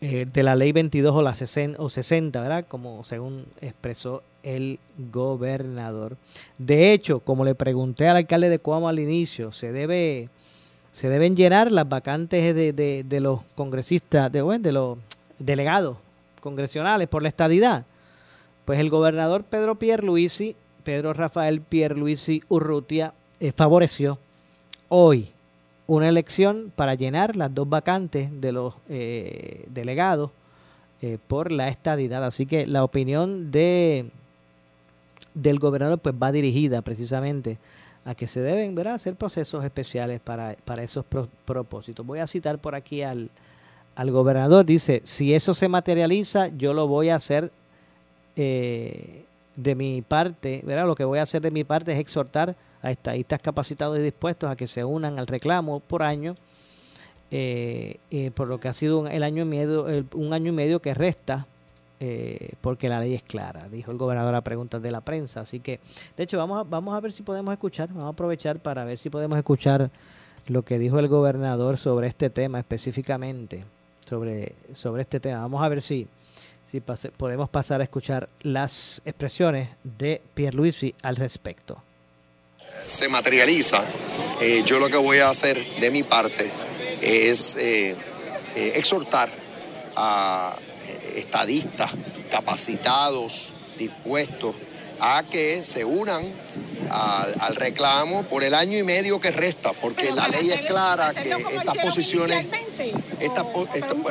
eh, 0.00 0.26
de 0.32 0.42
la 0.42 0.54
ley 0.54 0.72
22 0.72 1.14
o 1.14 1.22
la 1.22 1.34
60, 1.34 1.82
o 1.82 1.90
60, 1.90 2.40
¿verdad? 2.40 2.64
Como 2.68 3.02
según 3.04 3.46
expresó 3.60 4.22
el 4.42 4.78
gobernador. 5.12 6.16
De 6.56 6.92
hecho, 6.92 7.20
como 7.20 7.44
le 7.44 7.54
pregunté 7.54 8.08
al 8.08 8.16
alcalde 8.16 8.48
de 8.48 8.60
Coamo 8.60 8.88
al 8.88 9.00
inicio, 9.00 9.52
se 9.52 9.72
debe 9.72 10.28
se 10.92 11.08
deben 11.08 11.36
llenar 11.36 11.70
las 11.70 11.88
vacantes 11.88 12.54
de, 12.54 12.72
de, 13.04 13.20
los 13.20 13.40
congresistas, 13.54 14.32
de, 14.32 14.42
de 14.58 14.72
los 14.72 14.98
delegados 15.38 15.96
congresionales 16.40 17.08
por 17.08 17.22
la 17.22 17.28
estadidad. 17.28 17.84
Pues 18.64 18.80
el 18.80 18.90
gobernador 18.90 19.44
Pedro 19.44 19.76
Pierluisi, 19.76 20.56
Pedro 20.82 21.12
Rafael 21.12 21.60
Pierluisi 21.60 22.42
Urrutia, 22.48 23.14
eh, 23.38 23.52
favoreció 23.52 24.18
hoy 24.88 25.30
una 25.88 26.08
elección 26.08 26.70
para 26.76 26.94
llenar 26.94 27.34
las 27.34 27.52
dos 27.52 27.68
vacantes 27.68 28.30
de 28.40 28.52
los 28.52 28.74
eh, 28.88 29.64
delegados 29.70 30.30
eh, 31.00 31.18
por 31.26 31.50
la 31.50 31.68
estadidad. 31.68 32.24
Así 32.24 32.46
que 32.46 32.66
la 32.66 32.84
opinión 32.84 33.50
de 33.50 34.10
del 35.34 35.58
gobernador 35.58 35.98
pues 35.98 36.14
va 36.20 36.30
dirigida 36.30 36.82
precisamente 36.82 37.58
a 38.04 38.14
que 38.14 38.26
se 38.26 38.40
deben 38.40 38.78
hacer 38.86 39.14
procesos 39.14 39.64
especiales 39.64 40.20
para, 40.20 40.56
esos 40.82 41.04
propósitos. 41.44 42.04
Voy 42.04 42.18
a 42.18 42.26
citar 42.26 42.58
por 42.58 42.74
aquí 42.74 43.02
al, 43.02 43.30
al, 43.94 44.10
gobernador, 44.10 44.64
dice, 44.64 45.02
si 45.04 45.34
eso 45.34 45.54
se 45.54 45.68
materializa, 45.68 46.48
yo 46.48 46.72
lo 46.72 46.86
voy 46.86 47.10
a 47.10 47.16
hacer 47.16 47.50
eh, 48.36 49.24
de 49.56 49.74
mi 49.74 50.02
parte, 50.02 50.62
¿verdad? 50.64 50.86
lo 50.86 50.96
que 50.96 51.04
voy 51.04 51.18
a 51.18 51.22
hacer 51.22 51.42
de 51.42 51.50
mi 51.50 51.64
parte 51.64 51.92
es 51.92 51.98
exhortar 51.98 52.56
a 52.82 52.90
estadistas 52.90 53.40
capacitados 53.42 53.98
y 53.98 54.02
dispuestos 54.02 54.50
a 54.50 54.56
que 54.56 54.66
se 54.66 54.84
unan 54.84 55.18
al 55.18 55.26
reclamo 55.26 55.80
por 55.80 56.02
año, 56.02 56.34
eh, 57.30 57.98
eh, 58.10 58.30
por 58.30 58.48
lo 58.48 58.58
que 58.58 58.68
ha 58.68 58.72
sido 58.72 59.00
un, 59.00 59.08
el 59.08 59.22
año 59.22 59.42
y 59.42 59.46
medio, 59.46 59.86
un 60.14 60.32
año 60.32 60.48
y 60.48 60.54
medio 60.54 60.80
que 60.80 60.94
resta 60.94 61.46
eh, 62.00 62.52
porque 62.60 62.88
la 62.88 63.00
ley 63.00 63.14
es 63.14 63.24
clara, 63.24 63.68
dijo 63.68 63.90
el 63.90 63.98
gobernador 63.98 64.32
a 64.36 64.42
preguntas 64.42 64.80
de 64.80 64.92
la 64.92 65.00
prensa. 65.00 65.40
Así 65.40 65.58
que, 65.58 65.80
de 66.16 66.24
hecho, 66.24 66.38
vamos 66.38 66.60
a, 66.60 66.62
vamos 66.62 66.94
a 66.94 67.00
ver 67.00 67.12
si 67.12 67.24
podemos 67.24 67.52
escuchar, 67.52 67.88
vamos 67.88 68.04
a 68.04 68.08
aprovechar 68.08 68.60
para 68.60 68.84
ver 68.84 68.98
si 68.98 69.10
podemos 69.10 69.36
escuchar 69.36 69.90
lo 70.46 70.62
que 70.62 70.78
dijo 70.78 71.00
el 71.00 71.08
gobernador 71.08 71.76
sobre 71.76 72.06
este 72.06 72.30
tema 72.30 72.60
específicamente, 72.60 73.64
sobre, 74.06 74.54
sobre 74.72 75.02
este 75.02 75.18
tema. 75.18 75.40
Vamos 75.40 75.60
a 75.60 75.68
ver 75.68 75.82
si, 75.82 76.06
si 76.66 76.80
podemos 76.80 77.48
pasar 77.48 77.80
a 77.80 77.84
escuchar 77.84 78.28
las 78.42 79.02
expresiones 79.04 79.70
de 79.82 80.22
Pierluisi 80.34 80.94
al 81.02 81.16
respecto. 81.16 81.82
Se 82.86 83.08
materializa, 83.08 83.84
eh, 84.40 84.62
yo 84.64 84.78
lo 84.80 84.88
que 84.88 84.96
voy 84.96 85.18
a 85.18 85.28
hacer 85.28 85.62
de 85.78 85.90
mi 85.90 86.02
parte 86.02 86.50
es 87.00 87.56
eh, 87.56 87.94
exhortar 88.54 89.28
a 89.96 90.56
estadistas 91.14 91.92
capacitados, 92.30 93.52
dispuestos 93.76 94.54
a 95.00 95.22
que 95.30 95.62
se 95.64 95.84
unan 95.84 96.24
al, 96.90 97.56
reclamo 97.56 98.22
por 98.24 98.44
el 98.44 98.54
año 98.54 98.78
y 98.78 98.82
medio 98.82 99.20
que 99.20 99.30
resta, 99.30 99.72
porque 99.74 100.10
la 100.12 100.28
ley 100.28 100.50
es 100.50 100.60
clara 100.66 101.12
que 101.14 101.30
estas 101.30 101.76
posiciones, 101.78 102.46
esta, 103.20 103.42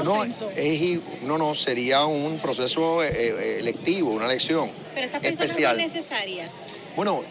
no, 0.03 0.23
es, 0.23 0.99
no, 1.23 1.37
no, 1.37 1.55
sería 1.55 2.05
un 2.05 2.39
proceso 2.39 3.03
eh, 3.03 3.09
eh, 3.13 3.57
electivo, 3.59 4.11
una 4.11 4.25
elección 4.25 4.69
Pero 4.93 5.07
especial. 5.21 5.77
necesaria. 5.77 6.49
Bueno, 6.95 7.23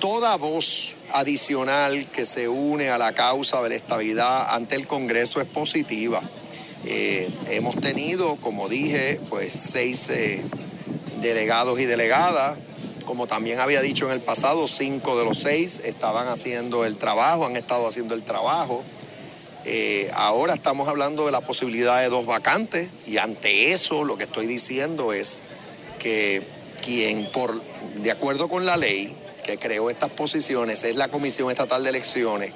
toda 0.00 0.36
voz 0.36 0.96
adicional 1.12 2.10
que 2.10 2.26
se 2.26 2.48
une 2.48 2.90
a 2.90 2.98
la 2.98 3.12
causa 3.12 3.62
de 3.62 3.70
la 3.70 3.74
estabilidad 3.74 4.54
ante 4.54 4.74
el 4.74 4.86
Congreso 4.86 5.40
es 5.40 5.46
positiva. 5.46 6.20
Eh, 6.84 7.30
hemos 7.48 7.76
tenido, 7.76 8.36
como 8.36 8.68
dije, 8.68 9.20
pues 9.28 9.52
seis 9.52 10.08
eh, 10.10 10.42
delegados 11.20 11.80
y 11.80 11.84
delegadas. 11.84 12.58
Como 13.04 13.26
también 13.26 13.58
había 13.58 13.80
dicho 13.80 14.06
en 14.06 14.12
el 14.12 14.20
pasado, 14.20 14.66
cinco 14.66 15.18
de 15.18 15.24
los 15.24 15.38
seis 15.38 15.80
estaban 15.84 16.28
haciendo 16.28 16.84
el 16.84 16.96
trabajo, 16.96 17.46
han 17.46 17.56
estado 17.56 17.88
haciendo 17.88 18.14
el 18.14 18.22
trabajo. 18.22 18.84
Eh, 19.64 20.10
ahora 20.14 20.54
estamos 20.54 20.88
hablando 20.88 21.26
de 21.26 21.32
la 21.32 21.40
posibilidad 21.40 22.00
de 22.00 22.08
dos 22.08 22.26
vacantes 22.26 22.88
y 23.06 23.18
ante 23.18 23.72
eso 23.72 24.04
lo 24.04 24.16
que 24.16 24.24
estoy 24.24 24.46
diciendo 24.46 25.12
es 25.12 25.42
que 25.98 26.42
quien, 26.84 27.30
por, 27.32 27.60
de 27.96 28.10
acuerdo 28.10 28.48
con 28.48 28.64
la 28.64 28.76
ley 28.76 29.14
que 29.48 29.58
creó 29.58 29.88
estas 29.88 30.10
posiciones, 30.10 30.84
es 30.84 30.96
la 30.96 31.08
Comisión 31.08 31.50
Estatal 31.50 31.82
de 31.82 31.90
Elecciones 31.90 32.52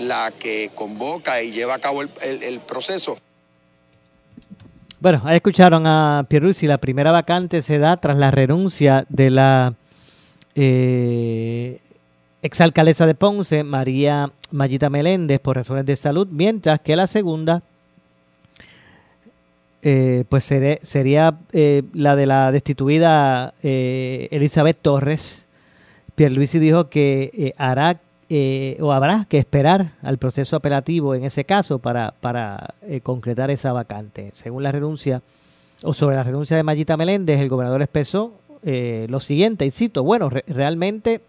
la 0.00 0.32
que 0.36 0.70
convoca 0.74 1.40
y 1.42 1.52
lleva 1.52 1.74
a 1.74 1.78
cabo 1.78 2.02
el 2.02 2.60
proceso. 2.66 3.16
Bueno, 5.00 5.22
ahí 5.24 5.36
escucharon 5.36 5.86
a 5.86 6.24
Pierluisi. 6.28 6.66
La 6.66 6.78
primera 6.78 7.12
vacante 7.12 7.62
se 7.62 7.78
da 7.78 7.96
tras 7.98 8.16
la 8.16 8.30
renuncia 8.30 9.04
de 9.08 9.30
la 9.30 9.74
eh, 10.54 11.78
exalcaldesa 12.42 13.06
de 13.06 13.14
Ponce, 13.14 13.64
María 13.64 14.30
Mayita 14.50 14.90
Meléndez, 14.90 15.40
por 15.40 15.56
razones 15.56 15.86
de 15.86 15.94
salud, 15.96 16.26
mientras 16.30 16.80
que 16.80 16.96
la 16.96 17.06
segunda 17.06 17.62
eh, 19.82 20.24
pues 20.30 20.44
sería 20.44 21.36
eh, 21.52 21.82
la 21.92 22.16
de 22.16 22.24
la 22.24 22.50
destituida 22.50 23.52
eh, 23.62 24.28
Elizabeth 24.30 24.78
Torres. 24.80 25.43
Pierluisi 26.14 26.58
dijo 26.58 26.88
que 26.88 27.54
hará 27.56 28.00
eh, 28.30 28.78
o 28.80 28.92
habrá 28.92 29.26
que 29.26 29.36
esperar 29.36 29.92
al 30.02 30.16
proceso 30.16 30.56
apelativo 30.56 31.14
en 31.14 31.24
ese 31.24 31.44
caso 31.44 31.78
para, 31.78 32.14
para 32.20 32.74
eh, 32.82 33.00
concretar 33.00 33.50
esa 33.50 33.72
vacante. 33.72 34.30
Según 34.32 34.62
la 34.62 34.72
renuncia 34.72 35.22
o 35.82 35.92
sobre 35.92 36.16
la 36.16 36.22
renuncia 36.22 36.56
de 36.56 36.62
Mayita 36.62 36.96
Meléndez, 36.96 37.38
el 37.38 37.50
gobernador 37.50 37.82
expresó 37.82 38.32
eh, 38.62 39.06
lo 39.10 39.20
siguiente, 39.20 39.66
y 39.66 39.70
cito, 39.70 40.02
bueno, 40.02 40.30
realmente 40.30 41.20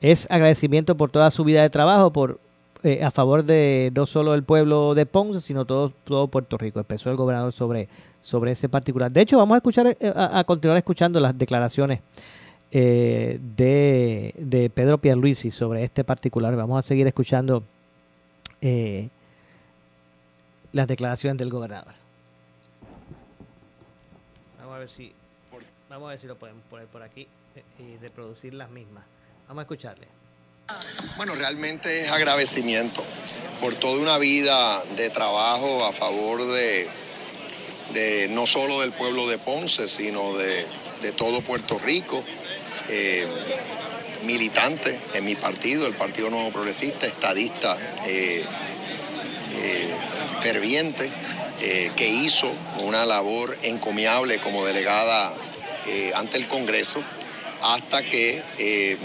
es 0.00 0.26
agradecimiento 0.30 0.96
por 0.96 1.10
toda 1.10 1.30
su 1.30 1.44
vida 1.44 1.62
de 1.62 1.68
trabajo, 1.68 2.12
por 2.12 2.40
a 3.00 3.12
favor 3.12 3.44
de 3.44 3.92
no 3.94 4.06
solo 4.06 4.34
el 4.34 4.42
pueblo 4.42 4.96
de 4.96 5.06
Ponce, 5.06 5.40
sino 5.40 5.64
todo, 5.64 5.92
todo 6.02 6.26
Puerto 6.26 6.58
Rico, 6.58 6.80
expresó 6.80 7.10
el 7.10 7.16
gobernador 7.16 7.52
sobre, 7.52 7.88
sobre 8.20 8.50
ese 8.50 8.68
particular. 8.68 9.12
De 9.12 9.20
hecho, 9.20 9.38
vamos 9.38 9.54
a 9.54 9.58
escuchar 9.58 9.96
a 10.16 10.42
continuar 10.42 10.78
escuchando 10.78 11.20
las 11.20 11.38
declaraciones 11.38 12.00
eh, 12.74 13.38
de, 13.38 14.34
de, 14.38 14.70
Pedro 14.70 14.96
Pierluisi 14.96 15.50
sobre 15.50 15.84
este 15.84 16.04
particular. 16.04 16.56
Vamos 16.56 16.82
a 16.82 16.88
seguir 16.88 17.06
escuchando 17.06 17.62
eh, 18.62 19.10
las 20.72 20.88
declaraciones 20.88 21.36
del 21.36 21.50
gobernador. 21.50 21.92
Vamos 24.58 24.74
a 24.74 24.78
ver 24.78 24.88
si, 24.88 25.12
vamos 25.90 26.06
a 26.06 26.10
ver 26.12 26.20
si 26.22 26.26
lo 26.26 26.36
podemos 26.36 26.64
poner 26.70 26.86
por 26.86 27.02
aquí 27.02 27.28
eh, 27.56 27.62
y 27.78 27.98
reproducir 27.98 28.54
las 28.54 28.70
mismas. 28.70 29.04
Vamos 29.48 29.60
a 29.60 29.64
escucharle. 29.64 30.08
Bueno, 31.18 31.34
realmente 31.34 32.00
es 32.00 32.10
agradecimiento 32.10 33.02
por 33.60 33.74
toda 33.74 34.00
una 34.00 34.16
vida 34.16 34.82
de 34.96 35.10
trabajo 35.10 35.84
a 35.84 35.92
favor 35.92 36.42
de, 36.42 36.88
de 37.92 38.28
no 38.30 38.46
solo 38.46 38.80
del 38.80 38.92
pueblo 38.92 39.28
de 39.28 39.36
Ponce, 39.36 39.88
sino 39.88 40.34
de, 40.38 40.64
de 41.02 41.12
todo 41.12 41.42
Puerto 41.42 41.78
Rico 41.78 42.24
eh, 42.88 43.26
militante 44.24 44.98
en 45.14 45.24
mi 45.24 45.34
partido, 45.34 45.86
el 45.86 45.94
Partido 45.94 46.30
Nuevo 46.30 46.50
Progresista, 46.50 47.06
estadista 47.06 47.76
eh, 48.06 48.44
eh, 49.56 49.90
ferviente, 50.40 51.10
que 51.94 52.08
hizo 52.08 52.52
una 52.80 53.06
labor 53.06 53.56
encomiable 53.62 54.38
como 54.38 54.66
delegada 54.66 55.32
ante 56.16 56.36
el 56.36 56.48
Congreso 56.48 57.00
hasta 57.62 58.02
que 58.02 58.42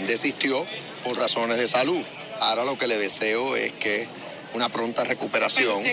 desistió 0.08 0.64
por 1.04 1.16
razones 1.16 1.56
de 1.56 1.68
salud. 1.68 2.02
Ahora 2.40 2.64
lo 2.64 2.76
que 2.76 2.88
le 2.88 2.98
deseo 2.98 3.54
es 3.54 3.70
que 3.74 4.08
una 4.54 4.68
pronta 4.70 5.04
recuperación. 5.04 5.84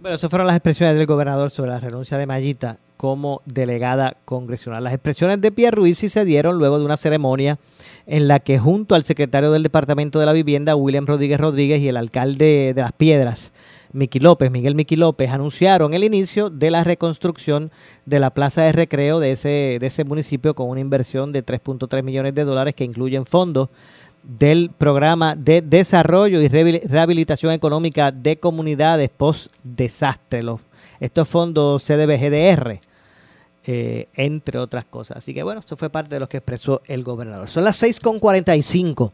Bueno, 0.00 0.16
esas 0.16 0.30
fueron 0.30 0.46
las 0.46 0.54
expresiones 0.54 0.96
del 0.96 1.06
gobernador 1.06 1.50
sobre 1.50 1.72
la 1.72 1.80
renuncia 1.80 2.16
de 2.16 2.26
Mayita 2.26 2.78
como 3.02 3.42
delegada 3.46 4.16
congresional. 4.24 4.84
Las 4.84 4.92
expresiones 4.92 5.40
de 5.40 5.50
Pierre 5.50 5.74
Ruiz 5.74 5.98
se 5.98 6.24
dieron 6.24 6.58
luego 6.58 6.78
de 6.78 6.84
una 6.84 6.96
ceremonia 6.96 7.58
en 8.06 8.28
la 8.28 8.38
que 8.38 8.60
junto 8.60 8.94
al 8.94 9.02
secretario 9.02 9.50
del 9.50 9.64
Departamento 9.64 10.20
de 10.20 10.26
la 10.26 10.32
Vivienda, 10.32 10.76
William 10.76 11.04
Rodríguez 11.04 11.40
Rodríguez, 11.40 11.80
y 11.80 11.88
el 11.88 11.96
alcalde 11.96 12.72
de 12.72 12.80
Las 12.80 12.92
Piedras, 12.92 13.52
Miki 13.92 14.20
López, 14.20 14.52
Miguel 14.52 14.76
Miki 14.76 14.94
López, 14.94 15.30
anunciaron 15.32 15.94
el 15.94 16.04
inicio 16.04 16.48
de 16.48 16.70
la 16.70 16.84
reconstrucción 16.84 17.72
de 18.06 18.20
la 18.20 18.30
plaza 18.30 18.62
de 18.62 18.70
recreo 18.70 19.18
de 19.18 19.32
ese, 19.32 19.78
de 19.80 19.86
ese 19.88 20.04
municipio 20.04 20.54
con 20.54 20.68
una 20.68 20.78
inversión 20.78 21.32
de 21.32 21.44
3.3 21.44 22.04
millones 22.04 22.36
de 22.36 22.44
dólares 22.44 22.76
que 22.76 22.84
incluyen 22.84 23.26
fondos 23.26 23.68
del 24.22 24.70
programa 24.78 25.34
de 25.34 25.60
desarrollo 25.60 26.40
y 26.40 26.46
rehabilitación 26.46 27.50
económica 27.50 28.12
de 28.12 28.36
comunidades 28.36 29.10
post-desastre, 29.10 30.42
estos 31.00 31.26
fondos 31.26 31.84
CDBGDR 31.84 32.78
eh, 33.66 34.08
entre 34.14 34.58
otras 34.58 34.84
cosas. 34.84 35.18
Así 35.18 35.34
que 35.34 35.42
bueno, 35.42 35.60
esto 35.60 35.76
fue 35.76 35.90
parte 35.90 36.14
de 36.14 36.20
lo 36.20 36.28
que 36.28 36.38
expresó 36.38 36.82
el 36.86 37.02
gobernador. 37.02 37.48
Son 37.48 37.64
las 37.64 37.82
6.45. 37.82 39.12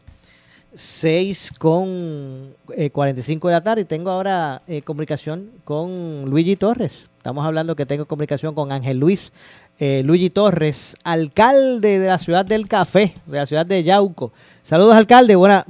6 0.75 1.53
con 1.57 2.53
45 2.91 3.47
de 3.47 3.53
la 3.53 3.63
tarde 3.63 3.81
y 3.81 3.85
tengo 3.85 4.11
ahora 4.11 4.61
comunicación 4.83 5.49
con 5.63 6.25
Luigi 6.29 6.55
Torres. 6.57 7.09
Estamos 7.17 7.43
hablando 7.43 7.75
que 7.75 7.87
tengo 7.87 8.05
comunicación 8.05 8.53
con 8.53 8.71
Ángel 8.71 8.99
Luis 8.99 9.33
Luigi 9.79 10.29
Torres, 10.29 10.95
alcalde 11.03 11.97
de 11.97 12.07
la 12.07 12.19
ciudad 12.19 12.45
del 12.45 12.67
Café, 12.67 13.15
de 13.25 13.37
la 13.37 13.47
ciudad 13.47 13.65
de 13.65 13.83
Yauco. 13.83 14.31
Saludos, 14.61 14.93
alcalde. 14.93 15.35
Buena, 15.35 15.65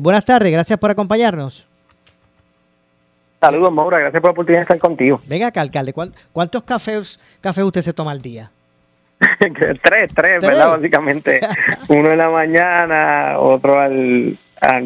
buenas 0.00 0.24
tardes. 0.24 0.50
Gracias 0.50 0.78
por 0.78 0.90
acompañarnos. 0.90 1.66
Saludos, 3.42 3.72
Maura. 3.72 3.98
Gracias 3.98 4.20
por 4.20 4.28
la 4.28 4.32
oportunidad 4.34 4.60
de 4.60 4.62
estar 4.62 4.78
contigo. 4.78 5.20
Venga 5.26 5.48
acá, 5.48 5.62
alcalde. 5.62 5.92
¿Cuántos 6.32 6.62
cafés, 6.62 7.18
cafés 7.40 7.64
usted 7.64 7.82
se 7.82 7.92
toma 7.92 8.12
al 8.12 8.22
día? 8.22 8.52
tres, 9.82 10.14
tres, 10.14 10.40
¿verdad? 10.40 10.70
Básicamente. 10.70 11.40
uno 11.88 12.12
en 12.12 12.18
la 12.18 12.30
mañana, 12.30 13.40
otro 13.40 13.80
al, 13.80 14.38
a 14.60 14.78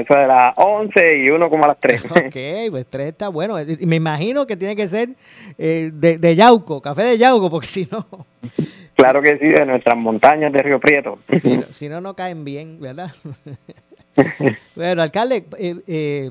eso 0.00 0.14
de 0.14 0.26
las 0.28 0.54
11 0.56 1.24
y 1.24 1.30
uno 1.30 1.50
como 1.50 1.64
a 1.64 1.68
las 1.68 1.80
3. 1.80 2.04
Ok, 2.12 2.70
pues 2.70 2.86
tres 2.88 3.08
está 3.08 3.30
bueno. 3.30 3.56
Me 3.80 3.96
imagino 3.96 4.46
que 4.46 4.56
tiene 4.56 4.76
que 4.76 4.88
ser 4.88 5.08
eh, 5.58 5.90
de, 5.92 6.16
de, 6.16 6.36
Yauco, 6.36 6.80
café 6.80 7.02
de 7.02 7.18
Yauco, 7.18 7.50
porque 7.50 7.66
si 7.66 7.88
no... 7.90 8.06
Claro 8.94 9.22
que 9.22 9.38
sí, 9.38 9.48
de 9.48 9.66
nuestras 9.66 9.96
montañas 9.96 10.52
de 10.52 10.62
Río 10.62 10.78
Prieto. 10.78 11.18
Si 11.42 11.56
no, 11.56 11.66
si 11.72 11.88
no, 11.88 12.00
no 12.00 12.14
caen 12.14 12.44
bien, 12.44 12.78
¿verdad? 12.78 13.10
bueno, 14.76 15.02
alcalde, 15.02 15.44
eh, 15.58 15.74
eh, 15.88 16.30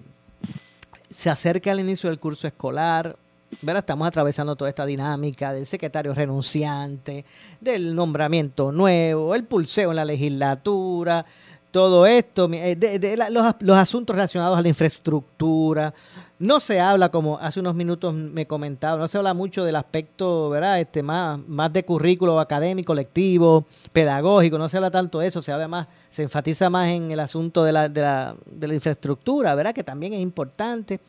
se 1.14 1.30
acerca 1.30 1.72
el 1.72 1.80
inicio 1.80 2.09
del 2.09 2.20
curso 2.20 2.47
escolar, 2.47 3.16
¿verdad? 3.61 3.82
Estamos 3.82 4.07
atravesando 4.07 4.55
toda 4.55 4.70
esta 4.70 4.86
dinámica 4.86 5.53
del 5.53 5.66
secretario 5.66 6.14
renunciante, 6.14 7.24
del 7.61 7.95
nombramiento 7.95 8.72
nuevo, 8.72 9.36
el 9.36 9.43
pulseo 9.43 9.91
en 9.91 9.97
la 9.97 10.05
legislatura, 10.05 11.26
todo 11.72 12.05
esto, 12.05 12.49
eh, 12.53 12.76
de, 12.76 13.18
los, 13.32 13.55
los, 13.59 13.78
asuntos 13.78 14.16
relacionados 14.16 14.57
a 14.57 14.61
la 14.61 14.68
infraestructura. 14.68 15.93
No 16.40 16.60
se 16.60 16.80
habla, 16.80 17.10
como 17.10 17.38
hace 17.40 17.60
unos 17.60 17.76
minutos 17.76 18.14
me 18.14 18.46
comentaba, 18.48 18.98
no 18.98 19.08
se 19.08 19.18
habla 19.18 19.34
mucho 19.34 19.64
del 19.64 19.76
aspecto, 19.76 20.50
¿verdad? 20.50 20.80
Este, 20.80 21.04
más, 21.04 21.40
más 21.48 21.72
de 21.72 21.86
currículo 21.86 22.40
académico, 22.40 22.94
lectivo, 22.94 23.66
pedagógico, 23.92 24.58
no 24.58 24.68
se 24.68 24.78
habla 24.78 24.92
tanto 24.92 25.20
de 25.20 25.28
eso, 25.28 25.42
se 25.42 25.52
habla 25.52 25.68
más 25.68 25.88
se 26.14 26.22
enfatiza 26.22 26.70
más 26.70 26.90
en 26.90 27.10
el 27.10 27.20
asunto 27.20 27.64
de 27.64 27.72
la, 27.72 27.90
de 27.90 28.02
la, 28.02 28.36
de 28.46 28.68
la 28.68 28.76
infraestructura, 28.76 29.56
¿verdad? 29.56 29.74
Que 29.74 29.84
también 29.84 30.14
es 30.14 30.20
importante. 30.20 31.00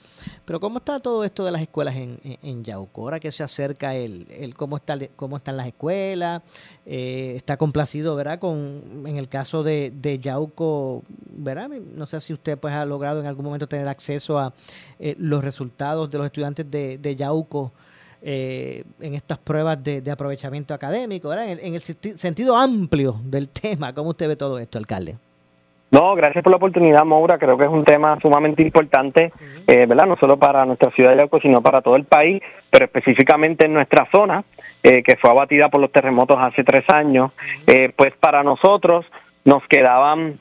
Pero 0.47 0.59
¿cómo 0.59 0.79
está 0.79 0.99
todo 0.99 1.25
esto 1.25 1.45
de 1.45 1.53
las 1.53 1.61
escuelas 1.61 1.95
en, 1.97 2.19
en, 2.23 2.65
Yauco? 2.65 3.03
Ahora 3.03 3.21
que 3.21 3.31
se 3.31 3.43
acerca 3.43 3.95
el, 3.95 4.27
el 4.31 4.55
cómo, 4.55 4.79
está, 4.79 4.99
cómo 5.15 5.37
están 5.37 5.59
las 5.59 5.67
escuelas, 5.67 6.41
eh, 6.87 7.35
está 7.37 7.59
complacido, 7.59 8.17
¿verdad? 8.17 8.39
Con, 8.39 9.05
en 9.05 9.19
el 9.19 9.29
caso 9.29 9.63
de, 9.63 9.93
de 9.95 10.19
Yauco, 10.19 11.03
¿verdad? 11.33 11.69
No 11.69 12.07
sé 12.07 12.19
si 12.21 12.33
usted 12.33 12.57
pues 12.57 12.73
ha 12.73 12.87
logrado 12.87 13.21
en 13.21 13.27
algún 13.27 13.45
momento 13.45 13.69
tener 13.69 13.89
acceso 13.89 14.39
a 14.39 14.55
eh, 14.99 15.15
los 15.19 15.43
resultados 15.43 16.11
de 16.11 16.19
los 16.19 16.27
estudiantes 16.27 16.71
de, 16.71 16.99
de 16.99 17.17
Yauco 17.17 17.73
eh, 18.27 18.85
en 19.03 19.15
estas 19.15 19.37
pruebas 19.37 19.85
de, 19.85 20.03
aprovechamiento 20.11 20.73
académico, 20.73 21.29
¿verdad? 21.29 21.47
En, 21.51 21.75
el 21.75 21.83
sentido 21.83 22.57
amplio 22.57 23.17
del 23.23 23.49
tema. 23.63 23.93
¿Cómo 23.93 24.11
usted 24.11 24.29
ve 24.29 24.37
todo 24.37 24.59
esto, 24.59 24.79
alcalde? 24.79 25.17
No, 25.91 26.15
gracias 26.15 26.43
por 26.43 26.51
la 26.51 26.57
oportunidad, 26.57 27.05
Maura. 27.05 27.37
Creo 27.37 27.59
que 27.59 27.65
es 27.65 27.71
un 27.71 27.85
tema 27.85 28.19
sumamente 28.23 28.63
importante, 28.63 29.31
eh, 29.67 29.85
¿verdad? 29.85 30.07
No 30.07 30.17
solo 30.17 30.39
para 30.39 30.65
nuestra 30.65 30.91
ciudad 30.93 31.11
de 31.11 31.19
Yauco, 31.19 31.39
sino 31.39 31.61
para 31.61 31.83
todo 31.83 31.97
el 31.97 32.05
país, 32.05 32.43
pero 32.71 32.87
específicamente 32.87 33.67
en 33.67 33.75
nuestra 33.75 34.09
zona, 34.11 34.43
eh, 34.83 35.03
que 35.03 35.17
fue 35.17 35.29
abatida 35.29 35.69
por 35.69 35.83
los 35.83 35.93
terremotos 35.93 36.39
hace 36.41 36.65
tres 36.65 36.89
años. 36.89 37.31
pues 37.95 38.15
para 38.19 38.43
nosotros 38.43 39.05
nos 39.45 39.63
quedaban 39.69 40.39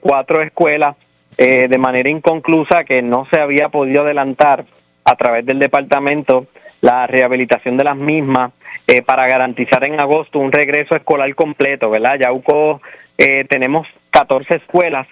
cuatro 0.00 0.42
escuelas 0.42 0.94
de 1.36 1.78
manera 1.78 2.08
inconclusa 2.08 2.84
que 2.84 3.02
no 3.02 3.26
se 3.30 3.38
había 3.38 3.68
podido 3.68 4.02
adelantar 4.02 4.64
a 5.04 5.16
través 5.16 5.44
del 5.44 5.58
departamento 5.58 6.46
la 6.80 7.06
rehabilitación 7.06 7.76
de 7.76 7.84
las 7.84 7.96
mismas 7.96 8.52
eh, 8.86 9.02
para 9.02 9.26
garantizar 9.26 9.82
en 9.84 9.98
agosto 9.98 10.38
un 10.38 10.52
regreso 10.52 10.94
escolar 10.94 11.34
completo, 11.34 11.90
¿verdad? 11.90 12.18
Yauco 12.18 12.80
eh, 13.18 13.44
tenemos 13.48 13.86
14 14.10 14.56
escuelas 14.56 15.06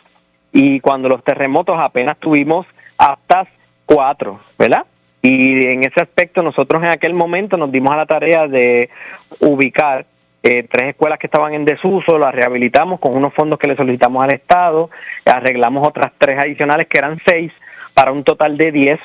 y 0.52 0.80
cuando 0.80 1.08
los 1.08 1.24
terremotos 1.24 1.76
apenas 1.78 2.16
tuvimos 2.18 2.66
hasta 2.98 3.46
cuatro, 3.86 4.40
¿verdad? 4.58 4.84
Y 5.22 5.66
en 5.66 5.84
ese 5.84 6.02
aspecto 6.02 6.42
nosotros 6.42 6.82
en 6.82 6.90
aquel 6.90 7.14
momento 7.14 7.56
nos 7.56 7.72
dimos 7.72 7.94
a 7.94 7.98
la 7.98 8.06
tarea 8.06 8.46
de 8.46 8.90
ubicar 9.40 10.06
eh, 10.44 10.66
tres 10.70 10.90
escuelas 10.90 11.18
que 11.18 11.26
estaban 11.26 11.54
en 11.54 11.64
desuso, 11.64 12.18
las 12.18 12.34
rehabilitamos 12.34 13.00
con 13.00 13.16
unos 13.16 13.32
fondos 13.32 13.58
que 13.58 13.66
le 13.66 13.76
solicitamos 13.76 14.22
al 14.22 14.30
Estado, 14.30 14.90
arreglamos 15.24 15.88
otras 15.88 16.12
tres 16.18 16.38
adicionales 16.38 16.86
que 16.86 16.98
eran 16.98 17.18
seis, 17.26 17.50
para 17.94 18.12
un 18.12 18.24
total 18.24 18.58
de 18.58 18.70
diez 18.70 19.00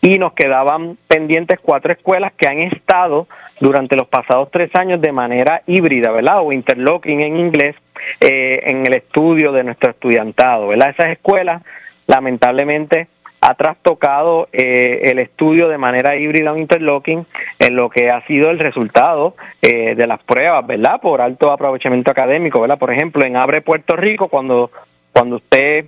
y 0.00 0.18
nos 0.18 0.34
quedaban 0.34 0.96
pendientes 1.08 1.58
cuatro 1.60 1.90
escuelas 1.92 2.32
que 2.36 2.46
han 2.46 2.58
estado 2.58 3.26
durante 3.58 3.96
los 3.96 4.06
pasados 4.06 4.50
tres 4.52 4.72
años 4.76 5.00
de 5.00 5.10
manera 5.10 5.62
híbrida, 5.66 6.12
¿verdad? 6.12 6.38
O 6.42 6.52
interlocking 6.52 7.20
en 7.20 7.36
inglés, 7.36 7.74
eh, 8.20 8.60
en 8.66 8.86
el 8.86 8.94
estudio 8.94 9.50
de 9.50 9.64
nuestro 9.64 9.90
estudiantado, 9.90 10.68
¿verdad? 10.68 10.90
Esas 10.90 11.10
escuelas, 11.10 11.62
lamentablemente, 12.06 13.08
ha 13.46 13.54
trastocado 13.54 14.48
eh, 14.52 15.02
el 15.04 15.20
estudio 15.20 15.68
de 15.68 15.78
manera 15.78 16.16
híbrida 16.16 16.52
o 16.52 16.56
interlocking 16.56 17.24
en 17.60 17.76
lo 17.76 17.88
que 17.88 18.10
ha 18.10 18.26
sido 18.26 18.50
el 18.50 18.58
resultado 18.58 19.36
eh, 19.62 19.94
de 19.94 20.06
las 20.08 20.20
pruebas, 20.24 20.66
¿verdad? 20.66 21.00
Por 21.00 21.20
alto 21.20 21.52
aprovechamiento 21.52 22.10
académico, 22.10 22.60
¿verdad? 22.60 22.76
Por 22.76 22.92
ejemplo, 22.92 23.24
en 23.24 23.36
Abre 23.36 23.60
Puerto 23.60 23.94
Rico, 23.94 24.26
cuando, 24.26 24.72
cuando 25.12 25.36
usted 25.36 25.86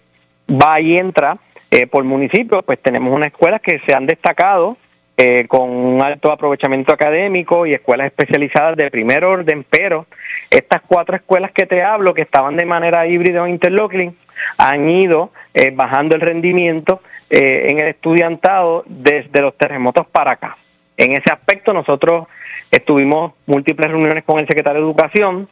va 0.49 0.81
y 0.81 0.99
entra, 0.99 1.39
eh, 1.73 1.89
por 1.89 2.05
municipio, 2.05 2.63
pues 2.63 2.79
tenemos 2.81 3.13
unas 3.13 3.29
escuelas 3.29 3.61
que 3.61 3.81
se 3.81 3.93
han 3.93 4.07
destacado 4.07 4.77
eh, 5.17 5.47
con 5.49 5.69
un 5.69 6.01
alto 6.01 6.31
aprovechamiento 6.31 6.93
académico 6.93 7.67
y 7.67 7.75
escuelas 7.75 8.07
especializadas 8.07 8.77
de 8.77 8.89
primer 8.89 9.25
orden, 9.25 9.67
pero 9.69 10.07
estas 10.49 10.81
cuatro 10.87 11.17
escuelas 11.17 11.51
que 11.51 11.67
te 11.67 11.83
hablo, 11.83 12.15
que 12.15 12.23
estaban 12.23 12.55
de 12.55 12.65
manera 12.65 13.05
híbrida 13.09 13.43
o 13.43 13.49
interlocking, 13.49 14.17
han 14.59 14.89
ido 14.89 15.33
eh, 15.55 15.73
bajando 15.75 16.15
el 16.15 16.21
rendimiento 16.21 17.03
en 17.31 17.79
el 17.79 17.89
estudiantado 17.89 18.85
desde 18.87 19.41
los 19.41 19.57
terremotos 19.57 20.07
para 20.07 20.33
acá. 20.33 20.57
En 20.97 21.13
ese 21.13 21.31
aspecto 21.31 21.73
nosotros 21.73 22.27
estuvimos 22.71 23.33
múltiples 23.47 23.91
reuniones 23.91 24.25
con 24.25 24.39
el 24.39 24.47
secretario 24.47 24.81
de 24.81 24.87
Educación, 24.87 25.49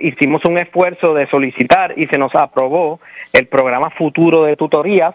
hicimos 0.00 0.44
un 0.44 0.58
esfuerzo 0.58 1.14
de 1.14 1.26
solicitar 1.28 1.94
y 1.96 2.06
se 2.06 2.18
nos 2.18 2.34
aprobó 2.34 3.00
el 3.32 3.46
programa 3.46 3.90
futuro 3.90 4.44
de 4.44 4.56
tutorías 4.56 5.14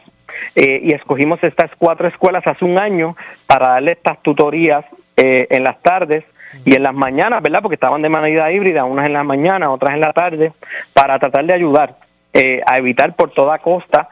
eh, 0.55 0.81
y 0.83 0.93
escogimos 0.93 1.43
estas 1.43 1.71
cuatro 1.77 2.07
escuelas 2.07 2.45
hace 2.45 2.65
un 2.65 2.77
año 2.77 3.15
para 3.47 3.69
darle 3.69 3.91
estas 3.93 4.21
tutorías 4.21 4.85
eh, 5.17 5.47
en 5.49 5.63
las 5.63 5.81
tardes 5.81 6.23
y 6.65 6.75
en 6.75 6.83
las 6.83 6.93
mañanas, 6.93 7.41
¿verdad? 7.41 7.61
Porque 7.61 7.75
estaban 7.75 8.01
de 8.01 8.09
manera 8.09 8.51
híbrida, 8.51 8.83
unas 8.83 9.05
en 9.05 9.13
la 9.13 9.23
mañana, 9.23 9.71
otras 9.71 9.93
en 9.93 10.01
la 10.01 10.11
tarde, 10.11 10.51
para 10.93 11.17
tratar 11.19 11.45
de 11.45 11.53
ayudar 11.53 11.95
eh, 12.33 12.61
a 12.65 12.77
evitar 12.77 13.15
por 13.15 13.31
toda 13.31 13.59
costa 13.59 14.09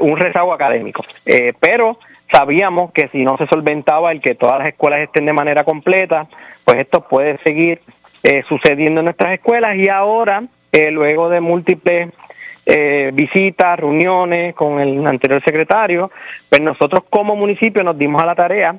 un 0.00 0.16
rezago 0.16 0.52
académico. 0.52 1.04
pero 1.60 1.98
sabíamos 2.32 2.92
que 2.92 3.08
si 3.08 3.24
no 3.24 3.36
se 3.36 3.46
solventaba 3.46 4.10
el 4.12 4.20
que 4.20 4.34
todas 4.34 4.58
las 4.58 4.68
escuelas 4.68 5.00
estén 5.00 5.26
de 5.26 5.32
manera 5.32 5.64
completa, 5.64 6.26
pues 6.64 6.78
esto 6.78 7.06
puede 7.08 7.38
seguir 7.44 7.80
sucediendo 8.48 9.00
en 9.00 9.04
nuestras 9.04 9.34
escuelas 9.34 9.76
y 9.76 9.88
ahora, 9.88 10.44
luego 10.72 11.28
de 11.28 11.40
múltiples 11.40 12.08
eh, 12.68 13.12
visitas, 13.14 13.78
reuniones 13.78 14.52
con 14.54 14.80
el 14.80 15.06
anterior 15.06 15.40
secretario, 15.44 16.10
pues 16.48 16.60
nosotros 16.60 17.04
como 17.08 17.36
municipio 17.36 17.84
nos 17.84 17.96
dimos 17.96 18.20
a 18.20 18.26
la 18.26 18.34
tarea 18.34 18.74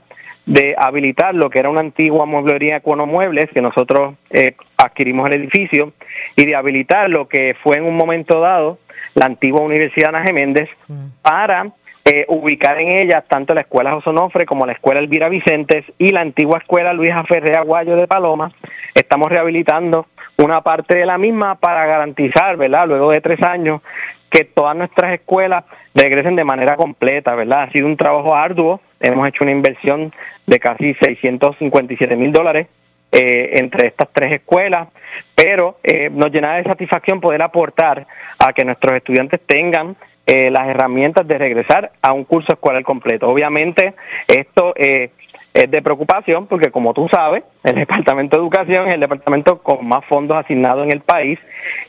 de 0.45 0.75
habilitar 0.77 1.33
lo 1.33 1.49
que 1.49 1.59
era 1.59 1.69
una 1.69 1.79
antigua 1.79 2.25
mueblería 2.25 2.81
Muebles, 2.83 3.49
que 3.49 3.61
nosotros 3.61 4.15
eh, 4.29 4.55
adquirimos 4.75 5.27
el 5.27 5.33
edificio, 5.41 5.93
y 6.35 6.45
de 6.45 6.55
habilitar 6.55 7.09
lo 7.09 7.29
que 7.29 7.55
fue 7.63 7.77
en 7.77 7.85
un 7.85 7.95
momento 7.95 8.41
dado 8.41 8.77
la 9.17 9.25
antigua 9.25 9.61
Universidad 9.61 10.09
Ana 10.09 10.23
Geméndez 10.23 10.69
mm. 10.87 11.07
para 11.23 11.71
eh, 12.05 12.25
ubicar 12.29 12.79
en 12.79 12.89
ella 12.89 13.21
tanto 13.21 13.55
la 13.55 13.61
Escuela 13.61 13.91
Josonofre 13.93 14.45
como 14.45 14.67
la 14.67 14.73
Escuela 14.73 14.99
Elvira 14.99 15.27
Vicentes 15.27 15.83
y 15.97 16.11
la 16.11 16.21
antigua 16.21 16.59
Escuela 16.59 16.93
Luisa 16.93 17.23
Ferrer 17.23 17.57
Aguayo 17.57 17.95
de 17.95 18.07
Paloma. 18.07 18.51
Estamos 18.93 19.29
rehabilitando 19.29 20.05
una 20.37 20.61
parte 20.61 20.95
de 20.95 21.07
la 21.07 21.17
misma 21.17 21.55
para 21.55 21.87
garantizar, 21.87 22.57
¿verdad? 22.57 22.87
Luego 22.87 23.09
de 23.09 23.19
tres 23.19 23.41
años, 23.41 23.81
que 24.29 24.45
todas 24.45 24.75
nuestras 24.75 25.13
escuelas 25.13 25.63
regresen 25.95 26.35
de 26.35 26.43
manera 26.43 26.75
completa, 26.75 27.33
¿verdad? 27.33 27.63
Ha 27.63 27.71
sido 27.71 27.87
un 27.87 27.97
trabajo 27.97 28.35
arduo, 28.35 28.81
hemos 28.99 29.27
hecho 29.27 29.43
una 29.43 29.51
inversión 29.51 30.13
de 30.45 30.59
casi 30.59 30.93
657 30.93 32.15
mil 32.15 32.31
dólares 32.31 32.67
eh, 33.11 33.51
entre 33.53 33.87
estas 33.87 34.09
tres 34.11 34.33
escuelas, 34.33 34.87
pero 35.35 35.79
eh, 35.83 36.09
nos 36.11 36.31
llena 36.31 36.55
de 36.55 36.63
satisfacción 36.63 37.21
poder 37.21 37.41
aportar 37.41 38.05
a 38.39 38.53
que 38.53 38.65
nuestros 38.65 38.95
estudiantes 38.95 39.39
tengan 39.45 39.95
eh, 40.25 40.51
las 40.51 40.67
herramientas 40.67 41.25
de 41.25 41.37
regresar 41.37 41.91
a 42.01 42.11
un 42.11 42.25
curso 42.25 42.51
escolar 42.51 42.83
completo. 42.83 43.29
Obviamente, 43.29 43.93
esto 44.27 44.73
eh, 44.75 45.11
es 45.53 45.71
de 45.71 45.81
preocupación 45.81 46.47
porque 46.47 46.69
como 46.69 46.93
tú 46.93 47.07
sabes, 47.09 47.43
el 47.63 47.75
Departamento 47.75 48.35
de 48.35 48.43
Educación 48.43 48.87
es 48.87 48.95
el 48.95 48.99
departamento 48.99 49.59
con 49.59 49.87
más 49.87 50.03
fondos 50.05 50.37
asignados 50.37 50.83
en 50.83 50.91
el 50.91 50.99
país 50.99 51.39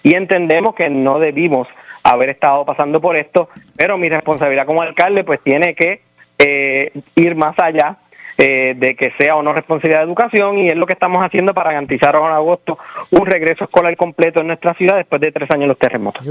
y 0.03 0.14
entendemos 0.14 0.75
que 0.75 0.89
no 0.89 1.19
debimos 1.19 1.66
haber 2.05 2.31
estado 2.31 2.64
pasando 2.64 3.01
por 3.01 3.16
esto, 3.16 3.49
pero 3.77 3.99
mi 3.99 4.09
responsabilidad 4.09 4.66
como 4.66 4.83
alcalde 4.83 5.25
pues 5.25 5.41
tiene 5.43 5.75
que 5.75 6.01
eh, 6.39 6.93
ir 7.16 7.35
más 7.35 7.59
allá 7.59 7.97
eh, 8.39 8.74
de 8.76 8.95
que 8.95 9.12
sea 9.18 9.34
o 9.34 9.43
no 9.43 9.53
responsabilidad 9.53 9.99
de 9.99 10.07
educación 10.07 10.59
y 10.59 10.68
es 10.68 10.76
lo 10.76 10.86
que 10.86 10.93
estamos 10.93 11.18
haciendo 11.24 11.53
para 11.53 11.70
garantizar 11.70 12.14
en 12.14 12.24
agosto 12.24 12.78
un 13.11 13.26
regreso 13.26 13.64
escolar 13.64 13.97
completo 13.97 14.41
en 14.41 14.47
nuestra 14.47 14.74
ciudad 14.74 14.97
después 14.97 15.20
de 15.20 15.32
tres 15.32 15.51
años 15.51 15.62
de 15.62 15.66
los 15.66 15.78
terremotos. 15.78 16.24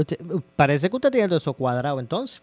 Parece 0.56 0.88
que 0.88 0.96
usted 0.96 1.10
tiene 1.10 1.28
todo 1.28 1.36
eso 1.36 1.52
cuadrado 1.52 2.00
entonces. 2.00 2.42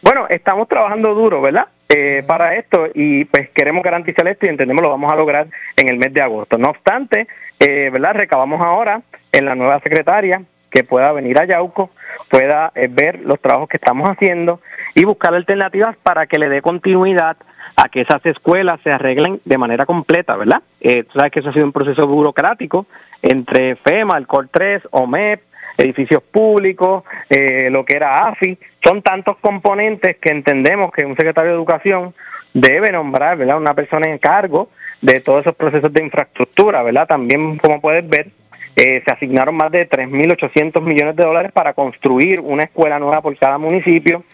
Bueno, 0.00 0.26
estamos 0.28 0.68
trabajando 0.68 1.14
duro, 1.14 1.42
¿verdad? 1.42 1.66
Eh, 1.88 2.24
para 2.26 2.56
esto 2.56 2.88
y 2.94 3.26
pues 3.26 3.50
queremos 3.50 3.82
garantizar 3.82 4.26
esto 4.26 4.46
y 4.46 4.48
entendemos 4.48 4.82
lo 4.82 4.88
vamos 4.88 5.12
a 5.12 5.16
lograr 5.16 5.46
en 5.76 5.88
el 5.88 5.98
mes 5.98 6.12
de 6.14 6.22
agosto. 6.22 6.56
No 6.56 6.70
obstante, 6.70 7.28
eh, 7.60 7.90
¿verdad? 7.92 8.14
Recabamos 8.14 8.60
ahora 8.62 9.02
en 9.32 9.44
la 9.44 9.54
nueva 9.54 9.80
secretaria 9.80 10.42
que 10.70 10.82
pueda 10.82 11.12
venir 11.12 11.38
a 11.38 11.44
Yauco, 11.44 11.90
pueda 12.30 12.72
eh, 12.74 12.88
ver 12.90 13.20
los 13.20 13.38
trabajos 13.40 13.68
que 13.68 13.76
estamos 13.76 14.08
haciendo 14.08 14.60
y 14.94 15.04
buscar 15.04 15.34
alternativas 15.34 15.96
para 16.02 16.26
que 16.26 16.38
le 16.38 16.48
dé 16.48 16.62
continuidad 16.62 17.36
a 17.76 17.88
que 17.88 18.02
esas 18.02 18.24
escuelas 18.26 18.80
se 18.82 18.92
arreglen 18.92 19.40
de 19.44 19.58
manera 19.58 19.86
completa, 19.86 20.36
¿verdad? 20.36 20.62
Eh, 20.80 21.04
sabes 21.14 21.32
que 21.32 21.40
eso 21.40 21.50
ha 21.50 21.52
sido 21.52 21.66
un 21.66 21.72
proceso 21.72 22.06
burocrático 22.06 22.86
entre 23.22 23.76
FEMA, 23.76 24.18
el 24.18 24.26
COR 24.26 24.48
3, 24.50 24.82
OMEP, 24.90 25.42
edificios 25.78 26.22
públicos, 26.22 27.04
eh, 27.28 27.68
lo 27.70 27.84
que 27.84 27.96
era 27.96 28.28
AFI, 28.28 28.58
son 28.82 29.02
tantos 29.02 29.36
componentes 29.38 30.16
que 30.16 30.30
entendemos 30.30 30.92
que 30.92 31.04
un 31.04 31.16
secretario 31.16 31.50
de 31.50 31.56
Educación 31.56 32.14
debe 32.52 32.92
nombrar, 32.92 33.36
¿verdad? 33.36 33.56
Una 33.56 33.74
persona 33.74 34.08
en 34.08 34.18
cargo 34.18 34.68
de 35.00 35.20
todos 35.20 35.40
esos 35.40 35.54
procesos 35.54 35.92
de 35.92 36.04
infraestructura, 36.04 36.82
¿verdad? 36.82 37.06
También, 37.06 37.58
como 37.58 37.80
puedes 37.80 38.08
ver, 38.08 38.28
eh, 38.76 39.02
se 39.04 39.12
asignaron 39.12 39.56
más 39.56 39.70
de 39.70 39.88
3.800 39.88 40.80
millones 40.80 41.14
de 41.16 41.24
dólares 41.24 41.52
para 41.52 41.74
construir 41.74 42.40
una 42.40 42.64
escuela 42.64 42.98
nueva 42.98 43.20
por 43.20 43.36
cada 43.36 43.58
municipio. 43.58 44.24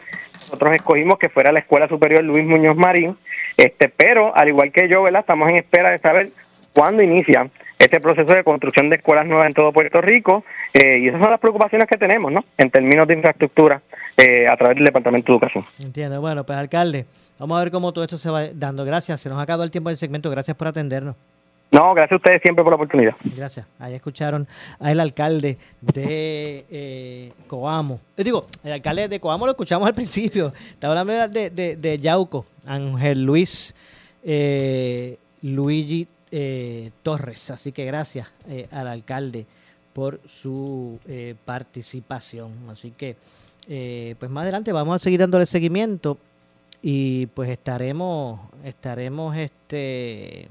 Nosotros 0.50 0.74
escogimos 0.74 1.16
que 1.16 1.28
fuera 1.28 1.52
la 1.52 1.60
Escuela 1.60 1.86
Superior 1.86 2.24
Luis 2.24 2.44
Muñoz 2.44 2.76
Marín, 2.76 3.16
este, 3.56 3.88
pero 3.88 4.36
al 4.36 4.48
igual 4.48 4.72
que 4.72 4.88
yo, 4.88 5.00
¿verdad? 5.04 5.20
Estamos 5.20 5.48
en 5.48 5.56
espera 5.56 5.90
de 5.90 6.00
saber 6.00 6.30
cuándo 6.72 7.02
inicia 7.02 7.48
este 7.78 8.00
proceso 8.00 8.34
de 8.34 8.42
construcción 8.42 8.90
de 8.90 8.96
escuelas 8.96 9.26
nuevas 9.26 9.46
en 9.46 9.54
todo 9.54 9.72
Puerto 9.72 10.00
Rico 10.00 10.44
eh, 10.74 10.98
y 10.98 11.08
esas 11.08 11.20
son 11.20 11.30
las 11.30 11.38
preocupaciones 11.38 11.86
que 11.86 11.96
tenemos, 11.96 12.32
¿no? 12.32 12.44
En 12.58 12.68
términos 12.68 13.06
de 13.06 13.14
infraestructura 13.14 13.80
eh, 14.16 14.48
a 14.48 14.56
través 14.56 14.76
del 14.76 14.86
Departamento 14.86 15.32
de 15.32 15.36
Educación. 15.36 15.64
Entiendo. 15.78 16.20
Bueno, 16.20 16.44
pues 16.44 16.58
alcalde, 16.58 17.06
vamos 17.38 17.56
a 17.56 17.62
ver 17.62 17.70
cómo 17.70 17.92
todo 17.92 18.02
esto 18.02 18.18
se 18.18 18.28
va 18.28 18.48
dando. 18.52 18.84
Gracias. 18.84 19.20
Se 19.20 19.28
nos 19.28 19.38
ha 19.38 19.42
acabado 19.42 19.62
el 19.62 19.70
tiempo 19.70 19.88
del 19.88 19.96
segmento. 19.96 20.30
Gracias 20.30 20.56
por 20.56 20.66
atendernos. 20.66 21.14
No, 21.72 21.94
gracias 21.94 22.12
a 22.12 22.16
ustedes 22.16 22.42
siempre 22.42 22.64
por 22.64 22.72
la 22.72 22.76
oportunidad. 22.76 23.14
Gracias. 23.22 23.64
Ahí 23.78 23.94
escucharon 23.94 24.46
al 24.80 24.98
alcalde 24.98 25.56
de 25.80 26.66
eh, 26.68 27.32
Coamo. 27.46 28.00
Eh, 28.16 28.24
digo, 28.24 28.46
el 28.64 28.72
alcalde 28.72 29.08
de 29.08 29.20
Coamo 29.20 29.46
lo 29.46 29.52
escuchamos 29.52 29.86
al 29.86 29.94
principio. 29.94 30.52
Estaba 30.72 30.98
hablando 30.98 31.28
de, 31.28 31.50
de, 31.50 31.76
de 31.76 31.98
Yauco, 31.98 32.44
Ángel 32.66 33.22
Luis 33.24 33.74
eh, 34.24 35.16
Luigi 35.42 36.06
eh, 36.30 36.90
Torres. 37.02 37.50
Así 37.50 37.72
que 37.72 37.84
gracias 37.84 38.28
eh, 38.48 38.66
al 38.70 38.88
alcalde 38.88 39.46
por 39.92 40.20
su 40.28 40.98
eh, 41.06 41.34
participación. 41.44 42.52
Así 42.70 42.92
que, 42.92 43.16
pues 44.18 44.30
más 44.30 44.42
adelante 44.42 44.72
vamos 44.72 44.96
a 44.96 44.98
seguir 44.98 45.20
dándole 45.20 45.46
seguimiento 45.46 46.18
y 46.82 47.26
pues 47.26 47.50
estaremos, 47.50 48.40
estaremos, 48.64 49.36
este, 49.36 50.48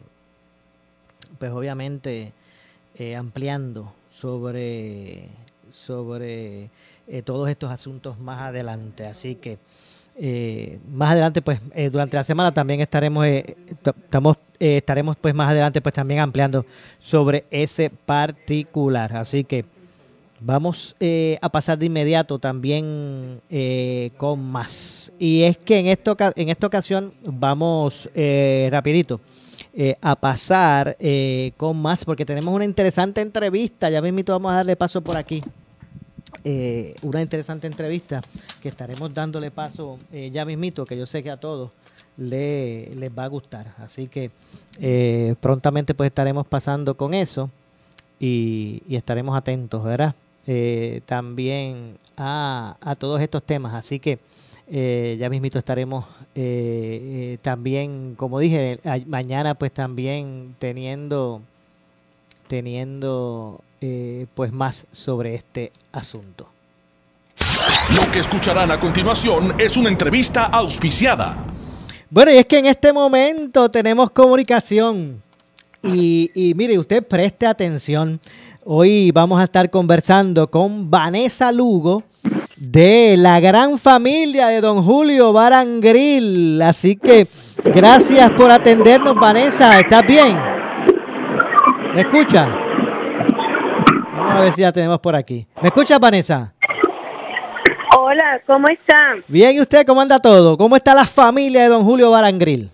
pues 1.38 1.52
obviamente 1.52 2.34
ampliando 3.18 3.94
sobre, 4.12 5.30
sobre 5.72 6.70
todos 7.24 7.50
estos 7.50 7.72
asuntos 7.72 8.20
más 8.20 8.42
adelante. 8.42 9.06
Así 9.06 9.36
que 9.36 9.58
eh, 10.22 10.80
más 10.92 11.12
adelante, 11.12 11.42
pues 11.42 11.62
eh, 11.74 11.90
durante 11.90 12.18
la 12.18 12.26
semana 12.26 12.54
también 12.54 12.82
estaremos, 12.82 13.26
eh, 13.26 13.56
estamos, 14.04 14.36
estaremos 14.60 15.16
pues 15.16 15.34
más 15.34 15.50
adelante 15.50 15.80
pues 15.80 15.96
también 15.96 16.20
ampliando 16.20 16.66
sobre 17.00 17.46
ese 17.50 17.90
particular. 17.90 19.16
Así 19.16 19.46
que 19.46 19.64
vamos 20.42 20.94
a 21.42 21.50
pasar 21.50 21.78
de 21.78 21.86
inmediato 21.86 22.38
también 22.38 23.40
con 24.18 24.44
más. 24.44 25.14
Y 25.18 25.44
es 25.44 25.56
que 25.56 25.80
en, 25.80 25.88
esto, 25.88 26.18
en 26.36 26.50
esta 26.50 26.68
ocasión 26.68 27.14
vamos 27.24 28.10
rapidito. 28.70 29.22
A 30.02 30.16
pasar 30.16 30.98
con 31.58 31.82
más 31.82 32.04
porque 32.04 32.26
tenemos 32.26 32.54
una 32.54 32.66
interesante 32.66 33.22
entrevista. 33.22 33.90
Ya 33.90 34.02
mismo 34.02 34.22
vamos 34.28 34.52
a 34.52 34.56
darle 34.56 34.76
paso 34.76 35.02
por 35.02 35.16
aquí 35.16 35.42
eh, 36.44 36.96
una 37.02 37.22
interesante 37.22 37.68
entrevista 37.68 38.22
que 38.62 38.70
estaremos 38.70 39.14
dándole 39.14 39.52
paso 39.52 40.00
eh, 40.12 40.30
ya 40.32 40.46
mismito, 40.46 40.86
que 40.86 40.98
yo 40.98 41.06
sé 41.06 41.22
que 41.24 41.32
a 41.32 41.38
todos 41.38 41.72
le, 42.18 42.94
les 42.96 43.12
va 43.12 43.26
a 43.26 43.28
gustar. 43.28 43.74
Así 43.80 44.08
que 44.08 44.32
eh, 44.80 45.36
prontamente 45.42 45.94
pues 45.94 46.08
estaremos 46.08 46.48
pasando 46.48 46.96
con 46.96 47.14
eso 47.14 47.50
y, 48.20 48.82
estaremos 48.90 49.36
atentos, 49.38 49.84
¿verdad? 49.84 50.16
Eh, 50.48 51.02
también 51.06 51.98
a, 52.18 52.78
a, 52.82 52.96
todos 52.96 53.22
estos 53.22 53.44
temas. 53.44 53.74
Así 53.74 54.00
que 54.00 54.20
ya 54.70 55.30
mismito 55.30 55.60
estaremos 55.60 56.06
también, 57.42 58.16
como 58.16 58.40
dije, 58.40 58.80
mañana 59.08 59.56
pues 59.56 59.72
también 59.72 60.56
teniendo 60.60 61.42
teniendo 62.50 63.62
eh, 63.80 64.26
pues 64.34 64.52
más 64.52 64.86
sobre 64.92 65.36
este 65.36 65.72
asunto. 65.94 66.50
Lo 67.96 68.12
que 68.12 68.20
escucharán 68.20 68.72
a 68.72 68.80
continuación 68.80 69.56
es 69.60 69.78
una 69.78 69.90
entrevista 69.90 70.46
auspiciada. 70.46 71.46
Bueno, 72.10 72.32
y 72.32 72.38
es 72.38 72.46
que 72.46 72.58
en 72.58 72.66
este 72.66 72.92
momento 72.92 73.70
tenemos 73.70 74.10
comunicación. 74.10 75.22
Y, 75.84 76.32
y 76.34 76.56
mire, 76.56 76.78
usted 76.80 77.06
preste 77.06 77.46
atención. 77.46 78.20
Hoy 78.66 79.12
vamos 79.12 79.40
a 79.40 79.44
estar 79.44 79.70
conversando 79.70 80.50
con 80.50 80.90
Vanessa 80.90 81.52
Lugo 81.52 82.04
de 82.60 83.16
la 83.18 83.40
gran 83.40 83.80
familia 83.80 84.48
de 84.48 84.60
don 84.62 84.84
Julio 84.84 85.32
Barangril. 85.32 86.62
Así 86.62 86.98
que 86.98 87.28
gracias 87.64 88.30
por 88.32 88.52
atendernos, 88.52 89.16
Vanessa. 89.16 89.80
¿Estás 89.80 90.06
bien? 90.06 90.38
¿Me 91.96 92.02
escucha? 92.02 92.56
a 94.30 94.42
ver 94.42 94.52
si 94.52 94.62
ya 94.62 94.72
tenemos 94.72 95.00
por 95.00 95.16
aquí. 95.16 95.48
¿Me 95.62 95.70
escucha, 95.70 95.98
Vanessa? 95.98 96.54
Hola, 97.98 98.42
¿cómo 98.46 98.68
están? 98.68 99.24
Bien, 99.28 99.56
¿y 99.56 99.62
usted 99.62 99.86
cómo 99.86 100.02
anda 100.02 100.20
todo? 100.20 100.56
¿Cómo 100.58 100.76
está 100.76 100.94
la 100.94 101.06
familia 101.06 101.64
de 101.64 101.70
don 101.70 101.84
Julio 101.84 102.12
Barangril? 102.12 102.70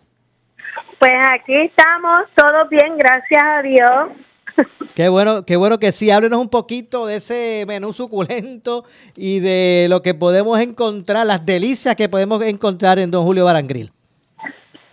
Pues 1.00 1.14
aquí 1.30 1.56
estamos, 1.56 2.24
todo 2.36 2.68
bien, 2.70 2.98
gracias 2.98 3.42
a 3.42 3.62
Dios. 3.62 4.10
Qué 4.95 5.10
bueno, 5.10 5.45
qué 5.45 5.58
bueno 5.58 5.78
que 5.78 5.91
sí. 5.91 6.10
Háblenos 6.10 6.39
un 6.39 6.49
poquito 6.49 7.06
de 7.06 7.18
ese 7.18 7.66
menú 7.68 7.91
suculento 7.91 8.86
y 9.14 9.41
de 9.41 9.88
lo 9.89 10.01
que 10.01 10.14
podemos 10.14 10.58
encontrar, 10.62 11.26
las 11.26 11.45
delicias 11.45 11.97
que 11.97 12.08
podemos 12.08 12.41
encontrar 12.43 12.99
en 12.99 13.12
Don 13.12 13.26
Julio 13.26 13.43
Barangril. 13.43 13.91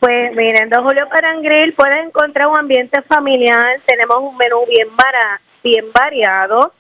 Pues 0.00 0.34
miren, 0.34 0.70
Don 0.70 0.82
Julio 0.82 1.06
Barangril 1.08 1.72
puede 1.74 2.00
encontrar 2.00 2.48
un 2.48 2.58
ambiente 2.58 3.00
familiar. 3.02 3.80
Tenemos 3.86 4.16
un 4.18 4.36
menú 4.36 4.66
bien 4.68 4.88
barato 4.96 5.42
bien 5.62 5.86
variado. 5.92 6.72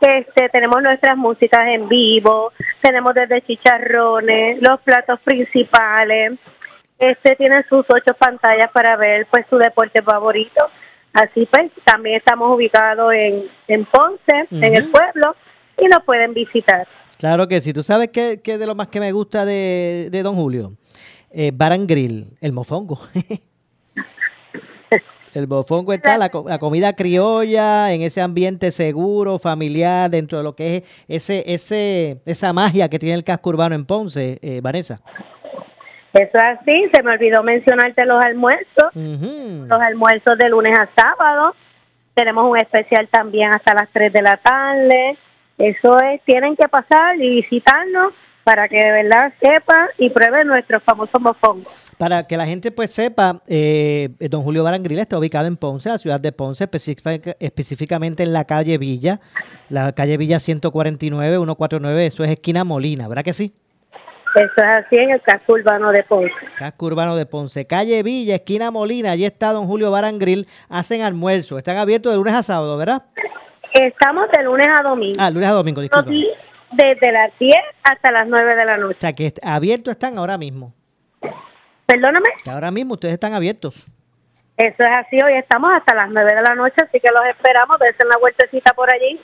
Este, 0.00 0.48
tenemos 0.50 0.82
nuestras 0.82 1.16
músicas 1.16 1.68
en 1.68 1.88
vivo, 1.88 2.52
tenemos 2.82 3.14
desde 3.14 3.40
chicharrones, 3.42 4.60
los 4.60 4.80
platos 4.80 5.18
principales. 5.20 6.32
Este 6.98 7.36
tiene 7.36 7.64
sus 7.68 7.86
ocho 7.88 8.14
pantallas 8.18 8.70
para 8.70 8.96
ver 8.96 9.26
pues 9.30 9.46
su 9.48 9.56
deporte 9.56 10.02
favorito. 10.02 10.68
Así 11.14 11.46
pues, 11.46 11.70
también 11.84 12.16
estamos 12.16 12.48
ubicados 12.48 13.14
en, 13.14 13.44
en 13.68 13.84
Ponce, 13.86 14.48
en 14.50 14.74
el 14.74 14.90
pueblo, 14.90 15.36
y 15.80 15.86
nos 15.86 16.02
pueden 16.04 16.34
visitar. 16.34 16.86
Claro 17.18 17.46
que 17.48 17.60
sí. 17.60 17.72
¿Tú 17.72 17.82
sabes 17.82 18.08
qué, 18.08 18.40
qué 18.42 18.58
de 18.58 18.66
lo 18.66 18.74
más 18.74 18.88
que 18.88 19.00
me 19.00 19.12
gusta 19.12 19.44
de, 19.44 20.08
de 20.10 20.22
Don 20.22 20.34
Julio? 20.34 20.72
Eh, 21.30 21.52
Baran 21.54 21.86
Grill, 21.86 22.36
el 22.40 22.52
mofongo. 22.52 23.00
El 25.34 25.48
bofongo 25.48 25.92
está 25.92 26.16
la, 26.16 26.30
la, 26.46 26.58
comida 26.60 26.92
criolla, 26.92 27.92
en 27.92 28.02
ese 28.02 28.20
ambiente 28.20 28.70
seguro, 28.70 29.40
familiar, 29.40 30.08
dentro 30.08 30.38
de 30.38 30.44
lo 30.44 30.54
que 30.54 30.76
es 30.76 30.82
ese, 31.08 31.42
ese, 31.52 32.22
esa 32.24 32.52
magia 32.52 32.88
que 32.88 33.00
tiene 33.00 33.16
el 33.16 33.24
casco 33.24 33.50
urbano 33.50 33.74
en 33.74 33.84
Ponce, 33.84 34.38
eh, 34.42 34.60
Vanessa. 34.62 35.00
Eso 36.14 36.38
es 36.38 36.58
así, 36.60 36.88
se 36.94 37.02
me 37.02 37.12
olvidó 37.12 37.42
mencionarte 37.42 38.06
los 38.06 38.24
almuerzos, 38.24 38.94
los 38.94 39.80
almuerzos 39.80 40.38
de 40.38 40.48
lunes 40.48 40.78
a 40.78 40.88
sábado, 40.94 41.56
tenemos 42.14 42.48
un 42.48 42.56
especial 42.56 43.08
también 43.08 43.52
hasta 43.52 43.74
las 43.74 43.88
3 43.92 44.12
de 44.12 44.22
la 44.22 44.36
tarde, 44.36 45.18
eso 45.58 45.98
es, 46.00 46.22
tienen 46.22 46.54
que 46.54 46.68
pasar 46.68 47.16
y 47.16 47.42
visitarnos 47.42 48.12
para 48.44 48.68
que 48.68 48.76
de 48.76 48.92
verdad 48.92 49.32
sepa 49.40 49.88
y 49.98 50.10
pruebe 50.10 50.44
nuestro 50.44 50.78
famoso 50.80 51.18
mofongo. 51.18 51.68
Para 51.98 52.26
que 52.28 52.36
la 52.36 52.46
gente 52.46 52.70
pues 52.70 52.92
sepa, 52.92 53.42
eh, 53.48 54.10
don 54.20 54.42
Julio 54.42 54.62
Barangril 54.62 55.00
está 55.00 55.18
ubicado 55.18 55.48
en 55.48 55.56
Ponce, 55.56 55.88
la 55.88 55.98
ciudad 55.98 56.20
de 56.20 56.30
Ponce, 56.30 56.68
específicamente 57.40 58.22
en 58.22 58.32
la 58.32 58.44
calle 58.44 58.78
Villa, 58.78 59.20
la 59.68 59.92
calle 59.92 60.16
Villa 60.16 60.38
149, 60.38 61.36
149, 61.38 62.06
eso 62.06 62.22
es 62.22 62.30
esquina 62.30 62.62
Molina, 62.62 63.08
¿verdad 63.08 63.24
que 63.24 63.32
sí? 63.32 63.52
Eso 64.34 64.52
es 64.56 64.58
así 64.58 64.96
en 64.96 65.10
el 65.10 65.22
casco 65.22 65.52
urbano 65.52 65.90
de 65.90 66.02
Ponce. 66.02 66.32
Casco 66.56 66.86
urbano 66.86 67.16
de 67.16 67.26
Ponce. 67.26 67.66
Calle 67.66 68.02
Villa, 68.02 68.34
esquina 68.34 68.70
Molina, 68.70 69.12
allí 69.12 69.24
está 69.24 69.52
don 69.52 69.66
Julio 69.66 69.90
Barangril, 69.90 70.48
hacen 70.68 71.02
almuerzo, 71.02 71.58
están 71.58 71.76
abiertos 71.76 72.12
de 72.12 72.18
lunes 72.18 72.34
a 72.34 72.42
sábado, 72.42 72.76
¿verdad? 72.76 73.04
Estamos 73.72 74.26
de 74.30 74.42
lunes 74.42 74.68
a 74.68 74.82
domingo. 74.82 75.16
Ah, 75.18 75.30
lunes 75.30 75.48
a 75.48 75.52
domingo, 75.52 75.80
disculpa 75.80 76.10
desde 76.76 77.12
las 77.12 77.30
10 77.38 77.56
hasta 77.82 78.10
las 78.10 78.26
9 78.26 78.54
de 78.54 78.64
la 78.64 78.76
noche. 78.76 78.96
O 78.98 79.00
sea, 79.00 79.12
que 79.12 79.32
abiertos 79.42 79.92
están 79.92 80.18
ahora 80.18 80.38
mismo. 80.38 80.72
Perdóname. 81.86 82.30
Que 82.42 82.50
ahora 82.50 82.70
mismo 82.70 82.94
ustedes 82.94 83.14
están 83.14 83.34
abiertos. 83.34 83.84
Eso 84.56 84.82
es 84.82 84.88
así, 84.88 85.20
hoy 85.20 85.34
estamos 85.34 85.72
hasta 85.76 85.94
las 85.94 86.08
9 86.10 86.34
de 86.34 86.42
la 86.42 86.54
noche, 86.54 86.74
así 86.76 87.00
que 87.00 87.10
los 87.10 87.26
esperamos, 87.26 87.76
dense 87.78 88.04
la 88.04 88.16
vueltecita 88.18 88.72
por 88.72 88.90
allí. 88.90 89.20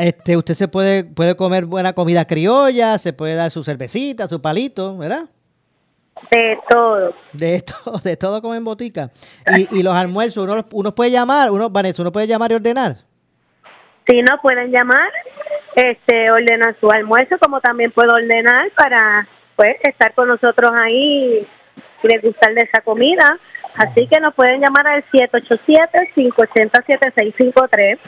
Este, 0.00 0.34
usted 0.34 0.54
se 0.54 0.66
puede, 0.66 1.04
puede 1.04 1.36
comer 1.36 1.66
buena 1.66 1.92
comida 1.92 2.24
criolla, 2.24 2.96
se 2.96 3.12
puede 3.12 3.34
dar 3.34 3.50
su 3.50 3.62
cervecita, 3.62 4.26
su 4.28 4.40
palito, 4.40 4.96
¿verdad? 4.96 5.24
De 6.30 6.58
todo. 6.70 7.14
De 7.34 7.62
todo, 7.84 7.98
de 7.98 8.16
todo 8.16 8.40
como 8.40 8.54
en 8.54 8.64
botica. 8.64 9.10
Y, 9.58 9.78
y 9.78 9.82
los 9.82 9.94
almuerzos, 9.94 10.44
uno, 10.44 10.64
uno 10.72 10.94
puede 10.94 11.10
llamar, 11.10 11.50
uno, 11.50 11.68
Vanessa, 11.68 12.00
uno 12.00 12.12
puede 12.12 12.26
llamar 12.26 12.50
y 12.50 12.54
ordenar. 12.54 12.94
Sí, 14.06 14.22
no 14.22 14.40
pueden 14.40 14.72
llamar 14.72 15.10
este 15.76 16.30
ordenar 16.30 16.74
su 16.80 16.90
almuerzo, 16.90 17.36
como 17.38 17.60
también 17.60 17.92
puedo 17.92 18.14
ordenar 18.14 18.70
para 18.72 19.28
pues 19.54 19.76
estar 19.82 20.14
con 20.14 20.28
nosotros 20.28 20.72
ahí 20.74 21.46
y 22.02 22.08
degustar 22.08 22.54
de 22.54 22.62
esa 22.62 22.80
comida. 22.80 23.38
Así 23.74 24.06
que 24.06 24.18
nos 24.18 24.34
pueden 24.34 24.62
llamar 24.62 24.86
al 24.86 25.04
787-580-7653. 25.10 27.98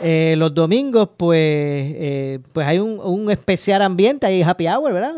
eh, 0.00 0.34
los 0.36 0.54
domingos 0.54 1.10
pues 1.16 1.40
eh, 1.40 2.38
pues 2.52 2.66
hay 2.66 2.78
un, 2.78 2.98
un 3.00 3.30
especial 3.30 3.82
ambiente, 3.82 4.26
hay 4.26 4.42
happy 4.42 4.68
hour, 4.68 4.92
¿verdad? 4.92 5.14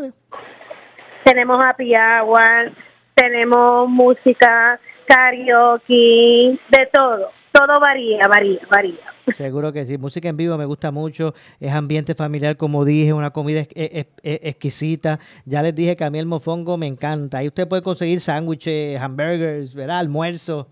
Tenemos 1.23 1.63
happy 1.63 1.93
hour, 1.95 2.71
tenemos 3.15 3.89
música, 3.89 4.79
karaoke, 5.07 6.59
de 6.69 6.85
todo. 6.91 7.31
Todo 7.55 7.79
varía, 7.79 8.27
varía, 8.27 8.59
varía. 8.69 8.99
Seguro 9.33 9.71
que 9.71 9.85
sí. 9.85 9.97
Música 9.97 10.27
en 10.27 10.35
vivo 10.35 10.57
me 10.57 10.65
gusta 10.65 10.91
mucho. 10.91 11.33
Es 11.57 11.71
ambiente 11.71 12.13
familiar, 12.13 12.57
como 12.57 12.83
dije, 12.83 13.13
una 13.13 13.29
comida 13.29 13.65
exquisita. 14.23 15.19
Ya 15.45 15.63
les 15.63 15.73
dije 15.73 15.95
que 15.95 16.03
a 16.03 16.09
mí 16.09 16.19
el 16.19 16.25
mofongo 16.25 16.75
me 16.75 16.85
encanta. 16.85 17.37
Ahí 17.37 17.47
usted 17.47 17.65
puede 17.65 17.81
conseguir 17.81 18.19
sándwiches, 18.19 18.99
hamburgers, 18.99 19.73
¿verdad? 19.73 19.99
Almuerzo. 19.99 20.67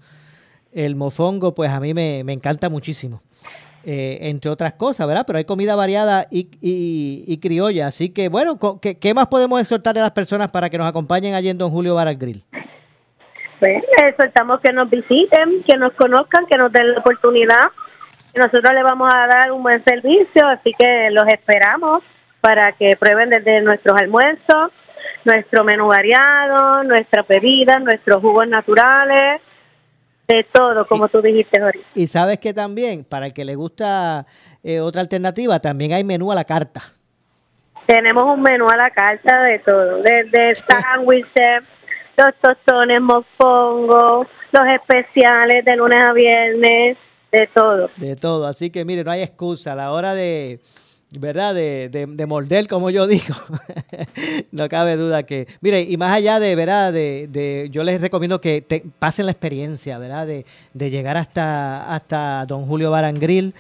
El 0.74 0.96
mofongo, 0.96 1.56
pues 1.56 1.72
a 1.72 1.80
mí 1.80 1.94
me, 1.94 2.20
encanta 2.20 2.70
muchísimo. 2.70 3.22
Eh, 3.86 4.18
entre 4.22 4.52
otras 4.52 4.74
cosas, 4.74 5.08
¿verdad? 5.08 5.24
Pero 5.26 5.38
hay 5.38 5.46
comida 5.46 5.78
variada 5.78 6.28
y, 6.30 6.50
y, 6.62 7.38
criolla. 7.38 7.88
Así 7.88 8.10
que, 8.10 8.28
bueno, 8.28 8.60
¿qué, 8.82 9.14
más 9.14 9.30
podemos 9.30 9.62
exhortar 9.62 9.98
a 9.98 10.02
las 10.02 10.12
personas 10.12 10.52
para 10.52 10.70
que 10.70 10.78
nos 10.78 10.88
acompañen 10.88 11.34
allí 11.34 11.48
en 11.48 11.58
Don 11.58 11.72
Julio 11.72 11.96
Baral 11.96 12.18
Grill? 12.18 12.44
Pues 13.64 13.84
exhortamos 13.98 14.60
que 14.60 14.74
nos 14.74 14.90
visiten, 14.90 15.64
que 15.64 15.78
nos 15.78 15.94
conozcan, 15.94 16.46
que 16.48 16.58
nos 16.58 16.72
den 16.72 16.92
la 16.92 17.00
oportunidad 17.00 17.72
nosotros 18.36 18.74
le 18.74 18.84
vamos 18.84 19.14
a 19.14 19.28
dar 19.28 19.52
un 19.52 19.62
buen 19.62 19.84
servicio, 19.84 20.48
así 20.48 20.74
que 20.78 21.10
los 21.12 21.28
esperamos 21.28 22.02
para 22.42 22.72
que 22.72 22.98
prueben 22.98 23.30
desde 23.30 23.62
nuestros 23.62 24.00
almuerzos, 24.00 24.72
nuestro 25.24 25.64
menú 25.64 25.88
variado, 25.88 26.84
nuestras 26.84 27.28
bebidas, 27.28 27.82
nuestros 27.82 28.22
jugos 28.22 28.48
naturales, 28.48 29.40
de 30.28 30.44
todo, 30.46 30.88
como 30.88 31.10
tú 31.10 31.22
dijiste 31.22 31.62
ahorita. 31.62 31.86
Y 31.96 32.08
sabes 32.08 32.40
que 32.40 32.54
también, 32.54 33.04
para 33.04 33.28
el 33.28 33.34
que 33.34 33.46
le 33.46 33.56
gusta 33.56 34.26
eh, 34.64 34.80
otra 34.80 35.02
alternativa, 35.02 35.60
también 35.60 35.94
hay 35.94 36.04
menú 36.04 36.32
a 36.32 36.36
la 36.36 36.46
carta. 36.46 36.82
Tenemos 37.86 38.24
un 38.24 38.42
menú 38.42 38.70
a 38.70 38.78
la 38.78 38.90
carta 38.90 39.44
de 39.44 39.60
todo, 39.60 40.02
desde 40.02 40.56
sándwiches, 40.56 41.64
los 42.18 42.34
tostones, 42.42 43.02
mofongo, 43.02 44.28
los 44.52 44.68
especiales 44.68 45.66
de 45.66 45.76
lunes 45.76 46.00
a 46.00 46.14
viernes, 46.14 46.98
de 47.32 47.48
todo. 47.48 47.90
De 47.98 48.16
todo. 48.16 48.46
Así 48.46 48.70
que 48.70 48.86
mire, 48.86 49.04
no 49.04 49.12
hay 49.12 49.22
excusa 49.22 49.74
a 49.74 49.76
la 49.76 49.92
hora 49.92 50.14
de, 50.14 50.60
¿verdad? 51.20 51.54
De, 51.56 51.90
de, 51.90 52.26
morder, 52.26 52.68
como 52.68 52.90
yo 52.90 53.08
digo. 53.08 53.36
no 54.52 54.70
cabe 54.70 54.96
duda 54.96 55.24
que, 55.24 55.48
mire, 55.62 55.82
y 55.82 55.98
más 55.98 56.16
allá 56.16 56.40
de, 56.40 56.56
¿verdad? 56.56 56.94
De, 56.94 57.28
de 57.30 57.70
yo 57.72 57.84
les 57.84 58.02
recomiendo 58.02 58.42
que 58.42 58.62
te, 58.62 58.84
pasen 59.00 59.26
la 59.26 59.32
experiencia, 59.32 59.98
¿verdad? 59.98 60.28
De, 60.28 60.46
de 60.74 60.90
llegar 60.90 61.18
hasta, 61.18 61.94
hasta 61.94 62.46
Don 62.46 62.66
Julio 62.66 62.92
Barangril. 62.92 63.54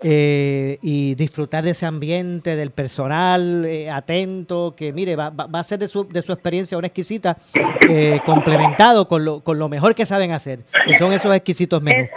Eh, 0.00 0.78
y 0.80 1.16
disfrutar 1.16 1.64
de 1.64 1.70
ese 1.70 1.84
ambiente, 1.84 2.54
del 2.54 2.70
personal 2.70 3.64
eh, 3.64 3.90
atento, 3.90 4.74
que 4.76 4.92
mire, 4.92 5.16
va, 5.16 5.30
va, 5.30 5.58
a 5.58 5.64
ser 5.64 5.80
de 5.80 5.88
su, 5.88 6.06
de 6.06 6.22
su 6.22 6.32
experiencia 6.32 6.78
una 6.78 6.86
exquisita, 6.86 7.36
eh, 7.88 8.20
complementado 8.24 9.08
con 9.08 9.24
lo, 9.24 9.40
con 9.40 9.58
lo 9.58 9.68
mejor 9.68 9.96
que 9.96 10.06
saben 10.06 10.30
hacer, 10.30 10.60
que 10.86 10.96
son 10.98 11.12
esos 11.12 11.34
exquisitos 11.34 11.82
menús 11.82 12.08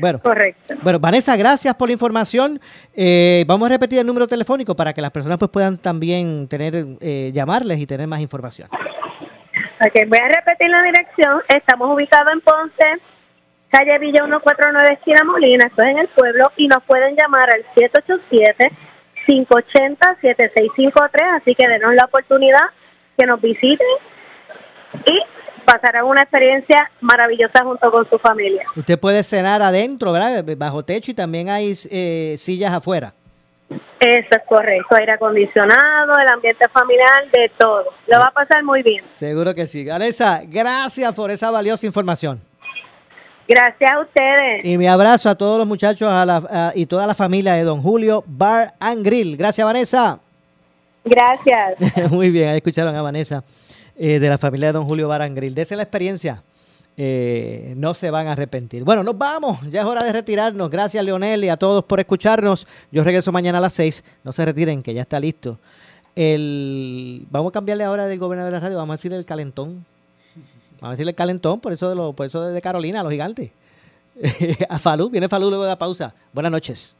bueno, 0.00 0.20
correcto. 0.20 0.74
Bueno, 0.82 0.98
Vanessa, 0.98 1.36
gracias 1.36 1.74
por 1.74 1.88
la 1.88 1.92
información. 1.92 2.60
Eh, 2.94 3.44
vamos 3.46 3.66
a 3.66 3.70
repetir 3.70 3.98
el 3.98 4.06
número 4.06 4.26
telefónico 4.26 4.74
para 4.74 4.92
que 4.92 5.00
las 5.00 5.10
personas 5.10 5.38
pues 5.38 5.50
puedan 5.50 5.78
también 5.78 6.48
tener 6.48 6.86
eh, 7.00 7.30
llamarles 7.32 7.78
y 7.78 7.86
tener 7.86 8.06
más 8.06 8.20
información. 8.20 8.68
Ok, 8.72 10.08
voy 10.08 10.18
a 10.18 10.28
repetir 10.28 10.70
la 10.70 10.82
dirección. 10.82 11.40
Estamos 11.48 11.94
ubicados 11.94 12.32
en 12.32 12.40
Ponce, 12.40 13.02
calle 13.76 13.98
Villa 13.98 14.24
149, 14.24 14.94
esquina 14.94 15.22
Molina, 15.24 15.66
esto 15.66 15.82
es 15.82 15.90
en 15.90 15.98
el 15.98 16.08
pueblo, 16.08 16.50
y 16.56 16.66
nos 16.66 16.82
pueden 16.84 17.14
llamar 17.14 17.50
al 17.50 17.62
787-580-7653, 19.26 21.42
así 21.42 21.54
que 21.54 21.68
denos 21.68 21.94
la 21.94 22.06
oportunidad 22.06 22.62
que 23.18 23.26
nos 23.26 23.38
visiten 23.40 23.86
y 25.04 25.20
pasarán 25.66 26.06
una 26.06 26.22
experiencia 26.22 26.90
maravillosa 27.00 27.64
junto 27.64 27.90
con 27.90 28.08
su 28.08 28.18
familia. 28.18 28.64
Usted 28.76 28.98
puede 28.98 29.22
cenar 29.22 29.60
adentro, 29.60 30.12
¿verdad? 30.12 30.42
Bajo 30.56 30.82
techo 30.82 31.10
y 31.10 31.14
también 31.14 31.50
hay 31.50 31.74
eh, 31.90 32.36
sillas 32.38 32.72
afuera. 32.72 33.12
Eso 33.98 34.28
es 34.30 34.42
correcto, 34.48 34.94
aire 34.94 35.12
acondicionado, 35.12 36.18
el 36.18 36.28
ambiente 36.28 36.66
familiar, 36.68 37.30
de 37.30 37.50
todo. 37.58 37.92
Lo 38.06 38.20
va 38.20 38.28
a 38.28 38.30
pasar 38.30 38.64
muy 38.64 38.82
bien. 38.82 39.04
Seguro 39.12 39.54
que 39.54 39.66
sí. 39.66 39.84
Vanessa, 39.84 40.40
gracias 40.46 41.14
por 41.14 41.30
esa 41.30 41.50
valiosa 41.50 41.84
información. 41.84 42.40
Gracias 43.48 43.92
a 43.92 44.00
ustedes. 44.00 44.64
Y 44.64 44.76
mi 44.76 44.86
abrazo 44.86 45.28
a 45.28 45.34
todos 45.34 45.58
los 45.58 45.68
muchachos 45.68 46.12
y 46.74 46.86
toda 46.86 47.06
la 47.06 47.14
familia 47.14 47.54
de 47.54 47.62
Don 47.62 47.80
Julio 47.80 48.24
Bar 48.26 48.74
and 48.80 49.04
Grill. 49.04 49.36
Gracias, 49.36 49.64
Vanessa. 49.64 50.18
Gracias. 51.04 51.78
muy 52.10 52.30
bien, 52.30 52.48
ahí 52.48 52.56
escucharon 52.56 52.94
a 52.94 53.02
Vanessa. 53.02 53.44
Eh, 53.98 54.18
de 54.18 54.28
la 54.28 54.36
familia 54.36 54.68
de 54.68 54.72
don 54.74 54.84
Julio 54.84 55.08
Barangril. 55.08 55.54
Dese 55.54 55.74
la 55.74 55.82
experiencia. 55.82 56.42
Eh, 56.98 57.74
no 57.76 57.94
se 57.94 58.10
van 58.10 58.26
a 58.26 58.32
arrepentir. 58.32 58.84
Bueno, 58.84 59.02
nos 59.02 59.16
vamos. 59.16 59.58
Ya 59.70 59.80
es 59.80 59.86
hora 59.86 60.04
de 60.04 60.12
retirarnos. 60.12 60.68
Gracias, 60.68 61.02
Leonel, 61.02 61.44
y 61.44 61.48
a 61.48 61.56
todos 61.56 61.84
por 61.84 62.00
escucharnos. 62.00 62.66
Yo 62.90 63.02
regreso 63.04 63.32
mañana 63.32 63.58
a 63.58 63.60
las 63.62 63.72
6. 63.72 64.04
No 64.22 64.32
se 64.32 64.44
retiren, 64.44 64.82
que 64.82 64.92
ya 64.92 65.02
está 65.02 65.18
listo. 65.18 65.58
El... 66.14 67.26
Vamos 67.30 67.50
a 67.50 67.52
cambiarle 67.52 67.84
ahora 67.84 68.06
del 68.06 68.18
gobernador 68.18 68.52
de 68.52 68.58
la 68.58 68.60
radio. 68.60 68.76
Vamos 68.76 68.94
a 68.94 68.96
decirle 68.96 69.16
el 69.16 69.24
calentón. 69.24 69.86
Vamos 70.86 70.94
a 70.94 70.98
decirle 70.98 71.14
calentón, 71.14 71.58
por 71.58 71.72
eso 71.72 71.88
de, 71.88 71.96
lo, 71.96 72.12
por 72.12 72.26
eso 72.26 72.42
de 72.42 72.62
Carolina, 72.62 73.02
los 73.02 73.10
gigantes. 73.10 73.50
a 74.68 74.78
Falú. 74.78 75.10
Viene 75.10 75.28
Falú 75.28 75.48
luego 75.48 75.64
de 75.64 75.70
la 75.70 75.78
pausa. 75.78 76.14
Buenas 76.32 76.52
noches. 76.52 76.94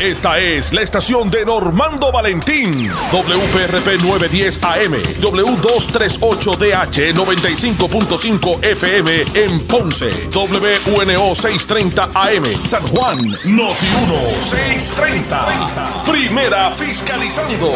Esta 0.00 0.40
es 0.40 0.72
la 0.72 0.82
estación 0.82 1.30
de 1.30 1.44
Normando 1.44 2.10
Valentín. 2.10 2.90
WPRP 3.12 4.02
910 4.02 4.64
AM. 4.64 4.94
W238DH 5.20 7.14
95.5 7.14 8.64
FM 8.64 9.24
en 9.34 9.64
Ponce. 9.68 10.28
WNO 10.34 11.36
630 11.36 12.10
AM. 12.14 12.66
San 12.66 12.84
Juan. 12.88 13.18
Noti 13.44 13.86
1 14.34 14.40
630. 14.40 16.02
Primera 16.04 16.72
fiscalizando. 16.72 17.70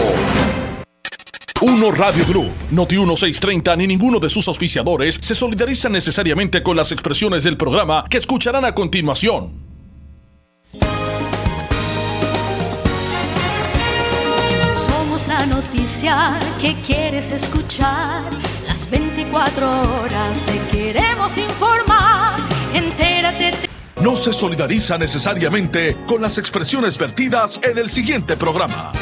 Uno 1.63 1.91
Radio 1.91 2.25
Group, 2.27 2.55
Noti 2.71 2.97
630 2.97 3.77
ni 3.77 3.87
ninguno 3.87 4.19
de 4.19 4.31
sus 4.31 4.49
auspiciadores 4.49 5.19
se 5.21 5.35
solidarizan 5.35 5.93
necesariamente 5.93 6.63
con 6.63 6.77
las 6.77 6.91
expresiones 6.91 7.45
del 7.45 7.57
programa 7.57 8.05
que 8.09 8.19
escucharán 8.19 8.65
a 8.65 8.75
continuación. 8.75 9.71
especial 15.91 16.39
que 16.61 16.75
quieres 16.87 17.31
escuchar. 17.31 18.25
Las 18.67 18.89
24 18.91 19.67
horas 19.83 20.45
te 20.47 20.77
queremos 20.77 21.37
informar. 21.37 22.37
Entérate. 22.75 23.53
No 24.03 24.17
se 24.17 24.33
solidariza 24.33 24.97
necesariamente 24.99 25.99
con 26.07 26.23
las 26.23 26.39
expresiones 26.39 26.97
vertidas 26.97 27.61
en 27.63 27.79
el 27.79 27.91
siguiente 27.91 28.37
programa. 28.37 28.93